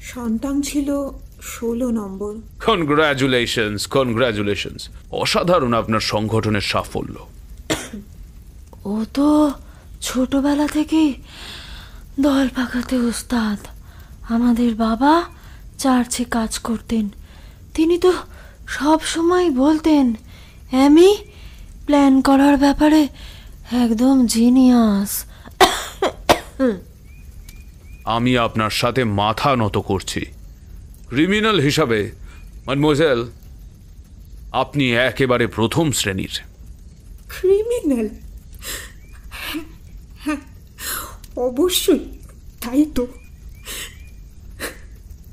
সন্তান 0.02 0.62
ছিল 0.62 1.08
ষোলো 1.54 1.88
নম্বর। 1.90 2.32
কনগ্রাচুলেশনস 2.66 3.80
কনগ্রাচুলেশনস 3.96 4.82
অসাধারণ 5.22 5.72
আপনার 5.80 6.00
সংগঠনের 6.12 6.66
সাফল্য। 6.72 7.16
ও 8.92 8.94
তো 9.16 9.28
ছোটবেলা 10.00 10.66
থেকেই 10.66 11.10
দল 12.20 12.46
পাকাতে 12.58 12.96
উস্তাদ 13.12 13.58
আমাদের 14.34 14.70
বাবা 14.74 15.14
চার্চে 15.78 16.24
কাজ 16.36 16.52
করতেন। 16.58 17.04
তিনি 17.74 17.96
তো 17.98 18.12
সব 18.66 18.98
সময় 19.14 19.50
বলতেন 19.50 20.14
অ্যামি 20.70 21.10
প্ল্যান 21.86 22.14
করার 22.28 22.56
ব্যাপারে 22.56 23.02
একদম 23.84 24.26
জিনিয়াস। 24.26 25.12
আমি 28.16 28.32
আপনার 28.38 28.70
সাথে 28.70 29.02
মাথা 29.04 29.50
নত 29.56 29.76
করছি। 29.90 30.22
ক্রিমিনাল 31.08 31.60
হিসাবে 31.60 32.10
মানমোজেল 32.66 33.26
আপনি 34.52 34.94
একেবারে 34.94 35.46
প্রথম 35.46 35.92
শ্রেণির। 35.92 36.40
ক্রিমিনাল? 37.28 38.08
অবশ্যই 41.36 41.98
তাই 42.60 42.84
তো। 42.94 43.06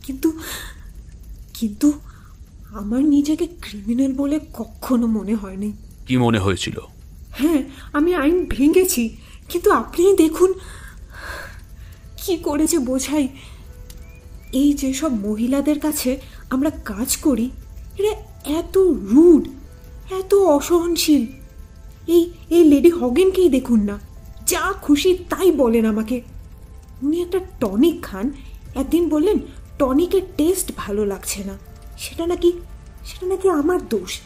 কিন্তু 0.04 0.40
কিন্তু 1.54 2.00
আমার 2.70 3.04
নিজেকে 3.04 3.48
ক্রিমিনাল 3.48 4.14
বলে 4.14 4.40
কখনো 4.54 5.08
মনে 5.08 5.36
হয়নি। 5.36 5.74
কি 6.08 6.18
মনে 6.18 6.40
হয়েছিল? 6.40 6.80
হ্যাঁ 7.32 7.64
আমি 7.94 8.16
আইন 8.16 8.46
ভেঙেছি 8.50 9.18
কিন্তু 9.50 9.72
আপনিই 9.72 10.16
দেখুন 10.16 10.54
কি 12.18 12.38
করেছে 12.38 12.80
বোঝাই 12.80 13.28
এই 14.54 14.74
যেসব 14.74 15.12
মহিলাদের 15.28 15.80
কাছে 15.80 16.12
আমরা 16.50 16.70
কাজ 16.86 17.18
করি, 17.18 17.50
এরা 17.98 18.14
এত 18.60 18.78
রুড, 19.12 19.44
এত 20.20 20.34
অসহনশীল। 20.34 21.24
এই 22.08 22.24
এই 22.50 22.64
লেডি 22.64 22.90
হগেনকেই 22.90 23.50
দেখুন 23.50 23.82
না, 23.84 24.00
যা 24.48 24.64
খুশি 24.82 25.18
তাই 25.30 25.52
বলেন 25.52 25.86
আমাকে। 25.86 26.22
উনি 27.02 27.22
একটা 27.22 27.40
টনিক 27.60 28.04
খান। 28.04 28.32
একদিন 28.76 29.10
বললেন, 29.10 29.38
টনিকের 29.80 30.22
টেস্ট 30.38 30.72
ভালো 30.78 31.06
লাগছে 31.06 31.44
না। 31.44 31.58
সেটা 31.98 32.28
নাকি 32.28 32.50
সেটা 33.06 33.26
নাকি 33.26 33.48
আমার 33.50 33.80
দোষ। 33.90 34.20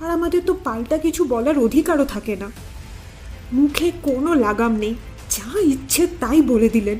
আর 0.00 0.10
আমাদের 0.10 0.40
তো 0.46 0.52
পাল্টা 0.64 0.98
কিছু 0.98 1.24
বলার 1.24 1.56
অধিকারও 1.58 2.04
থাকে 2.04 2.36
না। 2.36 2.48
মুখে 3.52 3.92
কোনো 4.02 4.34
লাগাম 4.34 4.72
নেই, 4.76 4.94
যা 5.30 5.60
ইচ্ছে 5.60 6.02
তাই 6.20 6.42
বলে 6.42 6.68
দিলেন। 6.68 6.98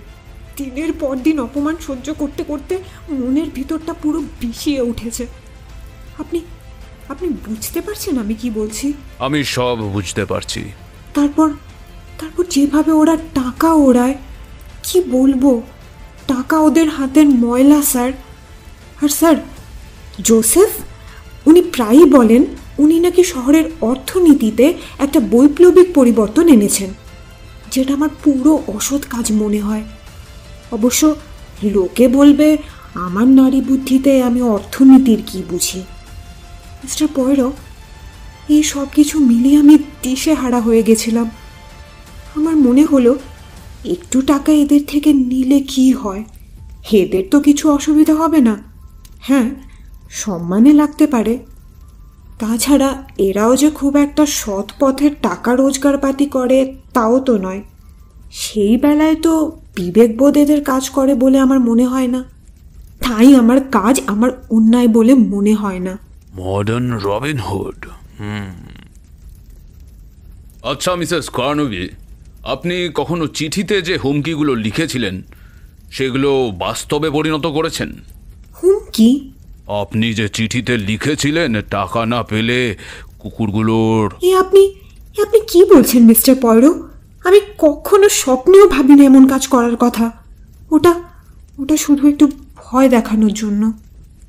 দিনের 0.56 0.92
পর 0.92 1.16
দিন 1.16 1.40
অপমান 1.40 1.76
সহ্য 1.86 2.14
করতে 2.14 2.44
করতে 2.44 2.74
মনের 3.10 3.48
ভিতরটা 3.54 3.92
পুরো 3.92 4.18
বিষিয়ে 4.40 4.80
উঠেছে। 4.80 5.26
আপনি 6.18 6.40
আপনি 7.08 7.28
বুঝতে 7.28 7.80
পারছেন 7.80 8.18
আমি 8.18 8.34
কি 8.34 8.50
বলছি? 8.50 8.92
আমি 9.18 9.44
সব 9.44 9.76
বুঝতে 9.76 10.24
পারছি। 10.24 10.62
তারপর 11.14 11.48
তারপর 12.20 12.44
যেভাবে 12.50 12.92
ওরা 12.92 13.16
টাকা 13.16 13.72
ওড়ায় 13.72 14.14
কি 14.82 15.00
বলব? 15.00 15.60
টাকা 16.26 16.60
ওদের 16.60 16.88
হাতের 16.88 17.26
ময়লা 17.26 17.82
স্যার। 17.82 18.12
আর 19.02 19.08
স্যার 19.08 19.36
জোসেফ 20.20 20.70
উনি 21.46 21.62
প্রায়ই 21.62 22.04
বলেন 22.04 22.42
উনি 22.78 23.00
নাকি 23.00 23.24
শহরের 23.24 23.64
অর্থনীতিতে 23.80 24.74
একটা 24.98 25.20
বৈপ্লবিক 25.20 25.88
পরিবর্তন 25.94 26.48
এনেছেন 26.48 26.90
যেটা 27.72 27.94
আমার 27.94 28.08
পুরো 28.24 28.52
অসৎ 28.66 29.02
কাজ 29.10 29.32
মনে 29.32 29.60
হয়। 29.60 29.84
অবশ্য 30.74 31.02
লোকে 31.62 32.08
বলবে, 32.08 32.48
আমার 32.94 33.26
নারী 33.26 33.60
বুদ্ধিতে 33.60 34.22
আমি 34.22 34.40
অর্থনীতির 34.42 35.20
কি 35.26 35.42
বুঝি? 35.50 35.80
মিস্টার 36.82 37.08
পয়রো, 37.14 37.52
এই 38.48 38.62
সব 38.62 38.86
কিছু 38.94 39.18
মিলিয়ে 39.18 39.58
আমি 39.58 39.78
দিশে 40.02 40.32
হারা 40.34 40.60
হয়ে 40.60 40.82
গেছিলাম। 40.82 41.30
আমার 42.34 42.56
মনে 42.56 42.84
হলো, 42.84 43.12
একটু 43.84 44.22
টাকা 44.22 44.52
এদের 44.52 44.82
থেকে 44.88 45.12
নিলে 45.12 45.60
কি 45.60 45.92
হয়? 45.92 46.24
এদের 46.92 47.24
তো 47.30 47.40
কিছু 47.40 47.64
অসুবিধা 47.70 48.14
হবে 48.14 48.40
না। 48.40 48.54
হ্যাঁ 49.20 49.50
সম্মানে 50.10 50.72
লাগতে 50.72 51.06
পারে। 51.06 51.34
তাছাড়া 52.38 52.90
এরাও 53.18 53.52
যে 53.56 53.68
খুব 53.70 53.96
একটা 53.96 54.26
সৎ 54.26 54.68
পথের 54.80 55.10
টাকা 55.22 55.50
রোজগারপাতি 55.54 56.26
করে, 56.26 56.58
তাও 56.94 57.20
তো 57.20 57.38
নয়। 57.38 57.62
সেই 58.32 58.76
বেলায় 58.76 59.14
তো 59.14 59.32
বিবেকবোধ 59.74 60.36
এদের 60.36 60.64
কাজ 60.64 60.90
করে 60.90 61.14
বলে 61.14 61.38
আমার 61.38 61.60
মনে 61.60 61.86
হয় 61.86 62.06
না। 62.06 62.24
তাই 63.00 63.36
আমার 63.36 63.60
কাজ 63.60 64.00
আমার 64.06 64.30
অন্যায় 64.50 64.88
বলে 64.88 65.14
মনে 65.14 65.54
হয় 65.54 65.78
না। 65.78 65.98
মডার্ন 66.36 66.98
রবিনহুড 66.98 67.86
আচ্ছা 70.62 70.94
মিসেস 70.94 71.28
কার্নবি 71.28 71.88
আপনি 72.44 72.90
কখনো 72.94 73.26
চিঠিতে 73.26 73.82
যে 73.82 73.96
হুমকিগুলো 73.96 74.54
লিখেছিলেন 74.54 75.22
সেগুলো 75.92 76.52
বাস্তবে 76.58 77.10
পরিণত 77.10 77.46
করেছেন? 77.46 77.92
হুমকি? 78.62 79.30
আপনি 79.68 80.14
যে 80.14 80.28
চিঠিতে 80.28 80.76
লিখেছিলেন 80.76 81.62
টাকা 81.62 82.06
না 82.06 82.22
পেলে 82.22 82.76
কুকুরগুলোর 83.18 84.10
এ 84.22 84.34
আপনি 84.34 84.74
আপনি 85.22 85.40
কি 85.48 85.64
বলছেন 85.64 86.02
মিস্টার 86.04 86.36
পয়রো 86.42 86.88
আমি 87.24 87.40
কখনো 87.58 88.08
স্বপ্নেও 88.08 88.68
ভাবিনি 88.68 89.04
এমন 89.04 89.28
কাজ 89.28 89.46
করার 89.46 89.76
কথা। 89.76 90.10
ওটা 90.70 90.94
ওটা 91.58 91.76
শুধু 91.76 92.08
একটু 92.08 92.28
ভয় 92.56 92.88
দেখানোর 92.88 93.32
জন্য। 93.32 93.72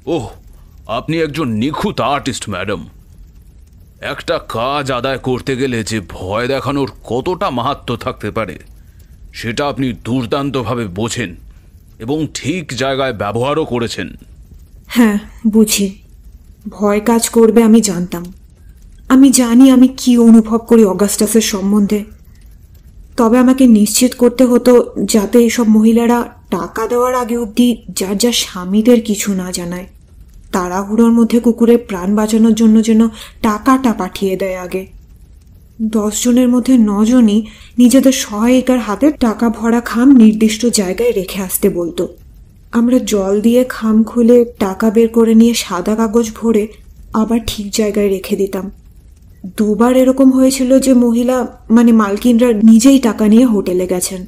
ওহ 0.05 0.29
আপনি 0.87 1.21
একজন 1.21 1.47
নিখুঁত 1.47 2.01
আর্টিস্ট 2.01 2.49
ম্যাডাম। 2.49 2.89
একটা 4.01 4.37
কাজ 4.37 4.91
আদায় 4.91 5.17
করতে 5.17 5.55
গেলে 5.55 5.83
যে 5.83 6.01
ভয় 6.09 6.47
দেখানোর 6.47 6.91
কতটা 7.03 7.49
মাহাত্ম 7.49 7.95
থাকতে 7.95 8.31
পারে 8.31 8.59
সেটা 9.33 9.67
আপনি 9.67 9.93
দুর্দান্তভাবে 10.03 10.87
বোঝেন 10.87 11.35
এবং 11.99 12.27
ঠিক 12.33 12.73
জায়গায় 12.77 13.13
ব্যবহারও 13.13 13.65
করেছেন। 13.65 14.15
হ্যাঁ 14.87 15.17
বুঝি। 15.47 15.97
ভয় 16.69 16.99
কাজ 16.99 17.29
করবে 17.29 17.63
আমি 17.63 17.81
জানতাম। 17.81 18.33
আমি 19.09 19.29
জানি 19.29 19.71
আমি 19.71 19.87
কি 19.87 20.17
অনুভব 20.17 20.57
করি 20.57 20.85
অগাস্টাসের 20.85 21.41
সম্বন্ধে। 21.41 22.14
তবে 23.17 23.37
আমাকে 23.37 23.67
নিশ্চিত 23.67 24.13
করতে 24.13 24.45
হতো 24.45 24.93
যাতে 25.03 25.39
এসব 25.39 25.67
মহিলারা 25.67 26.35
টাকা 26.51 26.87
দেওয়ার 26.87 27.15
আগে 27.15 27.37
অবধি 27.37 27.77
যার 27.89 28.17
যা 28.17 28.31
স্বামীদের 28.31 29.01
কিছু 29.01 29.33
না 29.33 29.51
জানায়। 29.51 29.85
তাড়াহুড়োর 30.51 31.11
মধ্যে 31.11 31.39
কুকুরের 31.39 31.77
প্রাণ 31.77 32.15
বাঁচানোর 32.15 32.53
জন্য 32.53 32.83
যেন 32.83 33.07
টাকাটা 33.41 33.93
পাঠিয়ে 33.93 34.35
দেয় 34.35 34.55
আগে। 34.55 34.87
দশজনের 35.81 36.49
মধ্যে 36.49 36.77
নজনই 36.77 37.45
নিজেদের 37.77 38.11
সহায়িকার 38.11 38.79
হাতে 38.79 39.11
টাকা 39.11 39.49
ভরা 39.49 39.81
খাম 39.81 40.11
নির্দিষ্ট 40.15 40.65
জায়গায় 40.65 41.11
রেখে 41.11 41.41
আসতে 41.41 41.69
বলতো। 41.69 42.07
আমরা 42.71 42.99
জল 42.99 43.41
দিয়ে 43.41 43.65
খাম 43.69 44.03
খুলে 44.03 44.45
টাকা 44.59 44.89
বের 44.89 45.07
করে 45.07 45.35
নিয়ে 45.35 45.53
সাদা 45.53 45.95
কাগজ 45.95 46.31
ভরে 46.35 46.67
আবার 47.13 47.39
ঠিক 47.47 47.71
জায়গায় 47.71 48.09
রেখে 48.09 48.35
দিতাম। 48.35 48.71
দুবার 49.57 49.97
এরকম 49.97 50.31
হয়েছিল 50.31 50.79
যে 50.79 50.93
মহিলা 50.93 51.47
মানে 51.69 51.91
মালকিনরা 51.91 52.53
নিজেই 52.53 52.99
টাকা 52.99 53.27
নিয়ে 53.27 53.45
হোটেলে 53.45 53.87
গেছেন। 53.87 54.25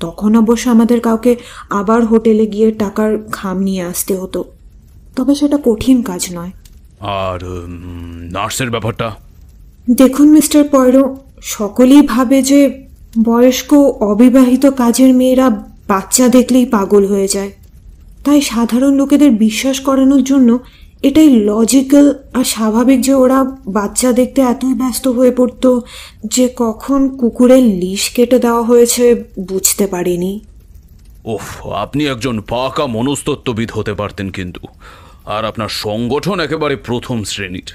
তখন 0.00 0.36
অবশ্য 0.36 0.70
আমাদের 0.70 1.00
কাউকে 1.00 1.36
আবার 1.70 2.04
হোটেলে 2.04 2.46
গিয়ে 2.46 2.72
টাকার 2.72 3.18
খাম 3.32 3.58
নিয়ে 3.58 3.82
আসতে 3.82 4.16
হতো। 4.16 4.44
তবে 5.16 5.34
সেটা 5.34 5.58
কঠিন 5.64 6.02
কাজ 6.02 6.28
নয়। 6.34 6.50
আর 7.00 7.38
নার্সের 8.32 8.70
ব্যাপারটা? 8.70 9.14
দেখুন 9.90 10.28
মিস্টার 10.28 10.64
পয়রো 10.68 11.16
সকলেই 11.42 12.02
ভাবে 12.02 12.42
যে 12.42 12.84
বয়স্ক 13.24 13.74
অবিবাহিত 14.00 14.66
কাজের 14.66 15.14
মেয়েরা 15.14 15.50
বাচ্চা 15.88 16.28
দেখলেই 16.28 16.66
পাগল 16.66 17.06
হয়ে 17.06 17.28
যায়। 17.28 17.50
তাই 18.24 18.40
সাধারণ 18.40 18.94
লোকেদের 18.94 19.30
বিশ্বাস 19.30 19.80
করানোর 19.80 20.22
জন্য 20.22 20.58
এটাই 21.02 21.28
লজিক্যাল 21.28 22.14
আর 22.34 22.44
স্বাভাবিক 22.44 23.00
যে 23.00 23.14
ওরা 23.14 23.44
বাচ্চা 23.66 24.12
দেখতে 24.12 24.42
এতই 24.42 24.74
ব্যস্ত 24.74 25.08
হয়ে 25.08 25.30
পড়তো 25.30 25.82
যে 26.24 26.52
কখন 26.56 27.16
কুকুরের 27.16 27.62
লিশ 27.62 28.10
কেটে 28.10 28.38
দেওয়া 28.38 28.62
হয়েছে 28.62 29.24
বুঝতে 29.48 29.86
পারিনি। 29.86 30.40
ওফ, 31.24 31.66
আপনি 31.66 32.06
একজন 32.06 32.40
পাকা 32.40 32.86
মনস্তত্ত্ববিদ 32.86 33.70
হতে 33.72 33.94
পারতেন 33.94 34.30
কিন্তু। 34.30 34.60
আর 35.26 35.44
আপনার 35.44 35.68
সংগঠন 35.68 36.40
একেবারে 36.40 36.76
প্রথম 36.76 37.24
শ্রেণির। 37.24 37.72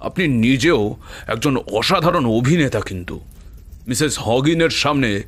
আপনি 0.00 0.28
নিজেও 0.28 0.96
একজন 1.26 1.56
অসাধারণ 1.56 2.26
অভিনেতা 2.26 2.80
কিন্তু। 2.80 3.20
মিসেস 3.88 4.18
হগিনের 4.18 4.70
সামনে 4.70 5.22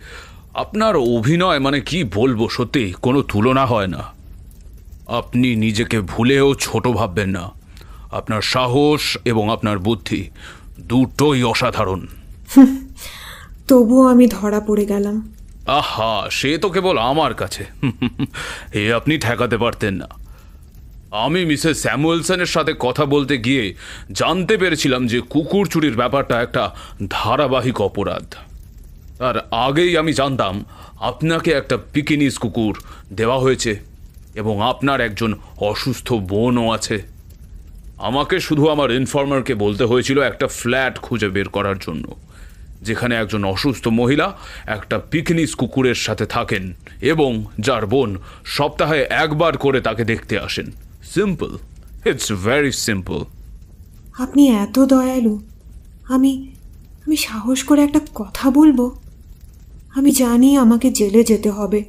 আপনার 0.55 0.97
অভিনয় 0.97 1.59
মানে 1.59 1.81
কি 1.81 2.05
বলব 2.15 2.49
সত্যি 2.49 2.95
কোনো 3.03 3.23
তুলনা 3.23 3.67
হয় 3.67 3.87
না। 3.87 4.18
আপনি 5.09 5.57
নিজেকে 5.57 6.01
ভুলেও 6.01 6.55
ছোট 6.55 6.89
ভাববেন 6.89 7.29
না। 7.29 7.51
আপনার 8.11 8.43
সাহস 8.43 9.19
এবং 9.25 9.53
আপনার 9.53 9.79
বুদ্ধি 9.79 10.31
দুটোই 10.81 11.45
অসাধারণ। 11.45 12.07
তবুও 13.69 14.09
আমি 14.09 14.27
ধরা 14.27 14.61
পড়ে 14.61 14.87
গেলাম। 14.87 15.35
আহা 15.67 16.31
সে 16.31 16.59
তো 16.59 16.69
কেবল 16.69 16.99
আমার 16.99 17.35
কাছে। 17.35 17.67
এ 18.73 18.93
আপনি 18.93 19.19
ঠেকাতে 19.19 19.59
পারতেন 19.59 19.95
না। 19.95 20.09
আমি 21.11 21.45
মিসেস 21.45 21.83
স্যামুয়েলসনের 21.83 22.47
সাথে 22.47 22.75
কথা 22.79 23.05
বলতে 23.05 23.39
গিয়ে 23.39 23.75
জানতে 24.13 24.57
পেরেছিলাম 24.57 25.07
যে 25.07 25.21
কুকুর 25.21 25.67
চুরির 25.67 25.97
ব্যাপারটা 25.97 26.43
একটা 26.43 26.75
ধারাবাহিক 27.11 27.81
অপরাধ। 27.81 28.35
তার 29.19 29.49
আগেই 29.51 29.97
আমি 29.97 30.13
জানতাম 30.13 30.65
আপনাকে 31.01 31.51
একটা 31.51 31.79
পিকিনিস 31.93 32.39
কুকুর 32.39 32.83
দেওয়া 33.13 33.39
হয়েছে। 33.39 33.88
এবং 34.41 34.55
আপনার 34.73 34.99
একজন 35.09 35.31
অসুস্থ 35.71 36.09
বোনও 36.31 36.67
আছে। 36.77 36.97
আমাকে 38.09 38.37
শুধু 38.47 38.65
আমার 38.75 38.89
ইনফর্মারকে 39.01 39.55
বলতে 39.65 39.85
হয়েছিল 39.91 40.19
একটা 40.21 40.47
ফ্ল্যাট 40.59 40.95
খুঁজে 41.05 41.29
বের 41.37 41.49
করার 41.57 41.79
জন্য, 41.87 42.05
যেখানে 42.87 43.15
একজন 43.23 43.43
অসুস্থ 43.55 43.85
মহিলা 44.01 44.27
একটা 44.77 44.97
পিকনিক 45.11 45.51
কুকুরের 45.61 45.99
সাথে 46.07 46.27
থাকেন 46.27 46.65
এবং 47.13 47.31
যার 47.67 47.85
বোন 47.93 48.11
সপ্তাহে 48.57 49.01
একবার 49.25 49.55
করে 49.65 49.79
তাকে 49.81 50.03
দেখতে 50.13 50.35
আসেন। 50.47 50.67
সিম্পল 51.15 51.51
ইটস 52.11 52.29
ভেরি 52.47 52.73
সিম্পল 52.87 53.19
আপনি 54.25 54.43
এত 54.65 54.77
দয়ালু। 54.93 55.35
আমি 56.15 56.33
আমি 57.05 57.17
সাহস 57.29 57.59
করে 57.69 57.81
একটা 57.85 58.01
কথা 58.21 58.47
বলব? 58.59 58.81
আমি 59.97 60.11
জানি 60.23 60.49
আমাকে 60.65 60.89
জেলে 60.91 61.23
যেতে 61.31 61.51
হবে, 61.59 61.81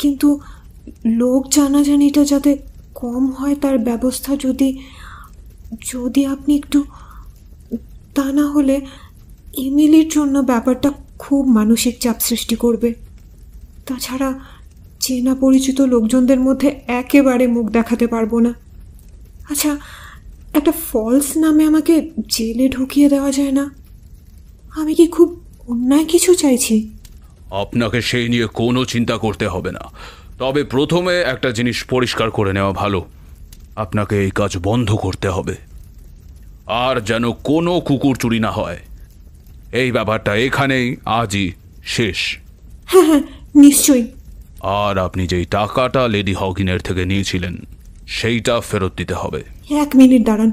কিন্তু 0.00 0.28
লোক 1.06 1.48
জানাজানিটা 1.48 2.24
যাতে 2.24 2.58
কম 2.94 3.30
হয়, 3.30 3.54
তার 3.54 3.78
ব্যবস্থা 3.78 4.36
যদি 4.36 4.78
যদি 5.92 6.26
আপনি 6.26 6.56
একটু, 6.56 6.84
তা 8.14 8.32
না 8.32 8.50
হলে 8.50 8.80
এমিলির 9.56 10.08
জন্য 10.08 10.38
ব্যাপারটা 10.38 10.92
খুব 11.18 11.46
মানসিক 11.46 11.98
চাপ 11.98 12.16
সৃষ্টি 12.20 12.56
করবে। 12.56 12.94
তাছাড়া 13.86 14.40
চেনা 15.00 15.34
পরিচিত 15.34 15.80
লোকজনদের 15.80 16.40
মধ্যে 16.40 16.80
একেবারে 16.86 17.46
মুখ 17.46 17.68
দেখাতে 17.68 18.06
পারব 18.06 18.38
না। 18.38 18.54
আচ্ছা 19.50 19.76
একটা 20.54 20.72
ফলস 20.72 21.36
নামে 21.36 21.64
আমাকে 21.64 22.10
জেলে 22.28 22.68
ঢুকিয়ে 22.68 23.08
দেওয়া 23.08 23.32
যায় 23.32 23.52
না? 23.52 23.74
আমি 24.76 24.94
কি 24.94 25.06
খুব 25.06 25.40
অন্যায় 25.68 26.04
কিছু 26.04 26.34
চাইছি? 26.34 26.88
আপনাকে 27.50 28.00
সেই 28.00 28.28
নিয়ে 28.28 28.46
কোনো 28.46 28.84
চিন্তা 28.84 29.18
করতে 29.18 29.48
হবে 29.48 29.72
না। 29.72 29.80
তবে 30.38 30.64
প্রথমে 30.64 31.20
একটা 31.20 31.50
জিনিস 31.50 31.84
পরিষ্কার 31.84 32.30
করে 32.30 32.52
নেওয়া 32.52 32.72
ভালো। 32.72 33.04
আপনাকে 33.76 34.20
এই 34.20 34.30
কাজ 34.30 34.58
বন্ধ 34.58 34.94
করতে 34.94 35.28
হবে। 35.28 35.56
আর 36.66 37.00
যেন 37.00 37.32
কোনো 37.32 37.80
কুকুর 37.80 38.16
চুরি 38.16 38.40
না 38.40 38.50
হয়। 38.50 38.78
এই 39.72 39.92
ব্যাপারটা 39.92 40.34
এখানেই 40.34 40.96
আজই 41.04 41.52
শেষ। 41.84 42.38
হ্যাঁ 42.86 43.02
হ্যাঁ 43.06 43.20
নিশ্চয়ই। 43.56 44.06
আর 44.60 44.98
আপনি 44.98 45.26
যেই 45.26 45.44
টাকাটা 45.44 46.08
লেডি 46.08 46.32
হকিনের 46.32 46.80
থেকে 46.80 47.04
নিয়েছিলেন 47.04 47.56
সেইটা 48.06 48.60
ফেরত 48.60 48.92
দিতে 48.96 49.14
হবে। 49.14 49.42
এক 49.70 49.96
মিনিট 49.96 50.22
দাঁড়ান। 50.22 50.52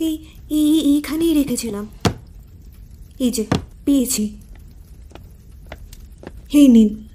এই 0.00 0.24
এই 0.50 0.94
এইখানেই 0.94 1.34
রেখেছিলাম। 1.34 1.88
এই 3.18 3.30
যে 3.30 3.46
পেয়েছি। 3.84 4.36
এই 6.52 6.68
নিন 6.68 7.08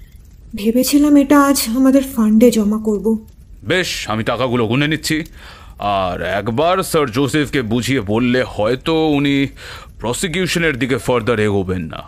ভেবেছিলাম 0.56 1.16
এটা 1.16 1.42
আজ 1.42 1.64
আমাদের 1.76 2.04
ফান্ডে 2.04 2.52
জমা 2.52 2.78
করব। 2.78 3.26
বেশ 3.64 4.10
আমি 4.10 4.24
টাকাগুলো 4.24 4.68
গুনে 4.68 4.88
নিচ্ছি। 4.88 5.24
আর 5.80 6.22
একবার 6.22 6.84
স্যার 6.84 7.12
জোসেফকে 7.12 7.62
বুঝিয়ে 7.62 8.02
বললে 8.02 8.44
হয়তো 8.48 9.08
উনি 9.08 9.48
প্রসিকিউশনের 10.00 10.80
দিকে 10.80 10.98
ফার্দার 10.98 11.40
এগোবেন 11.40 11.82
না। 11.82 12.04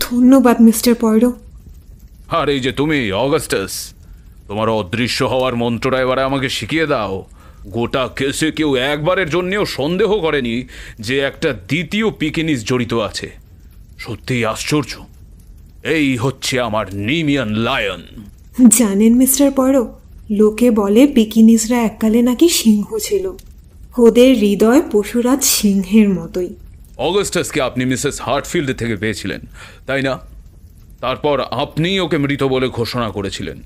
ধন্যবাদ 0.00 0.60
মিস্টার 0.60 0.94
পয়রো। 0.94 1.32
আর 2.28 2.48
এই 2.48 2.60
যে 2.60 2.72
তুমি 2.72 3.12
অগাস্টাস 3.12 3.94
তোমার 4.48 4.68
অদৃশ্য 4.68 5.24
হওয়ার 5.24 5.56
মন্ত্রটা 5.56 6.00
এবারে 6.00 6.22
আমাকে 6.22 6.48
শিখিয়ে 6.48 6.86
দাও। 6.86 7.24
গোটা 7.66 8.08
কেসে 8.16 8.50
কেউ 8.50 8.76
একবারের 8.76 9.30
জন্যেও 9.30 9.66
সন্দেহ 9.66 10.20
করেনি 10.20 10.64
যে 11.00 11.18
একটা 11.18 11.52
দ্বিতীয় 11.52 12.10
পিকিনিস 12.10 12.64
জড়িত 12.64 12.94
আছে। 12.94 13.30
সত্যিই 13.98 14.44
আশ্চর্য। 14.44 15.11
এই 15.84 16.16
হচ্ছে 16.16 16.60
আমার 16.60 16.94
নিমিয়ান 16.94 17.48
লায়ন। 17.48 18.02
জানেন 18.68 19.14
মিস্টার 19.14 19.50
পয়রো 19.50 19.92
লোকে 20.30 20.70
বলে 20.70 21.06
পিকিনিসরা 21.06 21.82
এককালে 21.82 22.22
নাকি 22.22 22.48
সিংহ 22.48 22.98
ছিল। 22.98 23.32
ওদের 23.98 24.36
হৃদয় 24.36 24.82
পশুরাজ 24.92 25.44
সিংহের 25.44 26.08
মতোই। 26.08 26.54
অগাস্টাসকে 26.96 27.60
আপনি 27.60 27.84
মিসেস 27.84 28.20
হার্টফিল্ড 28.20 28.72
থেকে 28.72 28.96
পেয়েছিলেন 28.96 29.40
তাই 29.86 30.02
না? 30.02 30.18
তারপর 31.00 31.40
আপনি 31.40 32.00
ওকে 32.00 32.18
মৃত 32.18 32.42
বলে 32.42 32.68
ঘোষণা 32.68 33.10
করেছিলেন। 33.10 33.62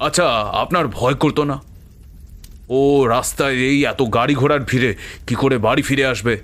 আচ্ছা 0.00 0.28
আপনার 0.30 0.88
ভয় 0.88 1.14
করতো 1.14 1.44
না? 1.44 1.62
ও 2.68 3.06
রাস্তায় 3.06 3.54
এই 3.54 3.84
এত 3.84 4.02
গাড়ি 4.02 4.34
ঘোড়ার 4.34 4.60
ভিড়ে 4.60 4.94
কি 5.26 5.34
করে 5.34 5.58
বাড়ি 5.58 5.82
ফিরে 5.82 6.06
আসবে? 6.06 6.40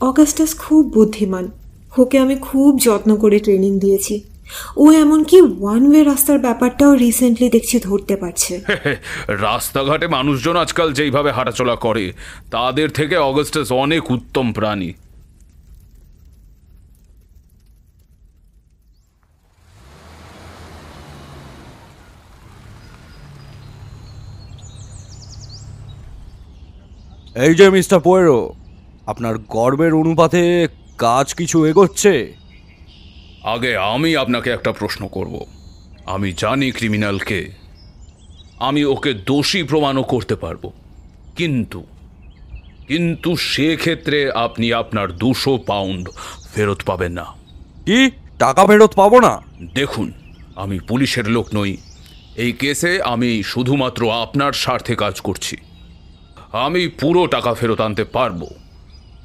অগাস্টাস 0.00 0.58
খুব 0.58 0.92
বুদ্ধিমান। 0.94 1.48
ওকে 1.92 2.18
আমি 2.18 2.36
খুব 2.36 2.78
যত্ন 2.78 3.16
করে 3.16 3.38
ট্রেনিং 3.38 3.78
দিয়েছি। 3.78 4.14
ও 4.76 4.92
এমনকি 4.92 5.40
ওয়ান 5.40 5.82
ওয়ে 5.86 6.04
রাস্তার 6.04 6.38
ব্যাপারটাও 6.38 6.94
রিসেন্টলি 6.94 7.48
দেখছি 7.48 7.78
ধরতে 7.78 8.16
পারছে। 8.16 8.52
রাস্তাঘাটে 9.46 10.06
মানুষজন 10.06 10.56
আজকাল 10.56 10.92
যেইভাবে 10.92 11.30
হাঁটাচলা 11.32 11.76
করে 11.76 12.12
তাদের 12.50 12.88
থেকে 12.90 13.16
অগস্টাস 13.16 13.72
অনেক 13.72 14.10
উত্তম 14.10 14.52
প্রাণী। 14.52 14.92
এই 27.36 27.54
যে 27.54 27.66
মিস্টার 27.70 28.00
পোয়েরো 28.00 28.38
আপনার 29.06 29.38
গর্বের 29.38 29.92
অনুপাতে 29.94 30.68
কাজ 30.98 31.34
কিছু 31.34 31.64
এগোচ্ছে? 31.64 32.34
আগে 33.44 33.76
আমি 33.76 34.16
আপনাকে 34.16 34.50
একটা 34.50 34.72
প্রশ্ন 34.72 35.06
করব। 35.06 35.46
আমি 36.06 36.32
জানি 36.32 36.70
ক্রিমিনালকে। 36.70 37.52
আমি 38.58 38.84
ওকে 38.84 39.12
দোষী 39.14 39.62
প্রমাণও 39.62 40.02
করতে 40.02 40.36
পারব। 40.36 40.72
কিন্তু 41.36 41.86
কিন্তু 42.88 43.36
সেক্ষেত্রে 43.36 44.32
আপনি 44.32 44.72
আপনার 44.72 45.12
দুশো 45.12 45.56
পাউন্ড 45.56 46.10
ফেরত 46.54 46.82
পাবেন 46.86 47.12
না। 47.12 47.24
কি? 47.86 48.10
টাকা 48.38 48.66
ফেরত 48.66 48.94
পাবো 48.94 49.20
না? 49.20 49.40
দেখুন 49.74 50.12
আমি 50.56 50.78
পুলিশের 50.78 51.28
লোক 51.28 51.46
নই। 51.54 51.76
এই 52.36 52.52
কেসে 52.52 53.02
আমি 53.02 53.42
শুধুমাত্র 53.42 54.12
আপনার 54.12 54.52
স্বার্থে 54.52 54.96
কাজ 54.96 55.20
করছি। 55.20 55.56
আমি 56.52 56.88
পুরো 56.88 57.26
টাকা 57.26 57.54
ফেরত 57.54 57.80
আনতে 57.80 58.04
পারব। 58.04 58.46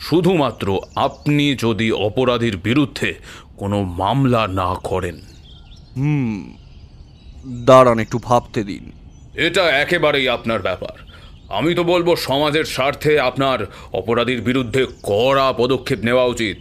শুধুমাত্র 0.09 0.79
আপনি 0.95 1.55
যদি 1.59 1.91
অপরাধীর 1.91 2.57
বিরুদ্ধে 2.57 3.13
কোনো 3.57 3.83
মামলা 3.83 4.47
না 4.47 4.75
করেন। 4.83 5.21
হুম 5.97 6.53
দাঁড়ান 7.47 7.99
একটু 7.99 8.19
ভাবতে 8.23 8.63
দিন। 8.63 8.91
এটা 9.35 9.63
একেবারেই 9.63 10.29
আপনার 10.29 10.61
ব্যাপার। 10.61 10.95
আমি 11.49 11.75
তো 11.75 11.83
বলব 11.83 12.15
সমাজের 12.15 12.63
স্বার্থে 12.65 13.19
আপনার 13.19 13.65
অপরাধীর 13.93 14.41
বিরুদ্ধে 14.41 14.85
কড়া 15.03 15.53
পদক্ষেপ 15.57 15.99
নেওয়া 15.99 16.25
উচিত। 16.25 16.57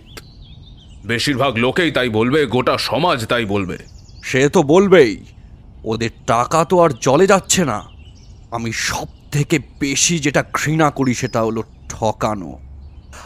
বেশিরভাগ 1.04 1.56
লোকেই 1.56 1.90
তাই 1.90 2.08
বলবে 2.08 2.46
গোটা 2.46 2.78
সমাজ 2.78 3.26
তাই 3.26 3.44
বলবে। 3.44 3.78
সে 4.24 4.48
তো 4.48 4.62
বলবেই 4.62 5.24
ওদের 5.84 6.10
টাকা 6.26 6.64
তো 6.64 6.80
আর 6.80 6.90
জলে 7.00 7.26
যাচ্ছে 7.26 7.64
না। 7.64 7.78
আমি 8.50 8.72
সব 8.72 9.08
থেকে 9.32 9.58
বেশি 9.80 10.18
যেটা 10.18 10.44
ঘৃণা 10.54 10.90
করি 10.90 11.14
সেটা 11.14 11.42
হলো 11.42 11.62
ঠকানো। 11.88 12.58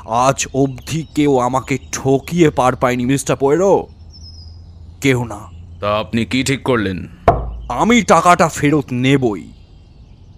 আজ 0.09 0.47
অবধি 0.55 1.07
কেউ 1.15 1.39
আমাকে 1.39 1.79
ঠকিয়ে 1.93 2.51
পার 2.51 2.77
পায়নি 2.77 3.07
মিস্টার 3.07 3.37
পোয়েরো। 3.37 3.87
কেউ 5.01 5.25
না। 5.25 5.41
তা 5.81 5.99
আপনি 5.99 6.25
কি 6.25 6.45
ঠিক 6.45 6.63
করলেন? 6.63 7.09
আমি 7.69 8.03
টাকাটা 8.03 8.49
ফেরত 8.49 8.85
নেবই। 8.93 9.53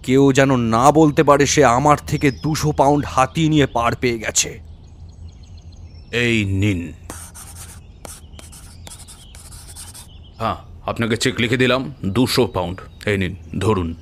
কেউ 0.02 0.32
যেন 0.32 0.56
না 0.56 0.92
বলতে 0.92 1.22
পারে 1.22 1.46
সে 1.46 1.64
আমার 1.64 1.96
থেকে 2.06 2.30
দুশো 2.30 2.72
পাউন্ড 2.72 3.04
হাতিয়ে 3.08 3.48
নিয়ে 3.48 3.66
পার 3.66 3.96
পেয়ে 3.96 4.18
গেছে। 4.18 4.60
এই 6.12 6.44
নিন। 6.44 6.92
হ্যাঁ 10.38 10.54
আপনাকে 10.86 11.16
চেক 11.16 11.40
লিখে 11.40 11.56
দিলাম 11.56 11.94
দুশো 12.06 12.46
পাউন্ড। 12.46 12.80
এই 13.06 13.18
নিন 13.18 13.36
ধরুন। 13.58 13.94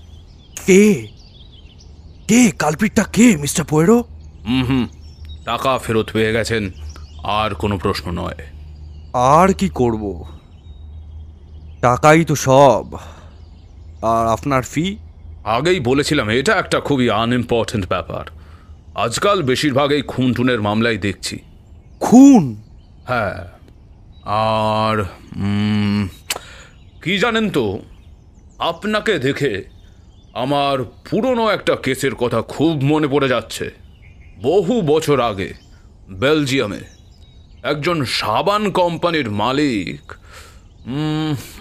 কে? 0.66 1.08
কে? 2.28 2.50
কালপিটটা 2.50 3.04
কে 3.04 3.36
মিস্টার 3.36 3.64
পোয়েরো? 3.64 4.04
হুম 4.48 4.64
হুম 4.64 4.86
টাকা 5.46 5.78
ফেরত 5.78 6.10
পেয়ে 6.12 6.32
গেছেন 6.32 6.70
আর 7.24 7.54
কোনো 7.54 7.78
প্রশ্ন 7.78 8.10
নয়। 8.10 8.46
আর 9.12 9.52
কি 9.52 9.68
করব? 9.68 10.24
টাকাই 11.80 12.24
তো 12.24 12.34
সব। 12.34 12.94
আর 14.02 14.26
আপনার 14.26 14.62
ফি 14.62 14.96
আগেই 15.44 15.80
বলেছিলাম 15.80 16.28
এটা 16.28 16.52
একটা 16.54 16.80
খুবই 16.80 17.10
আনইম্পর্টেন্ট 17.10 17.88
ব্যাপার। 17.88 18.24
আজকাল 18.94 19.42
বেশিরভাগ 19.42 19.90
এই 19.90 20.02
খুন 20.02 20.34
টুনের 20.34 20.60
মামলাই 20.62 20.98
দেখছি। 20.98 21.38
খুন? 22.00 22.62
হ্যাঁ। 23.06 23.48
আর 24.24 25.04
কি 27.02 27.18
জানেন 27.18 27.50
তো 27.50 27.78
আপনাকে 28.58 29.18
দেখে 29.18 29.64
আমার 30.34 30.84
পুরনো 30.84 31.50
একটা 31.50 31.76
কেসের 31.76 32.14
কথা 32.14 32.42
খুব 32.42 32.80
মনে 32.82 33.08
পড়ে 33.08 33.28
যাচ্ছে। 33.28 33.85
বহু 34.42 34.82
বছর 34.82 35.20
আগে 35.20 35.54
বেলজিয়ামে 36.08 36.80
একজন 37.62 38.04
সাবান 38.04 38.70
কোম্পানির 38.70 39.30
মালিক 39.30 40.12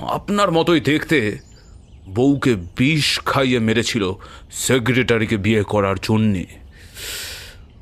আপনার 0.02 0.52
মতোই 0.52 0.80
দেখতে 0.80 1.40
বউকে 2.08 2.56
বিষ 2.56 3.20
খাইয়ে 3.20 3.60
মেরেছিল 3.60 4.14
সেক্রেটারিকে 4.52 5.38
বিয়ে 5.38 5.64
করার 5.64 5.96
জন্যে। 5.96 6.46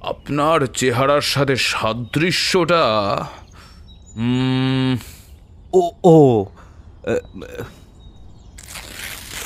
আপনার 0.01 0.67
চেহারার 0.67 1.21
সাথে 1.21 1.55
সাদৃশ্যটা 1.55 2.83
ও 5.73 5.91
ও 6.03 6.45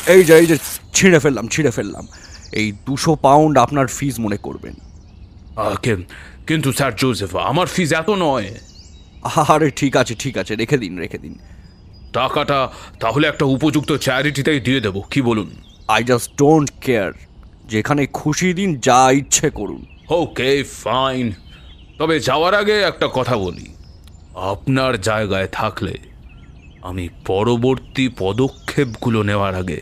এই 0.07 0.23
যে 0.23 0.33
এই 0.35 0.45
যে, 0.45 0.57
ছিঁড়ে 0.93 1.19
ফেললাম 1.19 1.47
ছিঁড়ে 1.47 1.71
ফেললাম। 1.71 2.07
এই 2.53 2.71
দুশো 2.85 3.15
পাউন্ড 3.15 3.57
আপনার 3.57 3.87
ফিজ 3.87 4.19
মনে 4.19 4.37
করবেন। 4.37 4.86
কিন্তু 6.47 6.71
স্যার 6.71 6.95
জোসেফ 6.95 7.35
আমার 7.35 7.67
ফিজ 7.67 7.93
এত 7.93 8.09
নয়। 8.09 8.49
আরে 9.53 9.71
ঠিক 9.71 9.97
আছে 9.97 10.15
ঠিক 10.15 10.37
আছে 10.37 10.55
রেখে 10.55 10.77
দিন 10.77 10.97
রেখে 10.97 11.17
দিন। 11.17 11.35
টাকাটা 12.13 12.69
তাহলে 12.99 13.27
একটা 13.27 13.45
উপযুক্ত 13.45 13.91
চ্যারিটিতেই 13.91 14.59
দিয়ে 14.59 14.79
দেবো 14.79 15.01
কি 15.01 15.21
বলুন? 15.21 15.49
আই 15.87 16.03
জাস্ট 16.03 16.29
ডোন্ট 16.37 16.71
কেয়ার 16.81 17.11
যেখানে 17.65 18.07
খুশি 18.13 18.53
দিন 18.53 18.79
যা 18.79 19.11
ইচ্ছে 19.11 19.49
করুন। 19.49 19.85
ওকে 20.09 20.63
ফাইন 20.63 21.31
তবে 21.97 22.19
যাওয়ার 22.19 22.53
আগে 22.53 22.81
একটা 22.81 23.07
কথা 23.13 23.37
বলি। 23.37 23.67
আপনার 24.35 25.01
জায়গায় 25.01 25.47
থাকলে 25.47 25.97
আমি 26.81 27.09
পরবর্তী 27.25 28.09
পদক্ষেপগুলো 28.17 29.23
নেওয়ার 29.23 29.55
আগে 29.55 29.81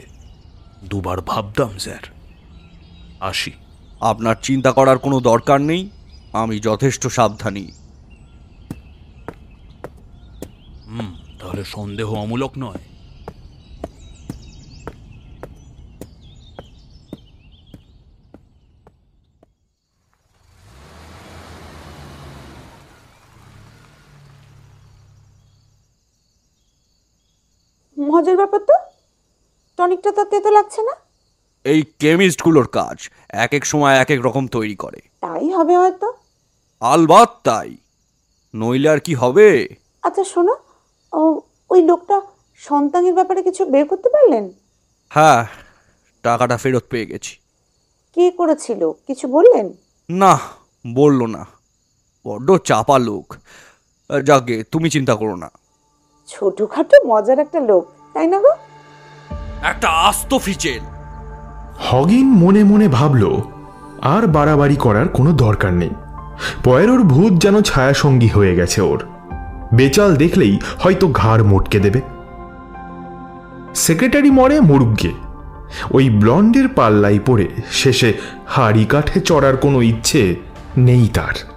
দুবার 0.84 1.22
ভাবতাম 1.22 1.78
স্যার। 1.78 2.04
আসি। 3.20 3.52
আপনার 4.02 4.36
চিন্তা 4.44 4.72
করার 4.72 4.98
কোনো 5.00 5.20
দরকার 5.20 5.60
নেই 5.62 5.90
আমি 6.34 6.56
যথেষ্ট 6.60 7.08
সাবধানী। 7.08 7.66
হুম 10.88 11.10
তাহলে 11.40 11.64
সন্দেহ 11.76 12.10
অমূলক 12.24 12.54
নয়। 12.58 12.84
মজার 27.98 28.38
ব্যাপার 28.38 28.62
তো? 28.70 28.76
টনিকটা 29.78 30.12
তো 30.18 30.24
তেতো 30.32 30.50
লাগছে 30.52 30.82
না? 30.82 31.05
এই 31.66 31.84
কেমিস্টগুলোর 32.00 32.68
কাজ 32.68 33.10
এক 33.30 33.54
এক 33.54 33.66
সময় 33.66 33.96
এক 33.96 34.12
এক 34.12 34.22
রকম 34.26 34.48
তৈরি 34.48 34.76
করে। 34.76 35.02
তাই 35.22 35.50
হবে 35.50 35.78
হয়তো? 35.78 36.14
আলবাত 36.82 37.40
তাই। 37.44 37.78
নইলে 38.56 38.90
আর 38.90 39.00
কি 39.00 39.14
হবে? 39.14 39.68
আচ্ছা 40.04 40.24
শোনো। 40.24 40.56
ও 41.14 41.42
ওই 41.70 41.82
লোকটা 41.82 42.22
সন্তানের 42.56 43.14
ব্যাপারে 43.14 43.44
কিছু 43.44 43.66
বের 43.66 43.88
করতে 43.88 44.10
পারলেন? 44.10 44.52
হ্যাঁ 45.10 45.46
টাকাটা 46.24 46.58
ফেরত 46.58 46.84
পেয়ে 46.90 47.06
গেছি। 47.06 47.38
কে 48.16 48.32
করেছিল? 48.32 48.92
কিছু 49.08 49.28
বললেন? 49.28 49.74
না 50.10 50.40
বলল 50.94 51.26
না। 51.26 51.46
বড্ড 52.28 52.58
চাপা 52.58 53.00
লোক। 53.00 53.36
যাকে 54.24 54.64
তুমি 54.64 54.90
চিন্তা 54.90 55.16
করো 55.16 55.36
না। 55.36 55.52
ছোটখাটো 56.28 57.04
মজার 57.06 57.40
একটা 57.40 57.60
লোক 57.60 57.92
তাই 58.14 58.28
না 58.28 58.40
গো? 58.40 58.54
একটা 59.64 59.90
আস্ত 59.90 60.38
ফিচেল। 60.38 60.95
হগিন 61.80 62.28
মনে 62.28 62.64
মনে 62.64 62.88
ভাবল, 62.88 63.42
আর 64.02 64.28
বাড়াবাড়ি 64.28 64.76
করার 64.76 65.08
কোনো 65.08 65.32
দরকার 65.32 65.74
নেই। 65.74 65.90
পয়েরোর 66.64 67.04
ভূত 67.04 67.34
যেন 67.34 67.62
ছায়াসঙ্গী 67.62 68.28
হয়ে 68.28 68.56
গেছে 68.56 68.82
ওর। 68.82 69.04
বেচাল 69.74 70.16
দেখলেই 70.16 70.60
হয়তো 70.80 71.08
ঘাড় 71.08 71.44
মোটকে 71.44 71.80
দেবে। 71.80 72.02
সেক্রেটারি 73.76 74.32
মরে 74.32 74.60
মুরুগ্গে। 74.60 75.12
ওই 75.92 76.10
ব্লন্ডের 76.10 76.68
পাল্লাই 76.68 77.20
পড়ে 77.26 77.48
শেষে 77.72 78.14
হাড়ি 78.48 78.86
কাঠে 78.86 79.20
চড়ার 79.20 79.58
কোনো 79.58 79.82
ইচ্ছে 79.82 80.36
নেই 80.78 81.08
তার। 81.14 81.55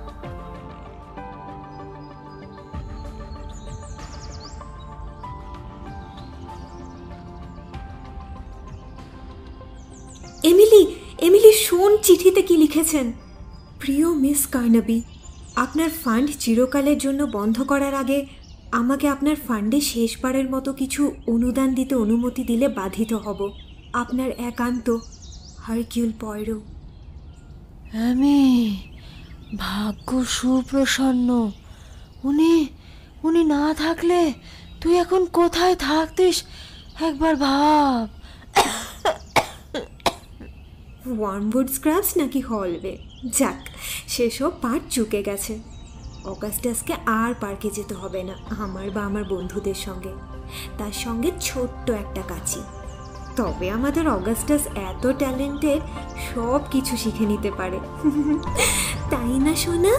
কার্নাবি 14.78 15.02
আপনার 15.56 15.90
ফান্ড 16.04 16.28
চিরকালের 16.38 16.98
জন্য 16.98 17.20
বন্ধ 17.22 17.62
করার 17.62 17.94
আগে 17.94 18.26
আমাকে 18.72 19.08
আপনার 19.08 19.36
ফান্ডে 19.48 19.80
শেষবারের 19.80 20.50
মতো 20.50 20.72
কিছু 20.72 21.02
অনুদান 21.26 21.74
দিতে 21.74 21.94
অনুমতি 21.94 22.42
দিলে 22.44 22.68
বাধিত 22.68 23.12
হব। 23.12 23.40
আপনার 23.92 24.30
একান্ত 24.30 24.86
হারকিউল 25.58 26.10
পয়রো। 26.20 26.56
আমি 28.08 28.38
ভাগ্য 29.56 30.24
সুপ্রসন্ন। 30.24 31.28
উনি 32.24 32.52
উনি 33.24 33.44
না 33.44 33.74
থাকলে 33.74 34.32
তুই 34.80 34.94
এখন 34.96 35.24
কোথায় 35.24 35.76
থাকতিস? 35.76 36.36
একবার 37.00 37.34
ভাব। 37.36 38.06
ওয়ার্মউড 41.18 41.66
স্ক্রাবস 41.70 42.10
নাকি 42.16 42.40
হলওয়ে? 42.40 43.07
যাক, 43.24 43.68
সেসব 44.08 44.50
পার 44.62 44.80
চুকে 44.90 45.22
গেছে। 45.22 45.58
অগাস্টাসকে 46.24 46.94
আর 47.06 47.34
পার্কে 47.40 47.70
যেতে 47.70 47.94
হবে 47.94 48.22
না, 48.22 48.34
আমার 48.62 48.90
বা 48.90 49.02
আমার 49.02 49.24
বন্ধুদের 49.24 49.74
সঙ্গে। 49.74 50.08
তার 50.78 50.92
সঙ্গে 50.92 51.32
ছোট্ট 51.40 51.90
একটা 51.90 52.22
কাছি 52.28 52.60
তবে 53.36 53.70
আমাদের 53.70 54.08
অগাস্টাস 54.08 54.66
এত 54.66 55.12
ট্যালেন্টেড 55.12 55.80
সব 56.34 56.60
কিছু 56.70 56.96
শিখে 56.96 57.26
নিতে 57.26 57.50
পারে। 57.50 57.78
তাই 59.10 59.38
না, 59.38 59.56
সোনা? 59.56 59.98